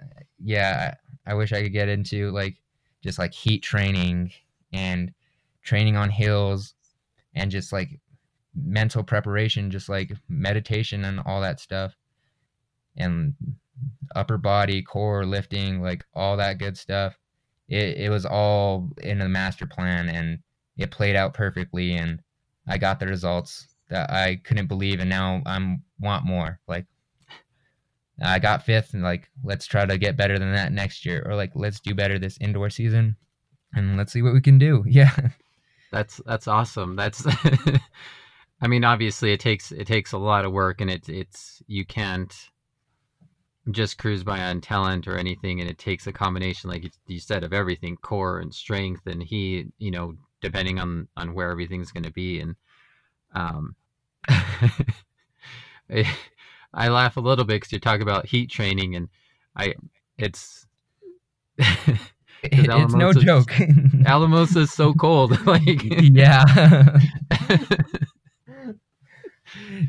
yeah, 0.44 0.96
I 1.28 1.36
wish 1.36 1.54
I 1.54 1.62
could 1.62 1.74
get 1.74 1.90
into 1.90 2.32
like 2.32 2.56
just 3.04 3.20
like 3.20 3.34
heat 3.34 3.62
training 3.62 4.32
and 4.74 5.14
training 5.62 5.96
on 5.96 6.10
hills 6.10 6.74
and 7.36 7.52
just 7.52 7.72
like 7.72 8.00
mental 8.56 9.04
preparation, 9.04 9.72
just 9.72 9.90
like 9.90 10.12
meditation 10.30 11.06
and 11.06 11.20
all 11.26 11.42
that 11.42 11.60
stuff. 11.60 11.96
And 12.98 13.34
upper 14.16 14.38
body, 14.38 14.82
core 14.82 15.26
lifting, 15.26 15.82
like 15.82 16.06
all 16.14 16.38
that 16.38 16.58
good 16.58 16.78
stuff. 16.78 17.18
It 17.68 17.98
it 17.98 18.10
was 18.10 18.26
all 18.26 18.90
in 19.02 19.20
the 19.20 19.28
master 19.28 19.66
plan 19.66 20.08
and 20.10 20.40
it 20.78 20.92
played 20.92 21.16
out 21.16 21.34
perfectly 21.34 21.94
and 21.94 22.22
I 22.68 22.78
got 22.78 23.00
the 23.00 23.08
results 23.08 23.76
that 23.90 24.10
I 24.12 24.38
couldn't 24.44 24.68
believe, 24.68 25.00
and 25.00 25.10
now 25.10 25.42
I'm 25.46 25.84
want 26.00 26.26
more. 26.26 26.60
Like 26.68 26.86
I 28.24 28.40
got 28.40 28.66
fifth, 28.66 28.94
and 28.94 29.04
like 29.04 29.30
let's 29.44 29.66
try 29.66 29.86
to 29.86 29.98
get 29.98 30.18
better 30.18 30.40
than 30.40 30.54
that 30.54 30.72
next 30.72 31.06
year, 31.06 31.24
or 31.26 31.36
like 31.36 31.52
let's 31.56 31.80
do 31.80 31.94
better 31.94 32.18
this 32.18 32.38
indoor 32.42 32.70
season, 32.70 33.16
and 33.74 33.98
let's 33.98 34.12
see 34.14 34.22
what 34.22 34.34
we 34.34 34.42
can 34.42 34.58
do. 34.58 34.84
Yeah, 34.88 35.16
that's 35.92 36.22
that's 36.26 36.48
awesome. 36.48 36.96
That's 36.96 37.26
I 38.62 38.68
mean, 38.68 38.84
obviously 38.84 39.32
it 39.32 39.40
takes 39.40 39.72
it 39.72 39.88
takes 39.88 40.12
a 40.14 40.18
lot 40.18 40.46
of 40.46 40.52
work, 40.52 40.82
and 40.82 40.90
it's 40.90 41.10
it's 41.10 41.62
you 41.68 41.86
can't 41.86 42.34
just 43.72 43.98
cruise 43.98 44.24
by 44.24 44.40
on 44.40 44.62
talent 44.62 45.08
or 45.08 45.18
anything, 45.18 45.60
and 45.60 45.70
it 45.70 45.78
takes 45.78 46.08
a 46.08 46.14
combination, 46.14 46.70
like 46.70 46.92
you 47.08 47.20
said, 47.20 47.44
of 47.44 47.54
everything, 47.54 47.98
core 47.98 48.40
and 48.40 48.54
strength, 48.54 49.08
and 49.08 49.22
he, 49.24 49.66
you 49.78 49.92
know, 49.92 50.16
depending 50.42 50.80
on 50.80 51.08
on 51.18 51.34
where 51.34 51.52
everything's 51.52 51.92
going 51.92 52.04
to 52.04 52.12
be, 52.12 52.40
and 52.40 52.56
um, 53.34 53.76
I 56.74 56.90
laugh 56.90 57.18
a 57.18 57.22
little 57.22 57.46
bit 57.46 57.56
because 57.56 57.72
you 57.72 57.80
talk 57.80 58.02
about 58.02 58.26
heat 58.26 58.50
training, 58.50 58.96
and 58.96 59.10
I 59.56 59.76
it's 60.18 60.66
it's 62.44 62.94
no 62.94 63.14
joke. 63.14 63.52
Alamosa 64.06 64.62
is 64.62 64.72
so 64.72 64.94
cold. 64.94 65.46
like 65.46 65.84
yeah, 65.84 66.98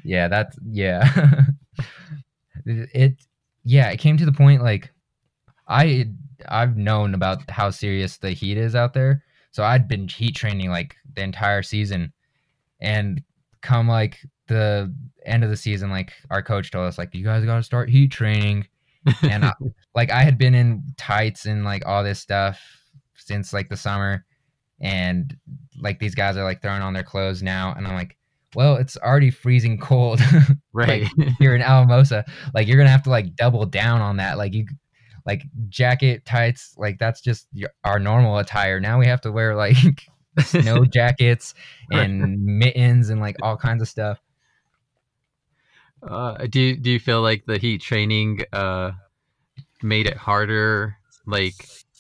yeah. 0.05 0.29
That's 0.29 0.59
yeah. 0.69 1.43
it 2.67 3.15
yeah. 3.65 3.91
It 3.91 3.99
came 3.99 4.17
to 4.17 4.27
the 4.27 4.33
point 4.33 4.63
like 4.63 4.91
I 5.69 6.09
I've 6.49 6.77
known 6.77 7.15
about 7.15 7.49
how 7.51 7.71
serious 7.71 8.19
the 8.19 8.31
heat 8.31 8.59
is 8.59 8.75
out 8.75 8.95
there, 8.95 9.23
so 9.53 9.65
I'd 9.65 9.89
been 9.89 10.09
heat 10.09 10.37
training 10.37 10.71
like 10.71 10.97
the 11.15 11.23
entire 11.23 11.63
season, 11.63 12.13
and 12.81 13.23
come 13.63 13.89
like 13.89 14.19
the 14.49 14.95
end 15.25 15.45
of 15.45 15.51
the 15.51 15.57
season, 15.57 15.91
like 15.91 16.13
our 16.31 16.43
coach 16.43 16.71
told 16.71 16.87
us, 16.87 16.99
like 16.99 17.15
you 17.15 17.25
guys 17.25 17.45
got 17.45 17.57
to 17.57 17.63
start 17.63 17.91
heat 17.91 18.13
training, 18.13 18.67
and 19.23 19.45
I, 19.45 19.53
like 19.95 20.11
I 20.11 20.23
had 20.23 20.39
been 20.39 20.55
in 20.55 20.83
tights 20.97 21.47
and 21.47 21.65
like 21.65 21.85
all 21.87 22.05
this 22.05 22.21
stuff 22.21 22.61
since 23.15 23.53
like 23.53 23.69
the 23.69 23.77
summer, 23.77 24.25
and 24.81 25.37
like 25.81 25.99
these 25.99 26.15
guys 26.15 26.37
are 26.37 26.45
like 26.45 26.63
throwing 26.63 26.83
on 26.83 26.93
their 26.93 27.03
clothes 27.03 27.43
now, 27.43 27.75
and 27.77 27.87
I'm 27.87 27.95
like, 27.95 28.17
well, 28.57 28.77
it's 28.77 28.97
already 28.97 29.31
freezing 29.31 29.79
cold, 29.79 30.19
right 30.73 31.03
like, 31.19 31.29
here 31.39 31.55
in 31.55 31.61
Alamosa. 31.61 32.25
Like 32.55 32.67
you're 32.67 32.79
gonna 32.79 32.89
have 32.89 33.03
to 33.03 33.11
like 33.11 33.37
double 33.37 33.67
down 33.67 34.01
on 34.01 34.17
that, 34.17 34.39
like 34.39 34.55
you. 34.55 34.67
Like 35.27 35.43
jacket 35.69 36.25
tights, 36.25 36.73
like 36.79 37.01
that's 37.01 37.21
just 37.21 37.49
your, 37.53 37.71
our 37.83 37.99
normal 37.99 38.39
attire. 38.39 38.79
Now 38.79 39.01
we 39.01 39.07
have 39.07 39.21
to 39.23 39.33
wear 39.33 39.57
like 39.57 39.77
snow 40.39 40.85
jackets 40.85 41.53
and 41.91 42.45
mittens 42.45 43.11
and 43.11 43.21
like 43.21 43.35
all 43.43 43.57
kinds 43.57 43.83
of 43.83 43.89
stuff. 43.89 44.21
Uh, 46.01 46.47
do 46.47 46.61
you, 46.61 46.77
do 46.77 46.93
you 46.93 47.01
feel 47.01 47.23
like 47.23 47.45
the 47.45 47.59
heat 47.59 47.81
training 47.81 48.43
uh, 48.53 48.93
made 49.83 50.07
it 50.07 50.17
harder, 50.17 50.97
like 51.27 51.57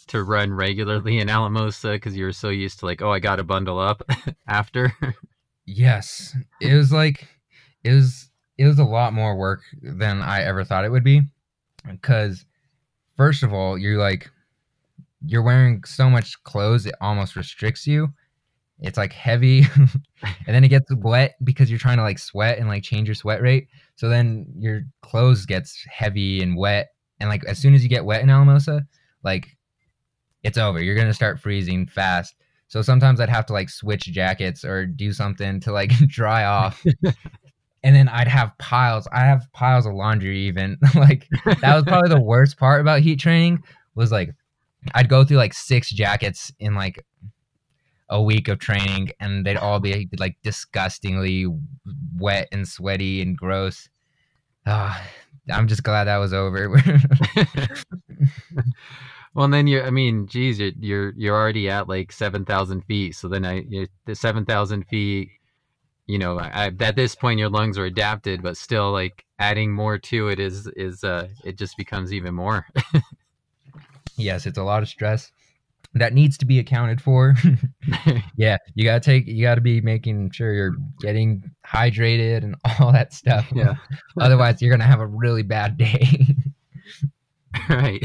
to 0.06 0.22
run 0.22 0.52
regularly 0.52 1.18
in 1.18 1.28
Alamosa 1.28 1.94
because 1.94 2.16
you 2.16 2.26
were 2.26 2.32
so 2.32 2.50
used 2.50 2.78
to 2.78 2.86
like, 2.86 3.02
oh, 3.02 3.10
I 3.10 3.18
got 3.18 3.36
to 3.36 3.44
bundle 3.44 3.80
up 3.80 4.08
after? 4.46 4.94
Yes, 5.66 6.36
it 6.60 6.74
was 6.74 6.92
like 6.92 7.28
it 7.84 7.92
was 7.92 8.30
it 8.58 8.66
was 8.66 8.78
a 8.78 8.84
lot 8.84 9.12
more 9.12 9.36
work 9.36 9.60
than 9.82 10.22
I 10.22 10.42
ever 10.42 10.64
thought 10.64 10.84
it 10.84 10.90
would 10.90 11.04
be. 11.04 11.22
Because 11.88 12.44
first 13.16 13.42
of 13.42 13.52
all, 13.52 13.76
you're 13.76 13.98
like 13.98 14.30
you're 15.24 15.42
wearing 15.42 15.82
so 15.84 16.08
much 16.08 16.42
clothes 16.44 16.86
it 16.86 16.94
almost 17.00 17.36
restricts 17.36 17.86
you. 17.86 18.08
It's 18.80 18.98
like 18.98 19.12
heavy 19.12 19.64
and 20.22 20.30
then 20.46 20.64
it 20.64 20.68
gets 20.68 20.94
wet 20.94 21.36
because 21.42 21.70
you're 21.70 21.78
trying 21.78 21.96
to 21.96 22.02
like 22.02 22.18
sweat 22.18 22.58
and 22.58 22.68
like 22.68 22.82
change 22.82 23.08
your 23.08 23.14
sweat 23.14 23.42
rate. 23.42 23.68
So 23.96 24.08
then 24.08 24.46
your 24.56 24.82
clothes 25.02 25.46
gets 25.46 25.84
heavy 25.90 26.42
and 26.42 26.56
wet 26.56 26.88
and 27.20 27.28
like 27.28 27.44
as 27.44 27.58
soon 27.58 27.74
as 27.74 27.82
you 27.82 27.88
get 27.88 28.04
wet 28.04 28.22
in 28.22 28.30
alamosa 28.30 28.86
like 29.24 29.56
it's 30.42 30.58
over. 30.58 30.80
You're 30.80 30.94
gonna 30.94 31.14
start 31.14 31.40
freezing 31.40 31.86
fast 31.86 32.34
so 32.68 32.82
sometimes 32.82 33.20
i'd 33.20 33.28
have 33.28 33.46
to 33.46 33.52
like 33.52 33.68
switch 33.68 34.04
jackets 34.04 34.64
or 34.64 34.86
do 34.86 35.12
something 35.12 35.60
to 35.60 35.72
like 35.72 35.90
dry 36.08 36.44
off 36.44 36.84
and 37.82 37.96
then 37.96 38.08
i'd 38.10 38.28
have 38.28 38.56
piles 38.58 39.06
i 39.12 39.20
have 39.20 39.46
piles 39.52 39.86
of 39.86 39.94
laundry 39.94 40.38
even 40.40 40.76
like 40.94 41.28
that 41.60 41.74
was 41.74 41.84
probably 41.84 42.08
the 42.08 42.20
worst 42.20 42.58
part 42.58 42.80
about 42.80 43.00
heat 43.00 43.18
training 43.18 43.62
was 43.94 44.12
like 44.12 44.34
i'd 44.94 45.08
go 45.08 45.24
through 45.24 45.36
like 45.36 45.54
six 45.54 45.90
jackets 45.90 46.52
in 46.58 46.74
like 46.74 47.04
a 48.08 48.22
week 48.22 48.48
of 48.48 48.58
training 48.58 49.10
and 49.20 49.44
they'd 49.44 49.56
all 49.56 49.80
be 49.80 50.08
like 50.18 50.36
disgustingly 50.42 51.46
wet 52.16 52.48
and 52.52 52.66
sweaty 52.68 53.20
and 53.20 53.36
gross. 53.36 53.88
Oh, 54.66 54.96
I'm 55.50 55.68
just 55.68 55.82
glad 55.82 56.04
that 56.04 56.18
was 56.18 56.32
over. 56.32 56.80
Well, 59.36 59.44
and 59.44 59.52
then 59.52 59.66
you, 59.66 59.82
I 59.82 59.90
mean, 59.90 60.26
geez, 60.26 60.58
you're 60.58 60.72
you're, 60.80 61.12
you're 61.14 61.36
already 61.36 61.68
at 61.68 61.90
like 61.90 62.10
seven 62.10 62.46
thousand 62.46 62.86
feet. 62.86 63.14
So 63.16 63.28
then 63.28 63.44
I, 63.44 63.66
the 64.06 64.14
seven 64.14 64.46
thousand 64.46 64.84
feet, 64.84 65.28
you 66.06 66.16
know, 66.16 66.38
I, 66.38 66.72
at 66.80 66.96
this 66.96 67.14
point 67.14 67.38
your 67.38 67.50
lungs 67.50 67.76
are 67.76 67.84
adapted, 67.84 68.42
but 68.42 68.56
still, 68.56 68.92
like 68.92 69.26
adding 69.38 69.74
more 69.74 69.98
to 69.98 70.28
it 70.28 70.40
is 70.40 70.66
is 70.68 71.04
uh, 71.04 71.28
it 71.44 71.58
just 71.58 71.76
becomes 71.76 72.14
even 72.14 72.34
more. 72.34 72.66
yes, 74.16 74.46
it's 74.46 74.56
a 74.56 74.62
lot 74.62 74.82
of 74.82 74.88
stress 74.88 75.30
that 75.92 76.14
needs 76.14 76.38
to 76.38 76.46
be 76.46 76.58
accounted 76.58 77.02
for. 77.02 77.34
yeah, 78.38 78.56
you 78.74 78.84
gotta 78.84 79.00
take 79.00 79.26
you 79.26 79.42
gotta 79.42 79.60
be 79.60 79.82
making 79.82 80.30
sure 80.30 80.54
you're 80.54 80.76
getting 81.02 81.42
hydrated 81.66 82.38
and 82.42 82.56
all 82.80 82.90
that 82.90 83.12
stuff. 83.12 83.46
Yeah. 83.54 83.74
Otherwise 84.18 84.62
you're 84.62 84.70
gonna 84.70 84.84
have 84.84 85.00
a 85.00 85.06
really 85.06 85.42
bad 85.42 85.76
day. 85.76 86.26
right. 87.68 88.02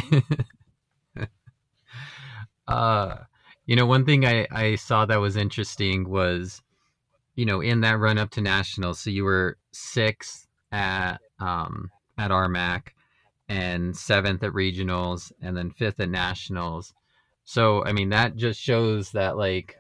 Uh 2.68 3.16
you 3.66 3.76
know, 3.76 3.86
one 3.86 4.06
thing 4.06 4.26
I, 4.26 4.48
I 4.52 4.76
saw 4.76 5.06
that 5.06 5.22
was 5.22 5.38
interesting 5.38 6.10
was, 6.10 6.62
you 7.36 7.46
know, 7.46 7.62
in 7.62 7.82
that 7.82 8.00
run 8.00 8.18
up 8.18 8.32
to 8.32 8.42
nationals, 8.42 9.00
so 9.00 9.10
you 9.10 9.24
were 9.24 9.58
sixth 9.72 10.48
at 10.72 11.18
um 11.40 11.90
at 12.18 12.32
RMAC 12.32 12.90
and 13.48 13.96
seventh 13.96 14.44
at 14.44 14.52
regionals 14.52 15.32
and 15.42 15.56
then 15.56 15.72
fifth 15.72 16.00
at 16.00 16.10
nationals. 16.10 16.94
So 17.44 17.84
I 17.86 17.94
mean 17.94 18.10
that 18.10 18.36
just 18.36 18.60
shows 18.60 19.12
that 19.12 19.38
like 19.38 19.78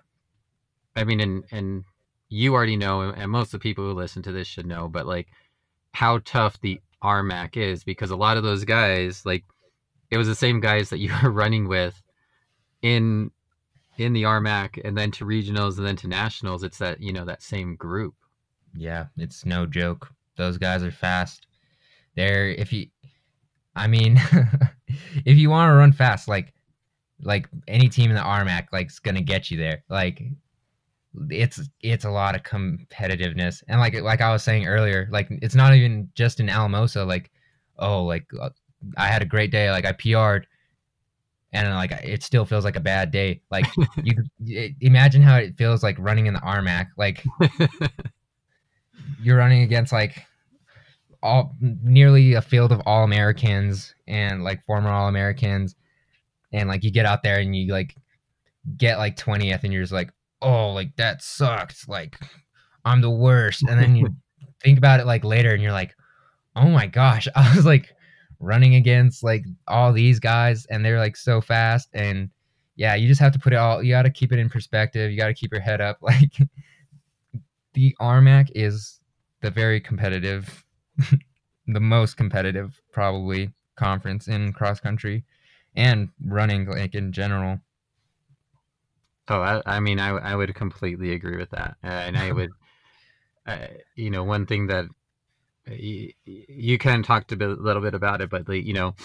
I 0.95 1.03
mean 1.03 1.19
and 1.19 1.43
and 1.51 1.83
you 2.29 2.53
already 2.53 2.77
know 2.77 3.01
and 3.01 3.31
most 3.31 3.47
of 3.47 3.59
the 3.59 3.59
people 3.59 3.83
who 3.85 3.93
listen 3.93 4.21
to 4.23 4.31
this 4.31 4.47
should 4.47 4.65
know, 4.65 4.87
but 4.87 5.05
like 5.05 5.27
how 5.93 6.19
tough 6.19 6.59
the 6.61 6.79
RMAC 7.03 7.57
is 7.57 7.83
because 7.83 8.11
a 8.11 8.15
lot 8.15 8.37
of 8.37 8.43
those 8.43 8.63
guys 8.63 9.25
like 9.25 9.43
it 10.09 10.17
was 10.17 10.27
the 10.27 10.35
same 10.35 10.59
guys 10.59 10.89
that 10.89 10.99
you 10.99 11.11
were 11.23 11.31
running 11.31 11.67
with 11.67 12.01
in 12.81 13.31
in 13.97 14.13
the 14.13 14.23
RMAC 14.23 14.81
and 14.83 14.97
then 14.97 15.11
to 15.11 15.25
regionals 15.25 15.77
and 15.77 15.85
then 15.85 15.95
to 15.97 16.07
nationals. 16.07 16.63
It's 16.63 16.77
that 16.79 17.01
you 17.01 17.13
know 17.13 17.25
that 17.25 17.41
same 17.41 17.75
group. 17.75 18.15
Yeah, 18.75 19.07
it's 19.17 19.45
no 19.45 19.65
joke. 19.65 20.09
Those 20.37 20.57
guys 20.57 20.83
are 20.83 20.91
fast. 20.91 21.47
They're 22.15 22.49
if 22.49 22.73
you, 22.73 22.87
I 23.75 23.87
mean, 23.87 24.19
if 25.25 25.37
you 25.37 25.49
want 25.49 25.69
to 25.69 25.75
run 25.75 25.91
fast, 25.91 26.27
like 26.27 26.53
like 27.23 27.47
any 27.67 27.89
team 27.89 28.09
in 28.09 28.15
the 28.15 28.23
RMAC 28.23 28.67
like 28.71 28.87
is 28.87 28.99
gonna 28.99 29.21
get 29.21 29.51
you 29.51 29.57
there. 29.57 29.83
Like 29.89 30.23
it's 31.29 31.59
it's 31.81 32.05
a 32.05 32.09
lot 32.09 32.35
of 32.35 32.43
competitiveness 32.43 33.63
and 33.67 33.79
like 33.79 33.99
like 34.01 34.21
I 34.21 34.31
was 34.31 34.43
saying 34.43 34.67
earlier, 34.67 35.07
like 35.11 35.27
it's 35.29 35.55
not 35.55 35.75
even 35.75 36.09
just 36.15 36.39
in 36.39 36.49
Alamosa. 36.49 37.03
Like 37.05 37.29
oh 37.77 38.03
like 38.03 38.25
uh, 38.39 38.49
I 38.97 39.07
had 39.07 39.21
a 39.21 39.25
great 39.25 39.51
day. 39.51 39.69
Like 39.71 39.85
I 39.85 39.91
PR'd 39.91 40.47
and 41.53 41.73
like 41.75 41.91
it 42.03 42.23
still 42.23 42.45
feels 42.45 42.63
like 42.63 42.75
a 42.75 42.81
bad 42.81 43.11
day. 43.11 43.41
Like 43.51 43.67
you 44.03 44.73
imagine 44.81 45.21
how 45.21 45.37
it 45.37 45.57
feels 45.57 45.83
like 45.83 45.97
running 45.99 46.27
in 46.27 46.33
the 46.33 46.39
RMAC. 46.39 46.87
Like 46.97 47.25
you're 49.21 49.37
running 49.37 49.63
against 49.63 49.91
like 49.91 50.25
all 51.23 51.55
nearly 51.59 52.33
a 52.33 52.41
field 52.41 52.71
of 52.71 52.81
all 52.85 53.03
Americans 53.03 53.93
and 54.07 54.43
like 54.43 54.65
former 54.65 54.89
all 54.89 55.07
Americans 55.07 55.75
and 56.53 56.67
like 56.67 56.83
you 56.83 56.91
get 56.91 57.05
out 57.05 57.23
there 57.23 57.39
and 57.39 57.55
you 57.55 57.71
like 57.71 57.95
get 58.77 58.97
like 58.97 59.15
20th 59.15 59.63
and 59.63 59.73
you're 59.73 59.83
just 59.83 59.93
like 59.93 60.11
oh 60.41 60.71
like 60.71 60.95
that 60.97 61.21
sucked 61.21 61.87
like 61.87 62.17
i'm 62.85 63.01
the 63.01 63.09
worst 63.09 63.63
and 63.67 63.79
then 63.79 63.95
you 63.95 64.07
think 64.63 64.77
about 64.77 64.99
it 64.99 65.05
like 65.05 65.23
later 65.23 65.51
and 65.51 65.61
you're 65.61 65.71
like 65.71 65.95
oh 66.55 66.67
my 66.67 66.87
gosh 66.87 67.27
i 67.35 67.55
was 67.55 67.65
like 67.65 67.93
running 68.41 68.75
against 68.75 69.23
like 69.23 69.45
all 69.67 69.93
these 69.93 70.19
guys 70.19 70.65
and 70.67 70.83
they're 70.83 70.99
like 70.99 71.15
so 71.15 71.39
fast 71.39 71.89
and 71.93 72.29
yeah 72.75 72.95
you 72.95 73.07
just 73.07 73.21
have 73.21 73.31
to 73.31 73.39
put 73.39 73.53
it 73.53 73.57
all 73.57 73.83
you 73.83 73.91
got 73.91 74.01
to 74.01 74.09
keep 74.09 74.31
it 74.31 74.39
in 74.39 74.49
perspective 74.49 75.11
you 75.11 75.17
got 75.17 75.27
to 75.27 75.33
keep 75.33 75.51
your 75.51 75.61
head 75.61 75.79
up 75.79 75.97
like 76.01 76.31
the 77.73 77.95
RMAC 78.01 78.49
is 78.55 78.99
the 79.41 79.51
very 79.51 79.79
competitive 79.79 80.65
the 81.67 81.79
most 81.79 82.17
competitive 82.17 82.81
probably 82.91 83.51
conference 83.75 84.27
in 84.27 84.53
cross 84.53 84.79
country 84.79 85.23
and 85.75 86.09
running 86.25 86.65
like 86.65 86.95
in 86.95 87.11
general. 87.11 87.59
Oh, 89.27 89.41
I, 89.41 89.61
I 89.65 89.79
mean, 89.79 89.99
I, 89.99 90.09
I 90.09 90.35
would 90.35 90.53
completely 90.55 91.13
agree 91.13 91.37
with 91.37 91.51
that, 91.51 91.75
uh, 91.83 91.87
and 91.87 92.17
I 92.17 92.31
would, 92.31 92.49
uh, 93.47 93.67
you 93.95 94.09
know, 94.09 94.23
one 94.23 94.45
thing 94.45 94.67
that 94.67 94.85
you, 95.67 96.13
you 96.25 96.77
kind 96.77 96.99
of 96.99 97.05
talked 97.05 97.31
a 97.31 97.35
bit, 97.35 97.59
little 97.59 97.81
bit 97.81 97.93
about 97.93 98.21
it, 98.21 98.29
but 98.29 98.47
like, 98.47 98.65
you 98.65 98.73
know, 98.73 98.95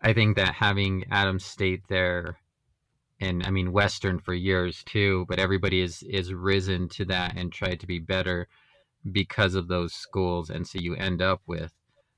I 0.00 0.12
think 0.12 0.36
that 0.36 0.54
having 0.54 1.04
Adams 1.10 1.44
State 1.44 1.82
there, 1.88 2.38
and 3.20 3.44
I 3.44 3.50
mean 3.50 3.72
Western 3.72 4.18
for 4.18 4.34
years 4.34 4.82
too, 4.84 5.26
but 5.28 5.38
everybody 5.38 5.80
is 5.80 6.02
is 6.02 6.34
risen 6.34 6.88
to 6.90 7.04
that 7.06 7.36
and 7.36 7.52
tried 7.52 7.78
to 7.80 7.86
be 7.86 8.00
better 8.00 8.48
because 9.10 9.54
of 9.54 9.68
those 9.68 9.94
schools, 9.94 10.50
and 10.50 10.66
so 10.66 10.80
you 10.80 10.96
end 10.96 11.22
up 11.22 11.40
with, 11.46 11.72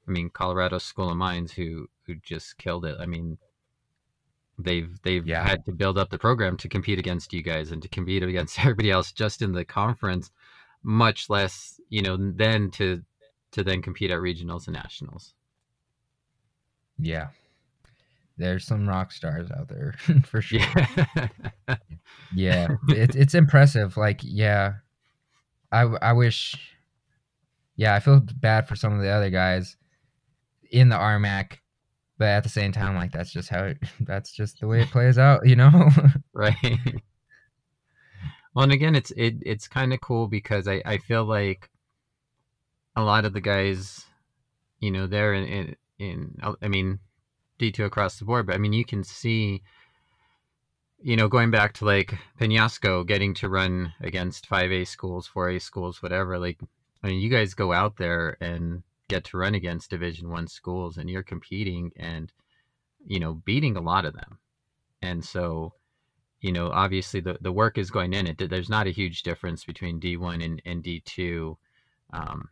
I 0.08 0.10
mean, 0.10 0.30
Colorado 0.30 0.78
School 0.78 1.10
of 1.10 1.16
Mines 1.16 1.52
who 1.52 1.88
who 2.06 2.14
just 2.16 2.56
killed 2.56 2.86
it. 2.86 2.96
I 2.98 3.06
mean, 3.06 3.36
they've 4.58 4.90
they've 5.02 5.26
yeah. 5.26 5.46
had 5.46 5.64
to 5.66 5.72
build 5.72 5.98
up 5.98 6.10
the 6.10 6.18
program 6.18 6.56
to 6.58 6.68
compete 6.68 6.98
against 6.98 7.32
you 7.32 7.42
guys 7.42 7.70
and 7.70 7.82
to 7.82 7.88
compete 7.88 8.22
against 8.22 8.58
everybody 8.60 8.90
else 8.90 9.12
just 9.12 9.42
in 9.42 9.52
the 9.52 9.64
conference 9.64 10.30
much 10.82 11.30
less 11.30 11.80
you 11.88 12.02
know 12.02 12.16
then 12.18 12.70
to 12.70 13.02
to 13.54 13.64
then 13.64 13.82
compete 13.82 14.10
at 14.10 14.18
regionals 14.18 14.66
and 14.66 14.74
nationals. 14.74 15.32
Yeah. 16.98 17.28
There's 18.36 18.66
some 18.66 18.88
rock 18.88 19.12
stars 19.12 19.50
out 19.50 19.68
there 19.68 19.94
for 20.24 20.42
sure. 20.42 20.60
Yeah, 22.36 22.68
yeah 22.88 22.94
it, 22.94 23.16
it's 23.16 23.34
impressive 23.34 23.96
like 23.96 24.20
yeah. 24.22 24.74
I 25.72 25.82
i 26.02 26.12
wish 26.12 26.54
yeah 27.76 27.94
i 27.94 28.00
feel 28.00 28.20
bad 28.40 28.68
for 28.68 28.76
some 28.76 28.92
of 28.92 29.00
the 29.00 29.08
other 29.08 29.30
guys 29.30 29.76
in 30.70 30.90
the 30.90 30.96
RMAC 30.96 31.58
but 32.18 32.28
at 32.28 32.42
the 32.42 32.50
same 32.50 32.72
time 32.72 32.94
like 32.94 33.10
that's 33.10 33.32
just 33.32 33.48
how 33.48 33.64
it 33.64 33.78
that's 34.00 34.32
just 34.32 34.60
the 34.60 34.66
way 34.66 34.82
it 34.82 34.90
plays 34.90 35.16
out 35.16 35.46
you 35.46 35.56
know? 35.56 35.88
Right. 36.34 36.54
Well 38.54 38.64
and 38.64 38.72
again 38.72 38.94
it's 38.94 39.12
it, 39.12 39.36
it's 39.40 39.66
kind 39.66 39.94
of 39.94 40.00
cool 40.00 40.28
because 40.28 40.68
I, 40.68 40.82
I 40.84 40.98
feel 40.98 41.24
like 41.24 41.70
a 42.96 43.02
lot 43.02 43.24
of 43.24 43.32
the 43.32 43.40
guys 43.40 44.04
you 44.80 44.90
know 44.90 45.06
they're 45.06 45.34
in, 45.34 45.44
in 45.44 45.76
in 45.98 46.56
i 46.62 46.68
mean 46.68 46.98
d2 47.58 47.84
across 47.84 48.18
the 48.18 48.24
board 48.24 48.46
but 48.46 48.54
i 48.54 48.58
mean 48.58 48.72
you 48.72 48.84
can 48.84 49.04
see 49.04 49.62
you 51.00 51.16
know 51.16 51.28
going 51.28 51.50
back 51.50 51.72
to 51.72 51.84
like 51.84 52.14
penasco 52.40 53.06
getting 53.06 53.34
to 53.34 53.48
run 53.48 53.92
against 54.00 54.48
5a 54.48 54.86
schools 54.86 55.30
4a 55.32 55.60
schools 55.60 56.02
whatever 56.02 56.38
like 56.38 56.60
i 57.02 57.08
mean 57.08 57.20
you 57.20 57.30
guys 57.30 57.54
go 57.54 57.72
out 57.72 57.96
there 57.96 58.36
and 58.40 58.82
get 59.08 59.24
to 59.24 59.36
run 59.36 59.54
against 59.54 59.90
division 59.90 60.30
one 60.30 60.46
schools 60.46 60.96
and 60.96 61.10
you're 61.10 61.22
competing 61.22 61.92
and 61.96 62.32
you 63.06 63.20
know 63.20 63.34
beating 63.34 63.76
a 63.76 63.80
lot 63.80 64.04
of 64.04 64.14
them. 64.14 64.38
And 65.02 65.24
so 65.24 65.74
you 66.40 66.52
know 66.52 66.70
obviously 66.70 67.20
the, 67.20 67.38
the 67.40 67.52
work 67.52 67.78
is 67.78 67.90
going 67.90 68.12
in. 68.14 68.26
It 68.26 68.50
there's 68.50 68.70
not 68.70 68.86
a 68.86 68.90
huge 68.90 69.22
difference 69.22 69.64
between 69.64 70.00
d1 70.00 70.44
and, 70.44 70.62
and 70.64 70.82
d2 70.82 71.56
um, 72.12 72.48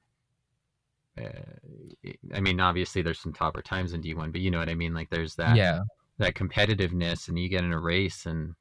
Uh, 1.21 2.09
i 2.35 2.41
mean 2.41 2.59
obviously 2.59 3.03
there's 3.03 3.21
some 3.21 3.35
topper 3.35 3.61
times 3.61 3.93
in 3.93 4.01
d1 4.01 4.33
but 4.33 4.41
you 4.41 4.51
know 4.51 4.59
what 4.59 4.71
i 4.71 4.75
mean 4.75 4.95
like 4.95 5.11
there's 5.11 5.35
that 5.35 5.57
yeah 5.57 5.81
that 6.19 6.35
competitiveness 6.35 7.29
and 7.29 7.39
you 7.39 7.51
get 7.51 7.65
in 7.65 7.73
a 7.73 7.79
race 7.79 8.25
and 8.25 8.55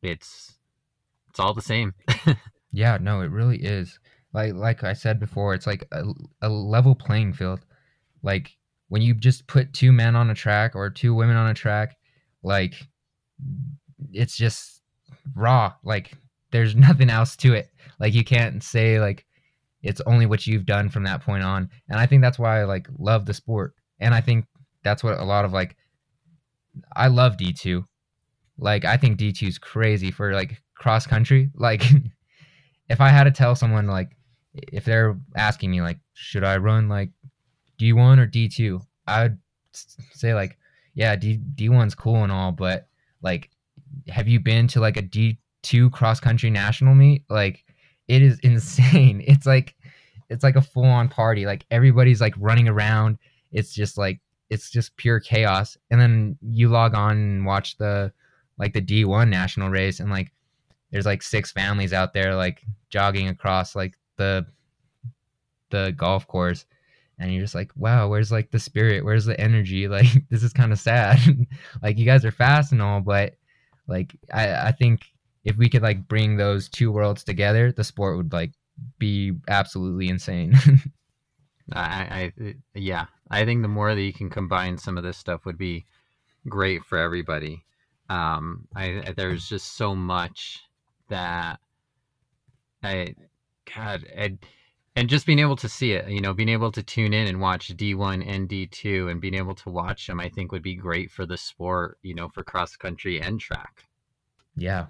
it's 0.00 0.54
it's 1.28 1.38
all 1.38 1.52
the 1.52 1.60
same 1.60 1.92
yeah 2.72 2.96
no 2.98 3.20
it 3.20 3.30
really 3.30 3.58
is 3.58 3.98
like 4.32 4.54
like 4.54 4.84
I 4.84 4.92
said 4.92 5.20
before, 5.20 5.54
it's 5.54 5.66
like 5.66 5.86
a, 5.92 6.04
a 6.40 6.48
level 6.48 6.94
playing 6.94 7.34
field. 7.34 7.60
Like 8.22 8.56
when 8.88 9.02
you 9.02 9.14
just 9.14 9.46
put 9.46 9.72
two 9.72 9.92
men 9.92 10.16
on 10.16 10.30
a 10.30 10.34
track 10.34 10.74
or 10.74 10.88
two 10.90 11.14
women 11.14 11.36
on 11.36 11.48
a 11.48 11.54
track, 11.54 11.96
like 12.42 12.74
it's 14.12 14.36
just 14.36 14.80
raw. 15.34 15.74
Like 15.84 16.12
there's 16.50 16.74
nothing 16.76 17.10
else 17.10 17.36
to 17.36 17.54
it. 17.54 17.68
Like 17.98 18.14
you 18.14 18.24
can't 18.24 18.62
say 18.62 19.00
like 19.00 19.26
it's 19.82 20.00
only 20.06 20.26
what 20.26 20.46
you've 20.46 20.66
done 20.66 20.88
from 20.88 21.04
that 21.04 21.22
point 21.22 21.42
on. 21.42 21.68
And 21.88 21.98
I 21.98 22.06
think 22.06 22.22
that's 22.22 22.38
why 22.38 22.60
I 22.60 22.64
like 22.64 22.88
love 22.98 23.26
the 23.26 23.34
sport. 23.34 23.74
And 24.00 24.14
I 24.14 24.20
think 24.20 24.46
that's 24.84 25.02
what 25.02 25.18
a 25.18 25.24
lot 25.24 25.44
of 25.44 25.52
like 25.52 25.76
I 26.94 27.08
love 27.08 27.36
D2. 27.36 27.84
Like 28.58 28.84
I 28.84 28.96
think 28.96 29.18
D2 29.18 29.48
is 29.48 29.58
crazy 29.58 30.10
for 30.10 30.34
like 30.34 30.62
cross 30.74 31.06
country. 31.06 31.50
Like 31.56 31.84
if 32.88 33.00
I 33.00 33.08
had 33.08 33.24
to 33.24 33.30
tell 33.30 33.54
someone 33.54 33.86
like 33.86 34.16
if 34.54 34.84
they're 34.84 35.18
asking 35.36 35.70
me 35.70 35.80
like, 35.80 35.98
should 36.14 36.44
I 36.44 36.58
run 36.58 36.88
like 36.88 37.10
D1 37.80 38.18
or 38.18 38.26
D2? 38.26 38.80
I 39.06 39.22
would 39.24 39.38
say 39.72 40.34
like, 40.34 40.58
yeah, 40.94 41.16
D 41.16 41.40
D1's 41.54 41.94
cool 41.94 42.22
and 42.22 42.30
all, 42.30 42.52
but 42.52 42.88
like, 43.22 43.50
have 44.08 44.28
you 44.28 44.40
been 44.40 44.66
to 44.68 44.80
like 44.80 44.96
a 44.96 45.02
D2 45.02 45.90
cross 45.90 46.20
country 46.20 46.50
national 46.50 46.94
meet? 46.94 47.24
Like, 47.30 47.64
it 48.08 48.22
is 48.22 48.38
insane. 48.40 49.22
It's 49.26 49.46
like, 49.46 49.74
it's 50.28 50.44
like 50.44 50.56
a 50.56 50.62
full 50.62 50.84
on 50.84 51.08
party. 51.08 51.46
Like 51.46 51.64
everybody's 51.70 52.20
like 52.20 52.34
running 52.38 52.68
around. 52.68 53.18
It's 53.52 53.72
just 53.74 53.98
like, 53.98 54.20
it's 54.50 54.70
just 54.70 54.96
pure 54.96 55.20
chaos. 55.20 55.76
And 55.90 56.00
then 56.00 56.38
you 56.42 56.68
log 56.68 56.94
on 56.94 57.16
and 57.16 57.46
watch 57.46 57.76
the 57.78 58.12
like 58.58 58.72
the 58.72 58.82
D1 58.82 59.28
national 59.28 59.70
race 59.70 60.00
and 60.00 60.10
like 60.10 60.30
there's 60.90 61.06
like 61.06 61.22
six 61.22 61.50
families 61.50 61.92
out 61.92 62.12
there 62.12 62.34
like 62.34 62.64
jogging 62.90 63.28
across 63.28 63.74
like 63.74 63.94
the 64.16 64.46
the 65.70 65.92
golf 65.96 66.26
course 66.28 66.66
and 67.18 67.32
you're 67.32 67.42
just 67.42 67.54
like 67.54 67.72
wow 67.76 68.08
where's 68.08 68.30
like 68.30 68.50
the 68.50 68.58
spirit 68.58 69.04
where's 69.04 69.24
the 69.24 69.40
energy 69.40 69.88
like 69.96 70.06
this 70.28 70.42
is 70.42 70.52
kind 70.52 70.72
of 70.72 70.78
sad 70.78 71.18
like 71.82 71.98
you 71.98 72.04
guys 72.04 72.24
are 72.24 72.30
fast 72.30 72.72
and 72.72 72.82
all 72.82 73.00
but 73.00 73.34
Like 73.88 74.14
I, 74.32 74.68
I 74.68 74.72
think 74.72 75.11
if 75.44 75.56
we 75.56 75.68
could 75.68 75.82
like 75.82 76.08
bring 76.08 76.36
those 76.36 76.68
two 76.68 76.92
worlds 76.92 77.24
together, 77.24 77.72
the 77.72 77.84
sport 77.84 78.16
would 78.16 78.32
like 78.32 78.52
be 78.98 79.32
absolutely 79.48 80.08
insane. 80.08 80.54
I, 81.72 82.32
I 82.38 82.54
yeah, 82.74 83.06
I 83.30 83.44
think 83.44 83.62
the 83.62 83.68
more 83.68 83.94
that 83.94 84.02
you 84.02 84.12
can 84.12 84.30
combine 84.30 84.78
some 84.78 84.98
of 84.98 85.04
this 85.04 85.16
stuff 85.16 85.44
would 85.44 85.58
be 85.58 85.84
great 86.48 86.84
for 86.84 86.98
everybody. 86.98 87.64
Um, 88.08 88.66
I 88.74 89.12
there's 89.16 89.48
just 89.48 89.76
so 89.76 89.94
much 89.94 90.60
that 91.08 91.60
I, 92.82 93.14
God, 93.74 94.04
and 94.14 94.38
and 94.94 95.08
just 95.08 95.24
being 95.24 95.38
able 95.38 95.56
to 95.56 95.68
see 95.68 95.92
it, 95.92 96.08
you 96.08 96.20
know, 96.20 96.34
being 96.34 96.50
able 96.50 96.70
to 96.72 96.82
tune 96.82 97.14
in 97.14 97.26
and 97.26 97.40
watch 97.40 97.74
D1 97.74 98.26
and 98.26 98.48
D2 98.48 99.10
and 99.10 99.20
being 99.20 99.34
able 99.34 99.54
to 99.54 99.70
watch 99.70 100.06
them, 100.06 100.20
I 100.20 100.28
think 100.28 100.52
would 100.52 100.62
be 100.62 100.74
great 100.74 101.10
for 101.10 101.24
the 101.24 101.38
sport, 101.38 101.98
you 102.02 102.14
know, 102.14 102.28
for 102.28 102.44
cross 102.44 102.76
country 102.76 103.20
and 103.20 103.40
track. 103.40 103.84
Yeah. 104.54 104.86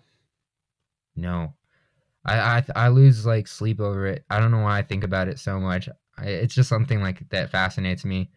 No, 1.16 1.54
I 2.24 2.38
I 2.38 2.64
I 2.76 2.88
lose 2.88 3.26
like 3.26 3.46
sleep 3.46 3.80
over 3.80 4.06
it. 4.06 4.24
I 4.30 4.40
don't 4.40 4.50
know 4.50 4.62
why 4.62 4.78
I 4.78 4.82
think 4.82 5.04
about 5.04 5.28
it 5.28 5.38
so 5.38 5.58
much. 5.60 5.88
I, 6.18 6.24
it's 6.26 6.54
just 6.54 6.68
something 6.68 7.00
like 7.00 7.28
that 7.30 7.50
fascinates 7.50 8.04
me. 8.04 8.30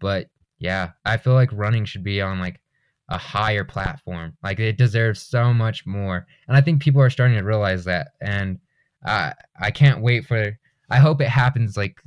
But 0.00 0.28
yeah, 0.58 0.90
I 1.04 1.16
feel 1.16 1.34
like 1.34 1.50
running 1.52 1.84
should 1.84 2.04
be 2.04 2.20
on 2.20 2.40
like 2.40 2.60
a 3.08 3.18
higher 3.18 3.64
platform. 3.64 4.36
Like 4.42 4.60
it 4.60 4.76
deserves 4.76 5.22
so 5.22 5.52
much 5.52 5.86
more. 5.86 6.26
And 6.46 6.56
I 6.56 6.60
think 6.60 6.82
people 6.82 7.00
are 7.00 7.10
starting 7.10 7.38
to 7.38 7.44
realize 7.44 7.84
that. 7.84 8.08
And 8.20 8.58
I 9.04 9.34
I 9.60 9.70
can't 9.70 10.02
wait 10.02 10.26
for 10.26 10.58
I 10.90 10.96
hope 10.98 11.20
it 11.20 11.28
happens 11.28 11.76
like 11.76 12.00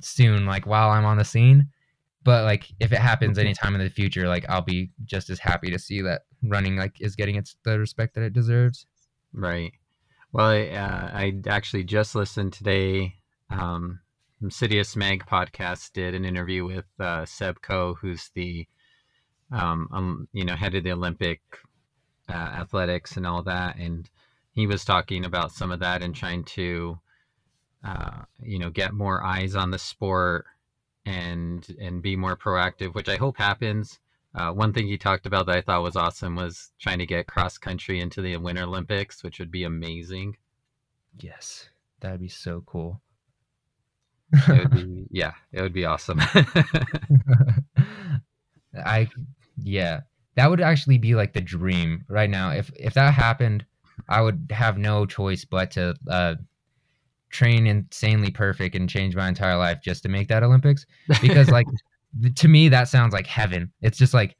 soon, 0.00 0.46
like 0.46 0.66
while 0.66 0.90
I'm 0.90 1.04
on 1.04 1.18
the 1.18 1.24
scene. 1.24 1.68
But 2.24 2.44
like 2.44 2.70
if 2.80 2.92
it 2.92 2.98
happens 2.98 3.38
anytime 3.38 3.74
in 3.74 3.80
the 3.80 3.90
future, 3.90 4.28
like 4.28 4.48
I'll 4.48 4.62
be 4.62 4.90
just 5.04 5.30
as 5.30 5.38
happy 5.38 5.70
to 5.70 5.78
see 5.78 6.02
that 6.02 6.22
running 6.42 6.76
like 6.76 7.00
is 7.00 7.16
getting 7.16 7.36
its 7.36 7.56
the 7.64 7.78
respect 7.78 8.14
that 8.14 8.24
it 8.24 8.32
deserves. 8.32 8.86
Right. 9.32 9.72
Well, 10.32 10.46
I, 10.46 10.68
uh, 10.68 11.10
I 11.12 11.34
actually 11.46 11.84
just 11.84 12.14
listened 12.14 12.52
today. 12.52 13.16
Um, 13.50 14.00
Citius 14.44 14.96
Mag 14.96 15.24
podcast 15.26 15.92
did 15.92 16.14
an 16.14 16.24
interview 16.24 16.64
with 16.64 16.86
uh, 16.98 17.24
Seb 17.24 17.62
Coe, 17.62 17.94
who's 17.94 18.30
the 18.34 18.66
um, 19.52 19.88
um, 19.92 20.28
you 20.32 20.44
know 20.44 20.56
head 20.56 20.74
of 20.74 20.84
the 20.84 20.92
Olympic 20.92 21.40
uh, 22.28 22.32
athletics 22.32 23.16
and 23.16 23.26
all 23.26 23.42
that, 23.44 23.76
and 23.76 24.08
he 24.52 24.66
was 24.66 24.84
talking 24.84 25.24
about 25.24 25.52
some 25.52 25.70
of 25.70 25.80
that 25.80 26.02
and 26.02 26.14
trying 26.14 26.44
to 26.44 26.98
uh, 27.84 28.22
you 28.42 28.58
know 28.58 28.70
get 28.70 28.92
more 28.92 29.22
eyes 29.24 29.54
on 29.54 29.70
the 29.70 29.78
sport 29.78 30.46
and 31.06 31.74
and 31.80 32.02
be 32.02 32.16
more 32.16 32.36
proactive, 32.36 32.94
which 32.94 33.08
I 33.08 33.16
hope 33.16 33.38
happens. 33.38 33.98
Uh, 34.34 34.50
one 34.50 34.72
thing 34.72 34.86
he 34.86 34.96
talked 34.96 35.26
about 35.26 35.46
that 35.46 35.56
I 35.56 35.60
thought 35.60 35.82
was 35.82 35.96
awesome 35.96 36.36
was 36.36 36.72
trying 36.80 36.98
to 36.98 37.06
get 37.06 37.26
cross 37.26 37.58
country 37.58 38.00
into 38.00 38.22
the 38.22 38.36
Winter 38.38 38.62
Olympics, 38.62 39.22
which 39.22 39.38
would 39.38 39.50
be 39.50 39.64
amazing. 39.64 40.36
Yes, 41.20 41.68
that'd 42.00 42.20
be 42.20 42.28
so 42.28 42.62
cool. 42.64 43.02
it 44.32 44.48
would 44.48 44.70
be, 44.70 45.06
yeah, 45.10 45.32
it 45.52 45.60
would 45.60 45.74
be 45.74 45.84
awesome. 45.84 46.18
I, 48.84 49.08
yeah, 49.62 50.00
that 50.36 50.48
would 50.48 50.62
actually 50.62 50.96
be 50.96 51.14
like 51.14 51.34
the 51.34 51.42
dream 51.42 52.04
right 52.08 52.30
now. 52.30 52.52
If 52.52 52.70
if 52.74 52.94
that 52.94 53.12
happened, 53.12 53.66
I 54.08 54.22
would 54.22 54.46
have 54.50 54.78
no 54.78 55.04
choice 55.04 55.44
but 55.44 55.72
to 55.72 55.94
uh, 56.08 56.36
train 57.28 57.66
insanely 57.66 58.30
perfect 58.30 58.74
and 58.76 58.88
change 58.88 59.14
my 59.14 59.28
entire 59.28 59.58
life 59.58 59.80
just 59.82 60.02
to 60.04 60.08
make 60.08 60.28
that 60.28 60.42
Olympics. 60.42 60.86
Because 61.20 61.50
like 61.50 61.66
to 62.36 62.48
me 62.48 62.68
that 62.68 62.88
sounds 62.88 63.12
like 63.12 63.26
heaven. 63.26 63.72
It's 63.80 63.98
just 63.98 64.14
like 64.14 64.36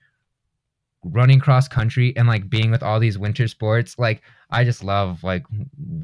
running 1.05 1.41
cross 1.41 1.69
country 1.69 2.13
and 2.17 2.29
like 2.29 2.49
being 2.49 2.71
with 2.71 2.83
all 2.83 3.01
these 3.01 3.19
winter 3.19 3.49
sports. 3.49 3.99
Like 3.99 4.23
I 4.51 4.65
just 4.65 4.85
love 4.85 5.23
like 5.25 5.45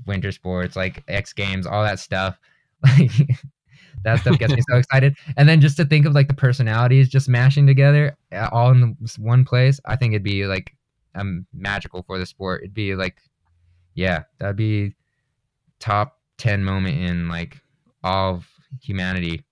winter 0.07 0.33
sports, 0.33 0.77
like 0.77 1.05
X 1.09 1.33
Games, 1.33 1.67
all 1.67 1.83
that 1.83 1.99
stuff. 1.99 2.39
Like 2.97 3.11
that 4.05 4.21
stuff 4.21 4.39
gets 4.39 4.55
me 4.55 4.63
so 4.71 4.77
excited. 4.79 5.17
And 5.37 5.49
then 5.49 5.61
just 5.61 5.77
to 5.79 5.85
think 5.85 6.07
of 6.07 6.13
like 6.13 6.29
the 6.29 6.35
personalities 6.35 7.09
just 7.09 7.29
mashing 7.29 7.67
together 7.67 8.17
uh, 8.33 8.49
all 8.53 8.71
in 8.71 8.97
one 9.19 9.45
place, 9.45 9.81
I 9.85 9.97
think 9.97 10.13
it'd 10.13 10.23
be 10.23 10.47
like 10.47 10.77
um, 11.17 11.47
magical 11.53 12.05
for 12.05 12.19
the 12.19 12.27
sport. 12.27 12.63
It'd 12.63 12.75
be 12.75 12.95
like, 12.95 13.17
yeah, 13.95 14.23
that'd 14.39 14.55
be 14.55 14.95
top 15.81 16.19
10 16.39 16.65
moment 16.65 16.99
in 16.99 17.29
like 17.29 17.61
all 18.05 18.35
of 18.35 18.49
humanity 18.81 19.45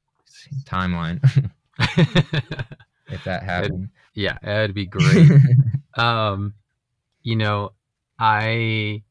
timeline. 0.64 1.21
if 3.09 3.24
that 3.24 3.43
happened. 3.43 3.85
It, 4.14 4.20
yeah, 4.20 4.39
that'd 4.43 4.74
be 4.74 4.87
great. 4.87 5.31
um, 5.95 6.55
you 7.22 7.37
know, 7.37 7.72
I 8.18 9.03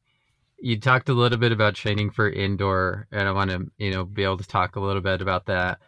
you 0.59 0.79
talked 0.79 1.09
a 1.09 1.13
little 1.13 1.37
bit 1.37 1.51
about 1.51 1.75
training 1.75 2.11
for 2.11 2.29
indoor, 2.29 3.07
and 3.11 3.27
I 3.27 3.31
want 3.31 3.51
to 3.51 3.71
you 3.77 3.91
know 3.91 4.05
be 4.05 4.23
able 4.23 4.37
to 4.37 4.47
talk 4.47 4.75
a 4.75 4.79
little 4.79 5.01
bit 5.01 5.21
about 5.21 5.45
that. 5.45 5.79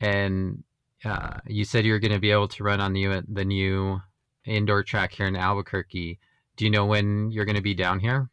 And 0.00 0.62
uh, 1.04 1.38
you 1.46 1.64
said 1.64 1.84
you're 1.84 1.98
going 1.98 2.12
to 2.12 2.18
be 2.18 2.30
able 2.30 2.48
to 2.48 2.64
run 2.64 2.80
on 2.80 2.92
the 2.92 3.24
the 3.28 3.44
new 3.44 4.00
indoor 4.44 4.82
track 4.82 5.12
here 5.12 5.26
in 5.26 5.36
Albuquerque. 5.36 6.18
Do 6.56 6.64
you 6.64 6.70
know 6.70 6.86
when 6.86 7.30
you're 7.30 7.44
going 7.44 7.56
to 7.56 7.62
be 7.62 7.74
down 7.74 8.00
here? 8.00 8.28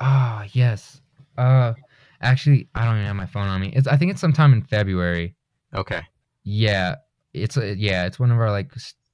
Ah, 0.00 0.42
oh, 0.42 0.48
yes. 0.52 1.00
Uh, 1.36 1.74
actually, 2.20 2.68
I 2.74 2.84
don't 2.84 2.96
even 2.96 3.06
have 3.06 3.16
my 3.16 3.26
phone 3.26 3.46
on 3.46 3.60
me. 3.60 3.72
It's 3.74 3.86
I 3.86 3.96
think 3.96 4.10
it's 4.10 4.20
sometime 4.20 4.52
in 4.52 4.62
February. 4.62 5.36
Okay. 5.74 6.02
Yeah, 6.42 6.96
it's 7.32 7.56
a, 7.56 7.76
yeah, 7.76 8.06
it's 8.06 8.18
one 8.18 8.30
of 8.30 8.38
our 8.38 8.50
like 8.50 8.72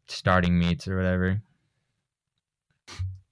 starting 0.09 0.59
meets 0.59 0.89
or 0.89 0.97
whatever. 0.97 1.43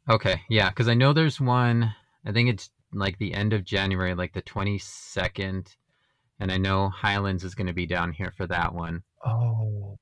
Okay, 0.09 0.43
yeah, 0.51 0.69
because 0.69 0.89
I 0.89 0.95
know 0.95 1.13
there's 1.13 1.41
one. 1.41 1.95
I 2.27 2.33
think 2.33 2.51
it's 2.51 2.71
like 2.93 3.19
the 3.19 3.33
end 3.33 3.53
of 3.53 3.65
January, 3.65 4.15
like 4.15 4.35
the 4.35 4.43
22nd, 4.43 5.77
and 6.41 6.53
I 6.53 6.59
know 6.59 6.91
Highlands 6.91 7.45
is 7.45 7.55
going 7.55 7.67
to 7.69 7.73
be 7.73 7.87
down 7.87 8.13
here 8.13 8.33
for 8.37 8.47
that 8.47 8.75
one. 8.75 9.03
Oh, 9.25 9.99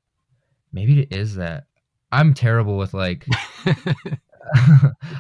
maybe 0.73 1.01
it 1.01 1.13
is 1.13 1.37
that. 1.37 1.65
I'm 2.11 2.35
terrible 2.35 2.77
with 2.77 2.95
like. 2.95 3.27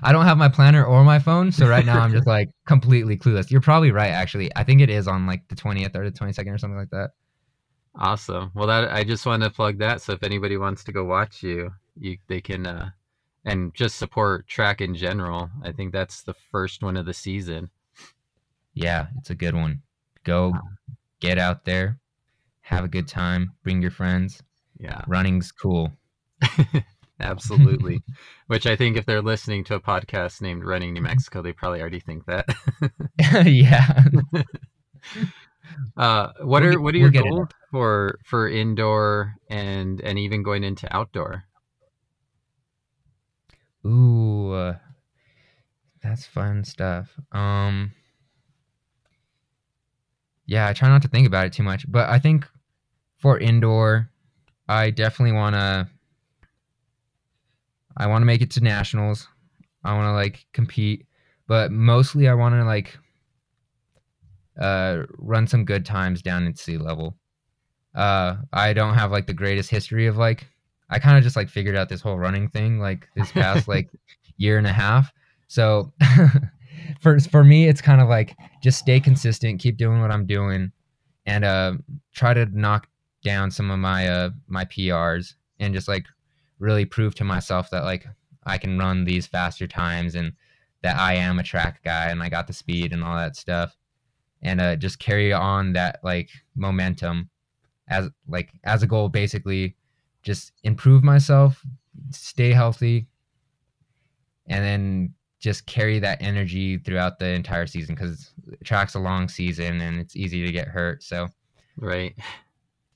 I 0.02 0.10
don't 0.10 0.24
have 0.24 0.36
my 0.36 0.48
planner 0.48 0.84
or 0.84 1.04
my 1.04 1.18
phone, 1.18 1.52
so 1.52 1.68
right 1.68 1.86
now 1.86 2.00
I'm 2.00 2.12
just 2.12 2.26
like 2.26 2.50
completely 2.66 3.16
clueless. 3.16 3.50
You're 3.50 3.60
probably 3.60 3.92
right, 3.92 4.10
actually. 4.10 4.50
I 4.56 4.64
think 4.64 4.80
it 4.80 4.90
is 4.90 5.06
on 5.06 5.26
like 5.26 5.46
the 5.48 5.54
20th 5.54 5.94
or 5.94 6.08
the 6.08 6.16
22nd 6.16 6.52
or 6.52 6.58
something 6.58 6.76
like 6.76 6.90
that. 6.90 7.10
Awesome. 7.94 8.50
Well, 8.54 8.66
that 8.66 8.90
I 8.90 9.04
just 9.04 9.26
wanted 9.26 9.46
to 9.46 9.54
plug 9.54 9.78
that. 9.78 10.00
So 10.00 10.12
if 10.12 10.22
anybody 10.22 10.56
wants 10.56 10.84
to 10.84 10.92
go 10.92 11.04
watch 11.04 11.42
you, 11.42 11.72
you 11.98 12.16
they 12.26 12.40
can 12.40 12.66
uh, 12.66 12.90
and 13.44 13.74
just 13.74 13.96
support 13.96 14.46
track 14.46 14.80
in 14.80 14.94
general. 14.94 15.50
I 15.62 15.72
think 15.72 15.92
that's 15.92 16.22
the 16.22 16.34
first 16.34 16.82
one 16.82 16.96
of 16.96 17.06
the 17.06 17.14
season. 17.14 17.70
Yeah, 18.74 19.08
it's 19.18 19.30
a 19.30 19.34
good 19.34 19.54
one. 19.54 19.82
Go 20.24 20.54
get 21.20 21.38
out 21.38 21.64
there, 21.64 21.98
have 22.62 22.84
a 22.84 22.88
good 22.88 23.08
time, 23.08 23.52
bring 23.62 23.82
your 23.82 23.90
friends. 23.90 24.42
Yeah. 24.78 25.02
Running's 25.06 25.52
cool. 25.52 25.92
Absolutely. 27.20 28.02
Which 28.46 28.66
I 28.66 28.76
think 28.76 28.96
if 28.96 29.06
they're 29.06 29.22
listening 29.22 29.64
to 29.64 29.74
a 29.74 29.80
podcast 29.80 30.40
named 30.40 30.64
Running 30.64 30.92
New 30.92 31.02
Mexico, 31.02 31.42
they 31.42 31.52
probably 31.52 31.80
already 31.80 32.00
think 32.00 32.24
that. 32.26 32.46
yeah. 33.46 34.04
Uh, 35.96 36.32
what 36.40 36.62
we'll 36.62 36.74
are 36.74 36.80
what 36.80 36.94
are 36.94 36.98
we'll 36.98 37.12
your 37.12 37.22
goals 37.22 37.48
for 37.70 38.18
for 38.24 38.48
indoor 38.48 39.34
and 39.50 40.00
and 40.00 40.18
even 40.18 40.42
going 40.42 40.64
into 40.64 40.94
outdoor? 40.94 41.44
Ooh, 43.84 44.52
uh, 44.52 44.76
that's 46.02 46.26
fun 46.26 46.64
stuff. 46.64 47.18
Um, 47.32 47.92
yeah, 50.46 50.68
I 50.68 50.72
try 50.72 50.88
not 50.88 51.02
to 51.02 51.08
think 51.08 51.26
about 51.26 51.46
it 51.46 51.52
too 51.52 51.62
much, 51.62 51.90
but 51.90 52.08
I 52.08 52.18
think 52.18 52.46
for 53.16 53.38
indoor, 53.38 54.10
I 54.68 54.90
definitely 54.90 55.36
want 55.36 55.54
to. 55.54 55.88
I 57.96 58.06
want 58.06 58.22
to 58.22 58.26
make 58.26 58.40
it 58.40 58.50
to 58.52 58.60
nationals. 58.60 59.28
I 59.84 59.94
want 59.94 60.06
to 60.06 60.12
like 60.12 60.46
compete, 60.52 61.06
but 61.46 61.70
mostly 61.70 62.28
I 62.28 62.34
want 62.34 62.54
to 62.54 62.64
like 62.64 62.98
uh, 64.60 65.02
run 65.18 65.46
some 65.46 65.64
good 65.64 65.84
times 65.84 66.22
down 66.22 66.46
at 66.46 66.58
sea 66.58 66.78
level. 66.78 67.16
Uh, 67.94 68.36
I 68.52 68.72
don't 68.72 68.94
have 68.94 69.10
like 69.10 69.26
the 69.26 69.34
greatest 69.34 69.70
history 69.70 70.06
of 70.06 70.16
like 70.16 70.46
I 70.90 70.98
kind 70.98 71.16
of 71.16 71.24
just 71.24 71.36
like 71.36 71.48
figured 71.48 71.76
out 71.76 71.88
this 71.88 72.00
whole 72.00 72.18
running 72.18 72.48
thing 72.48 72.78
like 72.78 73.08
this 73.16 73.32
past 73.32 73.68
like 73.68 73.90
year 74.36 74.58
and 74.58 74.66
a 74.66 74.72
half. 74.72 75.12
So 75.48 75.92
for 77.00 77.18
for 77.20 77.44
me, 77.44 77.68
it's 77.68 77.80
kind 77.80 78.00
of 78.00 78.08
like 78.08 78.36
just 78.62 78.78
stay 78.78 79.00
consistent, 79.00 79.60
keep 79.60 79.76
doing 79.76 80.00
what 80.00 80.10
I'm 80.10 80.26
doing, 80.26 80.72
and 81.26 81.44
uh, 81.44 81.74
try 82.14 82.34
to 82.34 82.46
knock 82.46 82.88
down 83.22 83.50
some 83.50 83.70
of 83.70 83.78
my 83.78 84.08
uh 84.08 84.30
my 84.48 84.64
PRs 84.64 85.34
and 85.60 85.72
just 85.72 85.86
like 85.86 86.06
really 86.58 86.84
prove 86.84 87.14
to 87.14 87.24
myself 87.24 87.70
that 87.70 87.84
like 87.84 88.06
I 88.44 88.58
can 88.58 88.78
run 88.78 89.04
these 89.04 89.26
faster 89.26 89.66
times 89.66 90.14
and 90.14 90.32
that 90.82 90.96
I 90.96 91.14
am 91.14 91.38
a 91.38 91.44
track 91.44 91.84
guy 91.84 92.08
and 92.08 92.22
I 92.22 92.28
got 92.28 92.48
the 92.48 92.52
speed 92.52 92.92
and 92.92 93.04
all 93.04 93.16
that 93.16 93.36
stuff 93.36 93.76
and 94.42 94.60
uh, 94.60 94.76
just 94.76 94.98
carry 94.98 95.32
on 95.32 95.72
that 95.72 96.00
like 96.02 96.30
momentum 96.54 97.28
as 97.88 98.08
like 98.28 98.50
as 98.64 98.82
a 98.82 98.86
goal 98.86 99.08
basically 99.08 99.76
just 100.22 100.52
improve 100.62 101.02
myself 101.02 101.62
stay 102.10 102.52
healthy 102.52 103.06
and 104.46 104.64
then 104.64 105.14
just 105.42 105.66
carry 105.66 105.98
that 105.98 106.22
energy 106.22 106.78
throughout 106.78 107.18
the 107.18 107.26
entire 107.26 107.66
season 107.66 107.96
because 107.96 108.32
it 108.46 108.64
track's 108.64 108.94
a 108.94 109.00
long 109.00 109.28
season 109.28 109.80
and 109.80 109.98
it's 109.98 110.14
easy 110.14 110.46
to 110.46 110.52
get 110.52 110.68
hurt. 110.68 111.02
So 111.02 111.28
right, 111.76 112.14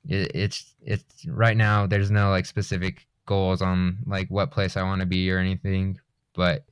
it, 0.09 0.31
it's 0.33 0.75
it's 0.81 1.27
right 1.27 1.57
now. 1.57 1.89
There's 1.89 2.11
no 2.11 2.31
like 2.31 2.47
specific 2.47 3.05
goals 3.27 3.63
on 3.63 3.99
like 4.07 4.29
what 4.29 4.53
place 4.53 4.77
I 4.77 4.85
want 4.85 5.01
to 5.01 5.07
be 5.07 5.29
or 5.31 5.39
anything, 5.39 5.99
but 6.35 6.65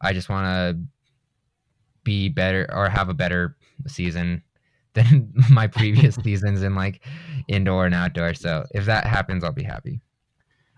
I 0.00 0.14
just 0.14 0.30
want 0.30 0.46
to 0.46 0.82
be 2.02 2.30
better 2.30 2.66
or 2.72 2.88
have 2.88 3.10
a 3.10 3.14
better 3.14 3.57
season 3.86 4.42
than 4.94 5.32
my 5.50 5.66
previous 5.66 6.14
seasons 6.22 6.62
in 6.62 6.74
like 6.74 7.04
indoor 7.48 7.86
and 7.86 7.94
outdoor. 7.94 8.34
So 8.34 8.64
if 8.72 8.86
that 8.86 9.06
happens, 9.06 9.44
I'll 9.44 9.52
be 9.52 9.62
happy. 9.62 10.00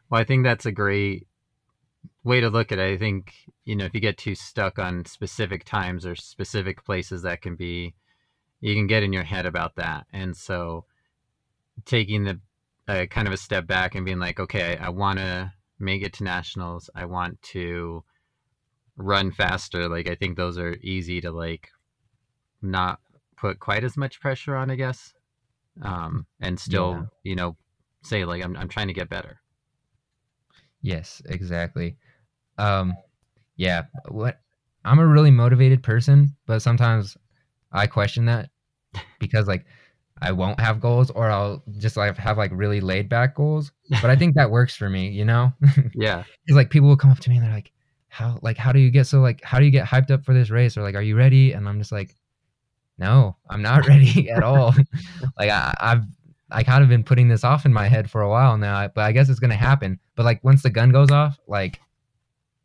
Well, 0.09 0.21
I 0.21 0.25
think 0.25 0.45
that's 0.45 0.67
a 0.67 0.73
great 0.73 1.27
way 2.25 2.41
to 2.41 2.51
look 2.51 2.73
at 2.73 2.79
it. 2.79 2.93
I 2.93 2.97
think, 2.97 3.35
you 3.65 3.77
know, 3.77 3.85
if 3.85 3.95
you 3.95 4.01
get 4.01 4.19
too 4.19 4.35
stuck 4.35 4.79
on 4.79 5.05
specific 5.05 5.65
times 5.65 6.05
or 6.05 6.15
specific 6.17 6.85
places 6.85 7.23
that 7.23 7.43
can 7.43 7.57
be, 7.57 7.95
you 8.61 8.75
can 8.75 8.87
get 8.87 9.03
in 9.03 9.13
your 9.13 9.23
head 9.23 9.47
about 9.47 9.77
that. 9.77 10.07
And 10.13 10.37
so 10.37 10.85
taking 11.85 12.25
the 12.25 12.41
uh, 12.89 13.07
kind 13.07 13.27
of 13.27 13.33
a 13.33 13.39
step 13.39 13.67
back 13.67 13.95
and 13.95 14.05
being 14.05 14.19
like, 14.19 14.41
okay, 14.41 14.77
I, 14.77 14.87
I 14.87 14.89
want 14.91 15.19
to 15.19 15.53
make 15.79 16.03
it 16.03 16.13
to 16.15 16.25
nationals. 16.25 16.91
I 16.95 17.07
want 17.07 17.41
to 17.43 18.05
run 18.97 19.31
faster. 19.31 19.89
Like, 19.89 20.09
I 20.09 20.15
think 20.15 20.37
those 20.37 20.59
are 20.59 20.77
easy 20.83 21.21
to 21.21 21.31
like 21.31 21.71
not 22.63 23.01
put 23.37 23.59
quite 23.59 23.85
as 23.85 23.97
much 23.97 24.21
pressure 24.21 24.57
on, 24.57 24.71
I 24.71 24.77
guess. 24.77 25.15
Um, 25.83 26.27
and 26.41 26.59
still, 26.59 26.93
yeah. 26.93 27.07
you 27.23 27.37
know, 27.37 27.57
say 28.03 28.25
like, 28.25 28.45
I'm, 28.45 28.57
I'm 28.57 28.69
trying 28.69 28.89
to 28.89 28.95
get 28.95 29.09
better. 29.09 29.41
Yes, 30.83 31.23
exactly. 31.27 31.97
Um, 32.59 32.95
yeah, 33.57 33.85
what 34.09 34.41
I'm 34.85 34.99
a 34.99 35.07
really 35.07 35.31
motivated 35.31 35.83
person, 35.83 36.37
but 36.47 36.61
sometimes 36.61 37.17
I 37.73 37.87
question 37.87 38.27
that 38.27 38.51
because 39.19 39.47
like 39.47 39.67
I 40.23 40.33
won't 40.33 40.61
have 40.61 40.81
goals 40.81 41.11
or 41.11 41.31
I'll 41.31 41.63
just 41.79 41.97
like 41.97 42.17
have 42.17 42.39
like 42.39 42.51
really 42.55 42.81
laid 42.81 43.09
back 43.09 43.35
goals. 43.35 43.73
But 43.91 44.11
I 44.11 44.17
think 44.17 44.35
that 44.37 44.51
works 44.59 44.77
for 44.77 44.89
me, 44.89 45.09
you 45.09 45.25
know? 45.25 45.53
Yeah. 45.95 46.25
Cuz 46.49 46.57
like 46.57 46.71
people 46.71 46.89
will 46.89 46.97
come 46.97 47.11
up 47.11 47.21
to 47.21 47.31
me 47.31 47.37
and 47.37 47.45
they're 47.45 47.53
like, 47.53 47.73
"How 48.09 48.39
like 48.43 48.57
how 48.57 48.73
do 48.73 48.79
you 48.79 48.91
get 48.91 49.07
so 49.07 49.21
like 49.21 49.43
how 49.43 49.59
do 49.59 49.65
you 49.65 49.71
get 49.71 49.87
hyped 49.87 50.11
up 50.11 50.25
for 50.25 50.35
this 50.35 50.51
race?" 50.51 50.77
or 50.77 50.83
like, 50.83 50.95
"Are 50.95 51.03
you 51.03 51.17
ready?" 51.17 51.53
And 51.53 51.69
I'm 51.69 51.79
just 51.79 51.93
like, 51.93 52.15
"No, 53.01 53.37
I'm 53.49 53.63
not 53.63 53.87
ready 53.89 54.31
at 54.31 54.45
all." 54.45 54.75
like 55.39 55.51
I, 55.51 55.75
I've 55.81 56.05
I 56.53 56.63
kind 56.63 56.83
of 56.83 56.89
been 56.89 57.05
putting 57.05 57.29
this 57.29 57.45
off 57.45 57.67
in 57.67 57.73
my 57.73 57.89
head 57.89 58.11
for 58.11 58.23
a 58.23 58.29
while 58.29 58.57
now, 58.57 58.89
but 58.89 59.03
I 59.03 59.13
guess 59.13 59.29
it's 59.29 59.41
gonna 59.41 59.57
happen. 59.57 59.99
But 60.15 60.25
like 60.25 60.45
once 60.45 60.63
the 60.63 60.71
gun 60.71 60.91
goes 60.91 61.11
off, 61.11 61.39
like 61.49 61.81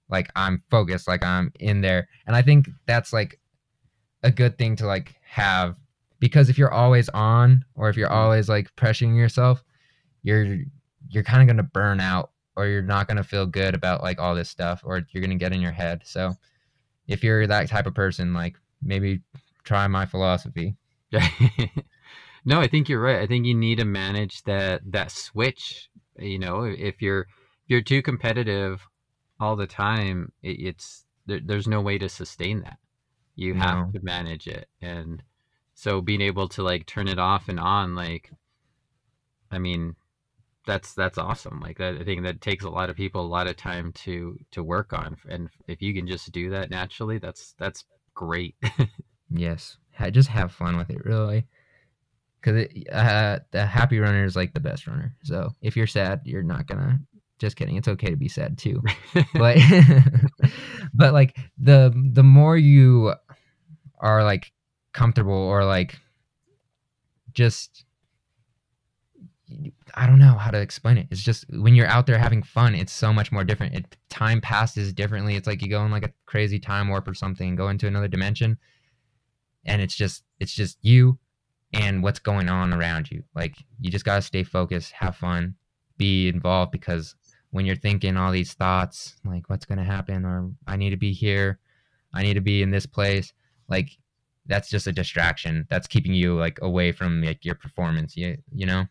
like 0.10 0.30
I'm 0.36 0.64
focused, 0.70 1.08
like 1.08 1.24
I'm 1.24 1.52
in 1.60 1.82
there. 1.82 2.08
And 2.28 2.36
I 2.36 2.42
think 2.42 2.70
that's 2.86 3.12
like 3.14 3.40
a 4.24 4.32
good 4.32 4.58
thing 4.58 4.76
to 4.78 4.86
like 4.86 5.16
have 5.24 5.76
because 6.20 6.50
if 6.50 6.58
you're 6.58 6.74
always 6.74 7.10
on 7.10 7.64
or 7.76 7.90
if 7.90 7.98
you're 7.98 8.10
mm-hmm. 8.10 8.18
always 8.18 8.50
like 8.50 8.76
pressuring 8.76 9.16
yourself, 9.16 9.64
you're 10.24 10.60
you're 11.10 11.24
kind 11.24 11.42
of 11.42 11.48
going 11.48 11.58
to 11.58 11.72
burn 11.72 12.00
out 12.00 12.32
or 12.56 12.68
you're 12.68 12.82
not 12.82 13.08
going 13.08 13.18
to 13.18 13.24
feel 13.24 13.46
good 13.46 13.76
about 13.76 14.02
like 14.02 14.20
all 14.20 14.34
this 14.34 14.50
stuff 14.50 14.82
or 14.84 15.06
you're 15.12 15.22
going 15.22 15.38
to 15.38 15.44
get 15.44 15.54
in 15.54 15.62
your 15.62 15.72
head. 15.72 16.02
So 16.06 16.34
if 17.08 17.24
you're 17.24 17.46
that 17.48 17.70
type 17.70 17.86
of 17.86 17.94
person, 17.94 18.34
like 18.34 18.56
maybe 18.82 19.22
try 19.66 19.88
my 19.88 20.06
philosophy. 20.06 20.78
no, 22.46 22.62
I 22.62 22.68
think 22.68 22.88
you're 22.88 23.02
right. 23.02 23.20
I 23.20 23.28
think 23.28 23.46
you 23.46 23.56
need 23.56 23.80
to 23.80 23.86
manage 23.86 24.44
that 24.44 24.82
that 24.92 25.12
switch. 25.12 25.90
You 26.18 26.40
know, 26.40 26.64
if 26.64 27.02
you're 27.02 27.22
if 27.22 27.68
you're 27.68 27.82
too 27.82 28.02
competitive 28.02 28.88
all 29.40 29.56
the 29.56 29.68
time, 29.68 30.32
it, 30.42 30.60
it's 30.60 31.06
there, 31.26 31.42
there's 31.44 31.68
no 31.68 31.82
way 31.82 31.98
to 31.98 32.08
sustain 32.08 32.62
that. 32.62 32.78
You 33.36 33.54
no. 33.54 33.62
have 33.62 33.92
to 33.94 34.00
manage 34.02 34.48
it, 34.48 34.70
and 34.82 35.22
so 35.74 36.02
being 36.02 36.22
able 36.22 36.48
to 36.50 36.64
like 36.64 36.86
turn 36.86 37.10
it 37.10 37.20
off 37.20 37.50
and 37.50 37.60
on, 37.60 37.96
like, 37.96 38.32
I 39.52 39.60
mean, 39.60 39.96
that's 40.66 40.94
that's 40.94 41.18
awesome. 41.18 41.60
Like 41.60 41.78
that, 41.80 41.96
I 41.96 42.04
think 42.04 42.24
that 42.24 42.40
takes 42.40 42.64
a 42.64 42.70
lot 42.70 42.90
of 42.90 42.96
people 42.96 43.22
a 43.22 43.28
lot 43.28 43.48
of 43.48 43.58
time 43.58 43.92
to 43.94 44.40
to 44.52 44.64
work 44.64 44.94
on, 44.94 45.18
and 45.28 45.50
if 45.68 45.82
you 45.82 45.94
can 45.94 46.08
just 46.08 46.32
do 46.32 46.50
that 46.52 46.70
naturally, 46.70 47.18
that's 47.18 47.56
that's 47.58 47.84
great. 48.14 48.56
yes, 49.38 49.78
just 50.12 50.30
have 50.30 50.52
fun 50.52 50.78
with 50.78 50.90
it, 50.90 51.04
really 51.06 51.46
because 52.42 52.68
uh, 52.92 53.40
the 53.52 53.66
happy 53.66 53.98
runner 53.98 54.24
is 54.24 54.36
like 54.36 54.54
the 54.54 54.60
best 54.60 54.86
runner. 54.86 55.16
So 55.24 55.50
if 55.62 55.76
you're 55.76 55.88
sad, 55.88 56.22
you're 56.26 56.44
not 56.44 56.68
gonna 56.68 57.00
just 57.38 57.58
kidding 57.58 57.76
it's 57.76 57.88
okay 57.88 58.10
to 58.10 58.16
be 58.16 58.30
sad 58.30 58.58
too 58.58 58.82
but 59.34 59.58
but 60.94 61.14
like 61.14 61.36
the 61.58 61.94
the 62.14 62.24
more 62.24 62.58
you 62.58 63.14
are 64.00 64.24
like 64.24 64.52
comfortable 64.94 65.34
or 65.34 65.66
like 65.66 66.00
just 67.34 67.84
I 69.94 70.08
don't 70.08 70.18
know 70.18 70.34
how 70.34 70.50
to 70.50 70.60
explain 70.60 70.98
it. 70.98 71.08
It's 71.12 71.22
just 71.22 71.46
when 71.50 71.76
you're 71.76 71.88
out 71.88 72.08
there 72.08 72.18
having 72.18 72.42
fun, 72.42 72.74
it's 72.74 72.92
so 72.92 73.14
much 73.14 73.32
more 73.32 73.44
different. 73.44 73.76
It 73.76 73.96
time 74.10 74.42
passes 74.42 74.92
differently. 74.92 75.36
It's 75.36 75.46
like 75.46 75.62
you 75.62 75.70
go 75.70 75.86
in 75.86 75.92
like 75.92 76.06
a 76.06 76.14
crazy 76.26 76.58
time 76.58 76.88
warp 76.88 77.08
or 77.08 77.14
something, 77.14 77.56
go 77.56 77.70
into 77.70 77.86
another 77.86 78.08
dimension, 78.08 78.58
and 79.66 79.82
it's 79.82 79.96
just 79.96 80.24
it's 80.40 80.54
just 80.54 80.78
you 80.82 81.18
and 81.74 82.04
what's 82.04 82.20
going 82.20 82.50
on 82.50 82.74
around 82.74 83.12
you. 83.12 83.24
Like 83.36 83.56
you 83.80 83.92
just 83.92 84.06
gotta 84.06 84.22
stay 84.22 84.44
focused, 84.44 84.92
have 84.94 85.16
fun, 85.16 85.56
be 85.98 86.28
involved 86.28 86.72
because 86.72 87.16
when 87.56 87.66
you're 87.66 87.78
thinking 87.78 88.18
all 88.18 88.34
these 88.34 88.54
thoughts 88.54 89.16
like 89.24 89.50
what's 89.50 89.66
to 89.66 89.82
happen 89.82 90.26
or 90.26 90.52
i 90.68 90.76
need 90.76 90.90
to 90.90 90.98
be 90.98 91.14
here 91.14 91.58
i 92.14 92.22
need 92.22 92.34
to 92.34 92.42
be 92.42 92.62
in 92.62 92.70
this 92.70 92.86
place 92.86 93.32
like 93.70 93.92
that's 94.46 94.70
just 94.70 94.88
a 94.88 94.92
distraction 94.92 95.66
that's 95.70 95.88
keeping 95.88 96.14
you 96.14 96.36
like 96.36 96.60
away 96.62 96.92
from 96.92 97.24
like 97.24 97.46
your 97.46 97.56
performance 97.56 98.18
you, 98.18 98.38
you 98.54 98.66
know 98.66 98.84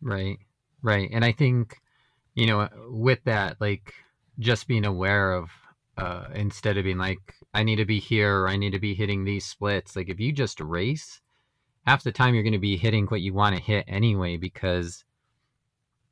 right 0.00 0.38
right 0.80 1.10
and 1.12 1.24
i 1.24 1.32
think 1.32 1.80
you 2.36 2.46
know 2.46 2.68
with 2.88 3.18
that 3.24 3.56
like 3.60 3.92
just 4.38 4.68
being 4.68 4.84
aware 4.84 5.32
of 5.32 5.50
uh 5.96 6.26
instead 6.34 6.76
of 6.76 6.84
being 6.84 6.98
like 6.98 7.34
i 7.54 7.62
need 7.62 7.76
to 7.76 7.84
be 7.84 7.98
here 7.98 8.40
or 8.40 8.48
i 8.48 8.56
need 8.56 8.72
to 8.72 8.78
be 8.78 8.94
hitting 8.94 9.24
these 9.24 9.44
splits. 9.44 9.96
Like 9.96 10.08
if 10.08 10.20
you 10.20 10.32
just 10.32 10.60
race 10.60 11.20
half 11.88 12.02
the 12.02 12.12
time 12.12 12.34
you're 12.34 12.42
going 12.42 12.52
to 12.52 12.58
be 12.58 12.76
hitting 12.76 13.06
what 13.06 13.22
you 13.22 13.32
want 13.32 13.56
to 13.56 13.62
hit 13.62 13.82
anyway 13.88 14.36
because 14.36 15.04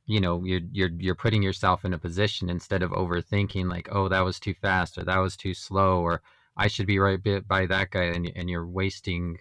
you 0.07 0.19
know 0.19 0.43
you're 0.43 0.61
you're 0.71 0.89
you're 0.97 1.13
putting 1.13 1.43
yourself 1.43 1.85
in 1.85 1.93
a 1.93 1.99
position 1.99 2.49
instead 2.49 2.81
of 2.81 2.89
overthinking 2.91 3.69
like 3.69 3.87
oh 3.91 4.07
that 4.07 4.21
was 4.25 4.39
too 4.39 4.55
fast 4.55 4.97
or 4.97 5.03
that 5.03 5.19
was 5.19 5.37
too 5.37 5.53
slow 5.53 5.99
or 5.99 6.23
I 6.55 6.67
should 6.67 6.87
be 6.87 6.97
right 6.97 7.19
by 7.47 7.67
that 7.67 7.91
guy 7.91 8.05
and 8.05 8.31
and 8.35 8.49
you're 8.49 8.65
wasting 8.65 9.37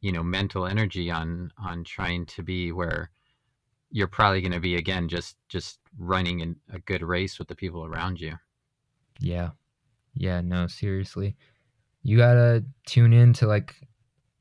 you 0.00 0.12
know 0.12 0.22
mental 0.22 0.66
energy 0.66 1.10
on 1.10 1.50
on 1.58 1.82
trying 1.82 2.26
to 2.26 2.44
be 2.44 2.70
where 2.70 3.10
you're 3.90 4.06
probably 4.06 4.40
going 4.40 4.52
to 4.52 4.60
be 4.60 4.76
again 4.76 5.08
just 5.08 5.36
just 5.48 5.80
running 5.98 6.38
in 6.38 6.54
a 6.72 6.78
good 6.78 7.02
race 7.02 7.40
with 7.40 7.48
the 7.48 7.56
people 7.56 7.84
around 7.84 8.20
you. 8.20 8.34
Yeah 9.18 9.50
yeah 10.14 10.40
no 10.40 10.66
seriously. 10.66 11.36
You 12.02 12.16
got 12.16 12.34
to 12.34 12.64
tune 12.86 13.12
in 13.12 13.32
to 13.34 13.46
like 13.46 13.74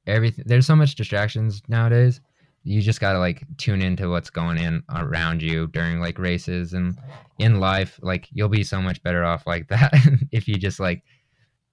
everything 0.07 0.43
there's 0.47 0.65
so 0.65 0.75
much 0.75 0.95
distractions 0.95 1.61
nowadays. 1.67 2.21
You 2.63 2.81
just 2.81 2.99
got 2.99 3.13
to 3.13 3.19
like 3.19 3.43
tune 3.57 3.81
into 3.81 4.09
what's 4.09 4.29
going 4.29 4.57
in 4.57 4.83
around 4.93 5.41
you 5.41 5.67
during 5.67 5.99
like 5.99 6.19
races 6.19 6.73
and 6.73 6.97
in 7.37 7.59
life. 7.59 7.99
Like 8.01 8.27
you'll 8.31 8.49
be 8.49 8.63
so 8.63 8.81
much 8.81 9.01
better 9.03 9.23
off 9.23 9.47
like 9.47 9.67
that 9.69 9.93
if 10.31 10.47
you 10.47 10.55
just 10.55 10.79
like 10.79 11.03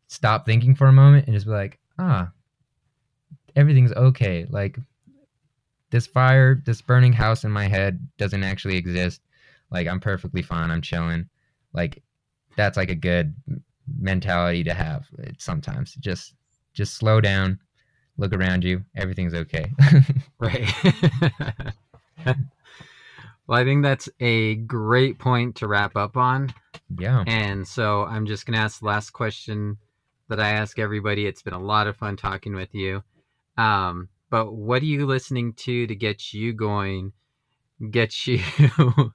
stop 0.08 0.46
thinking 0.46 0.74
for 0.74 0.86
a 0.86 0.92
moment 0.92 1.26
and 1.26 1.34
just 1.34 1.46
be 1.46 1.52
like 1.52 1.78
ah 1.98 2.30
everything's 3.56 3.92
okay. 3.92 4.46
Like 4.48 4.78
this 5.90 6.06
fire 6.06 6.62
this 6.64 6.82
burning 6.82 7.12
house 7.12 7.44
in 7.44 7.50
my 7.50 7.68
head 7.68 8.06
doesn't 8.18 8.44
actually 8.44 8.76
exist. 8.76 9.20
Like 9.70 9.86
i'm 9.88 10.00
perfectly 10.00 10.42
fine. 10.42 10.70
I'm 10.70 10.82
chilling. 10.82 11.28
Like 11.72 12.02
that's 12.56 12.76
like 12.76 12.90
a 12.90 12.94
good 12.94 13.34
mentality 13.98 14.64
to 14.64 14.74
have 14.74 15.06
sometimes 15.38 15.94
just 15.94 16.34
just 16.74 16.94
slow 16.94 17.20
down 17.20 17.58
look 18.18 18.32
around 18.32 18.64
you, 18.64 18.84
everything's 18.94 19.34
okay. 19.34 19.70
right. 20.38 20.72
well, 23.46 23.58
I 23.58 23.64
think 23.64 23.82
that's 23.82 24.08
a 24.20 24.56
great 24.56 25.18
point 25.18 25.56
to 25.56 25.68
wrap 25.68 25.96
up 25.96 26.16
on. 26.16 26.52
Yeah. 26.98 27.24
And 27.26 27.66
so 27.66 28.04
I'm 28.04 28.26
just 28.26 28.46
to 28.56 28.62
ask 28.62 28.80
the 28.80 28.86
last 28.86 29.10
question 29.10 29.78
that 30.28 30.40
I 30.40 30.50
ask 30.50 30.78
everybody. 30.78 31.26
It's 31.26 31.42
been 31.42 31.54
a 31.54 31.60
lot 31.60 31.86
of 31.86 31.96
fun 31.96 32.16
talking 32.16 32.54
with 32.54 32.74
you. 32.74 33.02
Um, 33.56 34.08
but 34.30 34.52
what 34.52 34.82
are 34.82 34.86
you 34.86 35.06
listening 35.06 35.52
to 35.54 35.86
to 35.86 35.94
get 35.94 36.32
you 36.32 36.52
going, 36.52 37.12
get 37.90 38.26
you 38.26 38.40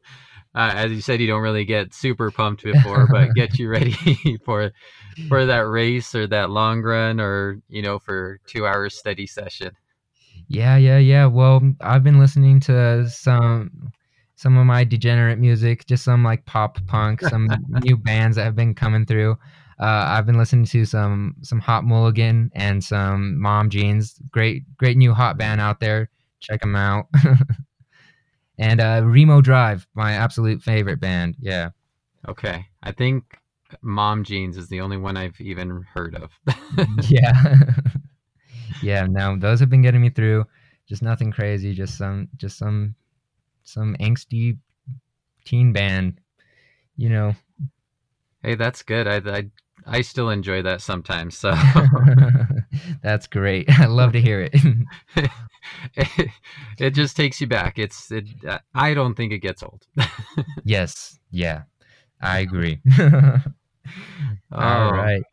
uh, 0.53 0.71
as 0.75 0.91
you 0.91 1.01
said, 1.01 1.21
you 1.21 1.27
don't 1.27 1.41
really 1.41 1.65
get 1.65 1.93
super 1.93 2.31
pumped 2.31 2.63
before, 2.63 3.07
but 3.07 3.33
get 3.35 3.57
you 3.57 3.69
ready 3.69 3.95
for 4.45 4.71
for 5.27 5.45
that 5.45 5.67
race 5.67 6.13
or 6.15 6.27
that 6.27 6.49
long 6.49 6.81
run 6.81 7.19
or 7.19 7.59
you 7.69 7.81
know 7.81 7.99
for 7.99 8.39
two 8.47 8.65
hours 8.65 8.97
study 8.97 9.27
session. 9.27 9.71
Yeah, 10.47 10.75
yeah, 10.75 10.97
yeah. 10.97 11.27
Well, 11.27 11.61
I've 11.79 12.03
been 12.03 12.19
listening 12.19 12.59
to 12.61 13.09
some 13.09 13.91
some 14.35 14.57
of 14.57 14.65
my 14.65 14.83
degenerate 14.83 15.39
music, 15.39 15.85
just 15.85 16.03
some 16.03 16.23
like 16.23 16.45
pop 16.45 16.85
punk, 16.87 17.21
some 17.21 17.47
new 17.83 17.95
bands 17.95 18.35
that 18.35 18.43
have 18.43 18.55
been 18.55 18.75
coming 18.75 19.05
through. 19.05 19.37
Uh, 19.79 20.05
I've 20.09 20.25
been 20.25 20.37
listening 20.37 20.65
to 20.65 20.85
some 20.85 21.35
some 21.41 21.59
Hot 21.59 21.85
Mulligan 21.85 22.51
and 22.53 22.83
some 22.83 23.39
Mom 23.39 23.69
Jeans. 23.69 24.19
Great 24.31 24.63
great 24.77 24.97
new 24.97 25.13
hot 25.13 25.37
band 25.37 25.61
out 25.61 25.79
there. 25.79 26.09
Check 26.39 26.61
them 26.61 26.75
out. 26.75 27.05
And 28.57 28.81
uh, 28.81 29.01
Remo 29.03 29.41
Drive, 29.41 29.87
my 29.93 30.13
absolute 30.13 30.61
favorite 30.61 30.99
band. 30.99 31.35
Yeah. 31.39 31.69
Okay, 32.27 32.67
I 32.83 32.91
think 32.91 33.23
Mom 33.81 34.23
Jeans 34.23 34.57
is 34.57 34.67
the 34.67 34.81
only 34.81 34.97
one 34.97 35.17
I've 35.17 35.39
even 35.39 35.85
heard 35.93 36.15
of. 36.15 36.31
yeah. 37.09 37.65
yeah, 38.83 39.07
no, 39.09 39.37
those 39.37 39.59
have 39.59 39.69
been 39.69 39.81
getting 39.81 40.01
me 40.01 40.09
through. 40.09 40.45
Just 40.87 41.01
nothing 41.01 41.31
crazy, 41.31 41.73
just 41.73 41.97
some 41.97 42.27
just 42.37 42.57
some 42.57 42.95
some 43.63 43.95
angsty 43.99 44.57
teen 45.45 45.71
band, 45.71 46.19
you 46.97 47.09
know. 47.09 47.35
Hey, 48.43 48.55
that's 48.55 48.83
good. 48.83 49.07
I 49.07 49.17
I 49.37 49.45
I 49.85 50.01
still 50.01 50.29
enjoy 50.29 50.61
that 50.63 50.81
sometimes. 50.81 51.37
So 51.37 51.53
that's 53.03 53.27
great. 53.27 53.69
I 53.69 53.85
love 53.85 54.13
to 54.13 54.21
hear 54.21 54.41
it. 54.51 55.31
It. 55.95 56.29
it. 56.79 56.89
just 56.91 57.15
takes 57.15 57.41
you 57.41 57.47
back. 57.47 57.77
It's 57.79 58.11
it. 58.11 58.25
I 58.73 58.93
don't 58.93 59.15
think 59.15 59.33
it 59.33 59.39
gets 59.39 59.63
old. 59.63 59.85
yes. 60.63 61.19
Yeah. 61.31 61.63
I 62.21 62.39
agree. 62.39 62.79
All 64.51 64.93
right. 64.93 65.23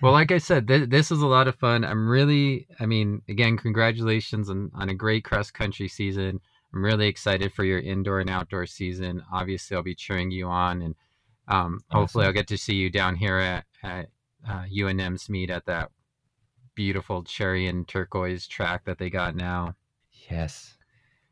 Well, 0.00 0.12
like 0.12 0.30
I 0.30 0.38
said, 0.38 0.68
th- 0.68 0.90
this 0.90 1.10
is 1.10 1.22
a 1.22 1.26
lot 1.26 1.48
of 1.48 1.56
fun. 1.56 1.84
I'm 1.84 2.08
really, 2.08 2.66
I 2.78 2.86
mean, 2.86 3.22
again, 3.28 3.56
congratulations 3.56 4.50
on, 4.50 4.70
on 4.74 4.90
a 4.90 4.94
great 4.94 5.24
cross 5.24 5.50
country 5.50 5.88
season. 5.88 6.40
I'm 6.72 6.84
really 6.84 7.08
excited 7.08 7.52
for 7.52 7.64
your 7.64 7.80
indoor 7.80 8.20
and 8.20 8.30
outdoor 8.30 8.66
season. 8.66 9.22
Obviously, 9.32 9.76
I'll 9.76 9.82
be 9.82 9.94
cheering 9.94 10.30
you 10.30 10.46
on, 10.46 10.82
and 10.82 10.94
um, 11.48 11.80
awesome. 11.90 12.00
hopefully, 12.00 12.26
I'll 12.26 12.32
get 12.32 12.48
to 12.48 12.58
see 12.58 12.74
you 12.74 12.90
down 12.90 13.16
here 13.16 13.38
at, 13.38 13.64
at 13.82 14.08
uh, 14.48 14.64
UNM's 14.70 15.30
meet 15.30 15.50
at 15.50 15.64
that 15.66 15.90
beautiful 16.76 17.24
cherry 17.24 17.66
and 17.66 17.88
turquoise 17.88 18.46
track 18.46 18.84
that 18.84 18.98
they 18.98 19.10
got 19.10 19.34
now. 19.34 19.74
Yes, 20.30 20.76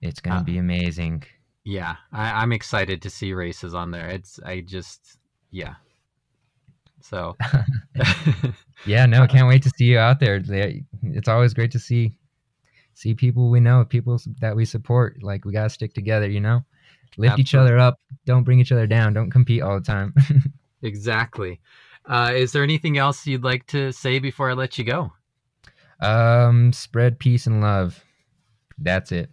it's 0.01 0.21
gonna 0.21 0.41
uh, 0.41 0.43
be 0.43 0.59
amazing. 0.59 1.23
Yeah, 1.63 1.95
I, 2.13 2.43
I'm 2.43 2.53
excited 2.53 3.01
to 3.03 3.11
see 3.11 3.33
races 3.33 3.75
on 3.75 3.93
there. 3.93 4.09
It's 4.09 4.41
I 4.45 4.61
just 4.61 5.19
yeah, 5.53 5.75
so, 7.05 7.37
yeah, 8.87 9.05
no, 9.05 9.27
can't 9.27 9.47
wait 9.47 9.63
to 9.65 9.71
see 9.77 9.85
you 9.85 9.99
out 9.99 10.21
there. 10.21 10.43
It's 11.03 11.29
always 11.29 11.53
great 11.53 11.71
to 11.73 11.79
see 11.79 12.17
see 12.95 13.13
people 13.13 13.51
we 13.51 13.61
know, 13.61 13.85
people 13.85 14.19
that 14.41 14.57
we 14.57 14.65
support. 14.65 15.23
Like 15.23 15.45
we 15.45 15.53
gotta 15.53 15.69
stick 15.69 15.93
together, 15.93 16.29
you 16.29 16.41
know. 16.41 16.65
Lift 17.19 17.33
Absolutely. 17.35 17.43
each 17.43 17.55
other 17.55 17.79
up. 17.79 18.01
Don't 18.25 18.43
bring 18.43 18.59
each 18.59 18.73
other 18.73 18.87
down. 18.87 19.13
Don't 19.13 19.31
compete 19.31 19.61
all 19.61 19.79
the 19.79 19.85
time. 19.85 20.15
exactly. 20.83 21.61
Uh, 22.07 22.33
is 22.35 22.53
there 22.53 22.63
anything 22.63 22.97
else 22.97 23.27
you'd 23.27 23.45
like 23.45 23.67
to 23.67 23.93
say 23.93 24.19
before 24.19 24.51
I 24.51 24.55
let 24.55 24.79
you 24.79 24.85
go? 24.85 25.13
Um, 26.05 26.75
spread 26.75 27.19
peace 27.19 27.47
and 27.47 27.63
love. 27.63 28.05
That's 28.77 29.11
it. 29.11 29.31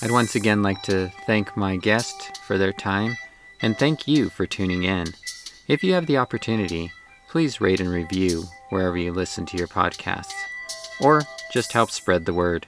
I'd 0.00 0.12
once 0.12 0.36
again 0.36 0.62
like 0.62 0.82
to 0.82 1.08
thank 1.26 1.56
my 1.56 1.76
guest 1.76 2.38
for 2.46 2.56
their 2.56 2.72
time 2.72 3.16
and 3.62 3.76
thank 3.76 4.06
you 4.06 4.30
for 4.30 4.46
tuning 4.46 4.84
in. 4.84 5.08
If 5.66 5.82
you 5.82 5.94
have 5.94 6.06
the 6.06 6.18
opportunity, 6.18 6.92
please 7.28 7.60
rate 7.60 7.80
and 7.80 7.88
review 7.88 8.44
wherever 8.70 8.96
you 8.96 9.12
listen 9.12 9.46
to 9.46 9.56
your 9.56 9.68
podcasts, 9.68 10.34
or 11.00 11.22
just 11.52 11.72
help 11.72 11.90
spread 11.90 12.26
the 12.26 12.34
word. 12.34 12.66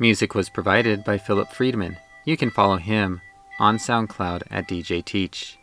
Music 0.00 0.34
was 0.34 0.48
provided 0.48 1.02
by 1.02 1.18
Philip 1.18 1.52
Friedman. 1.52 1.96
You 2.24 2.36
can 2.36 2.50
follow 2.50 2.76
him 2.76 3.20
on 3.58 3.78
SoundCloud 3.78 4.42
at 4.50 4.68
DJ 4.68 5.04
Teach. 5.04 5.58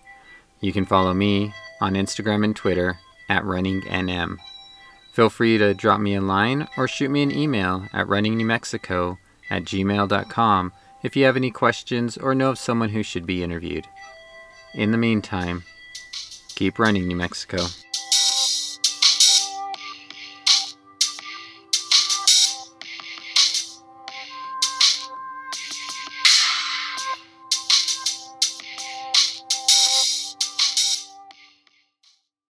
You 0.59 0.73
can 0.73 0.85
follow 0.85 1.13
me 1.13 1.53
on 1.79 1.93
Instagram 1.93 2.43
and 2.43 2.55
Twitter 2.55 2.97
at 3.29 3.43
RunningNM. 3.43 4.37
Feel 5.13 5.29
free 5.29 5.57
to 5.57 5.73
drop 5.73 6.01
me 6.01 6.15
a 6.15 6.21
line 6.21 6.67
or 6.75 6.87
shoot 6.87 7.09
me 7.09 7.23
an 7.23 7.31
email 7.31 7.87
at 7.93 8.07
runningnewmexico 8.07 9.17
at 9.49 9.63
gmail.com 9.63 10.73
if 11.01 11.15
you 11.15 11.23
have 11.23 11.37
any 11.37 11.51
questions 11.51 12.17
or 12.17 12.35
know 12.35 12.49
of 12.49 12.57
someone 12.57 12.89
who 12.89 13.03
should 13.03 13.25
be 13.25 13.41
interviewed. 13.41 13.87
In 14.73 14.91
the 14.91 14.97
meantime, 14.97 15.63
keep 16.55 16.77
running, 16.77 17.07
New 17.07 17.15
Mexico. 17.15 17.59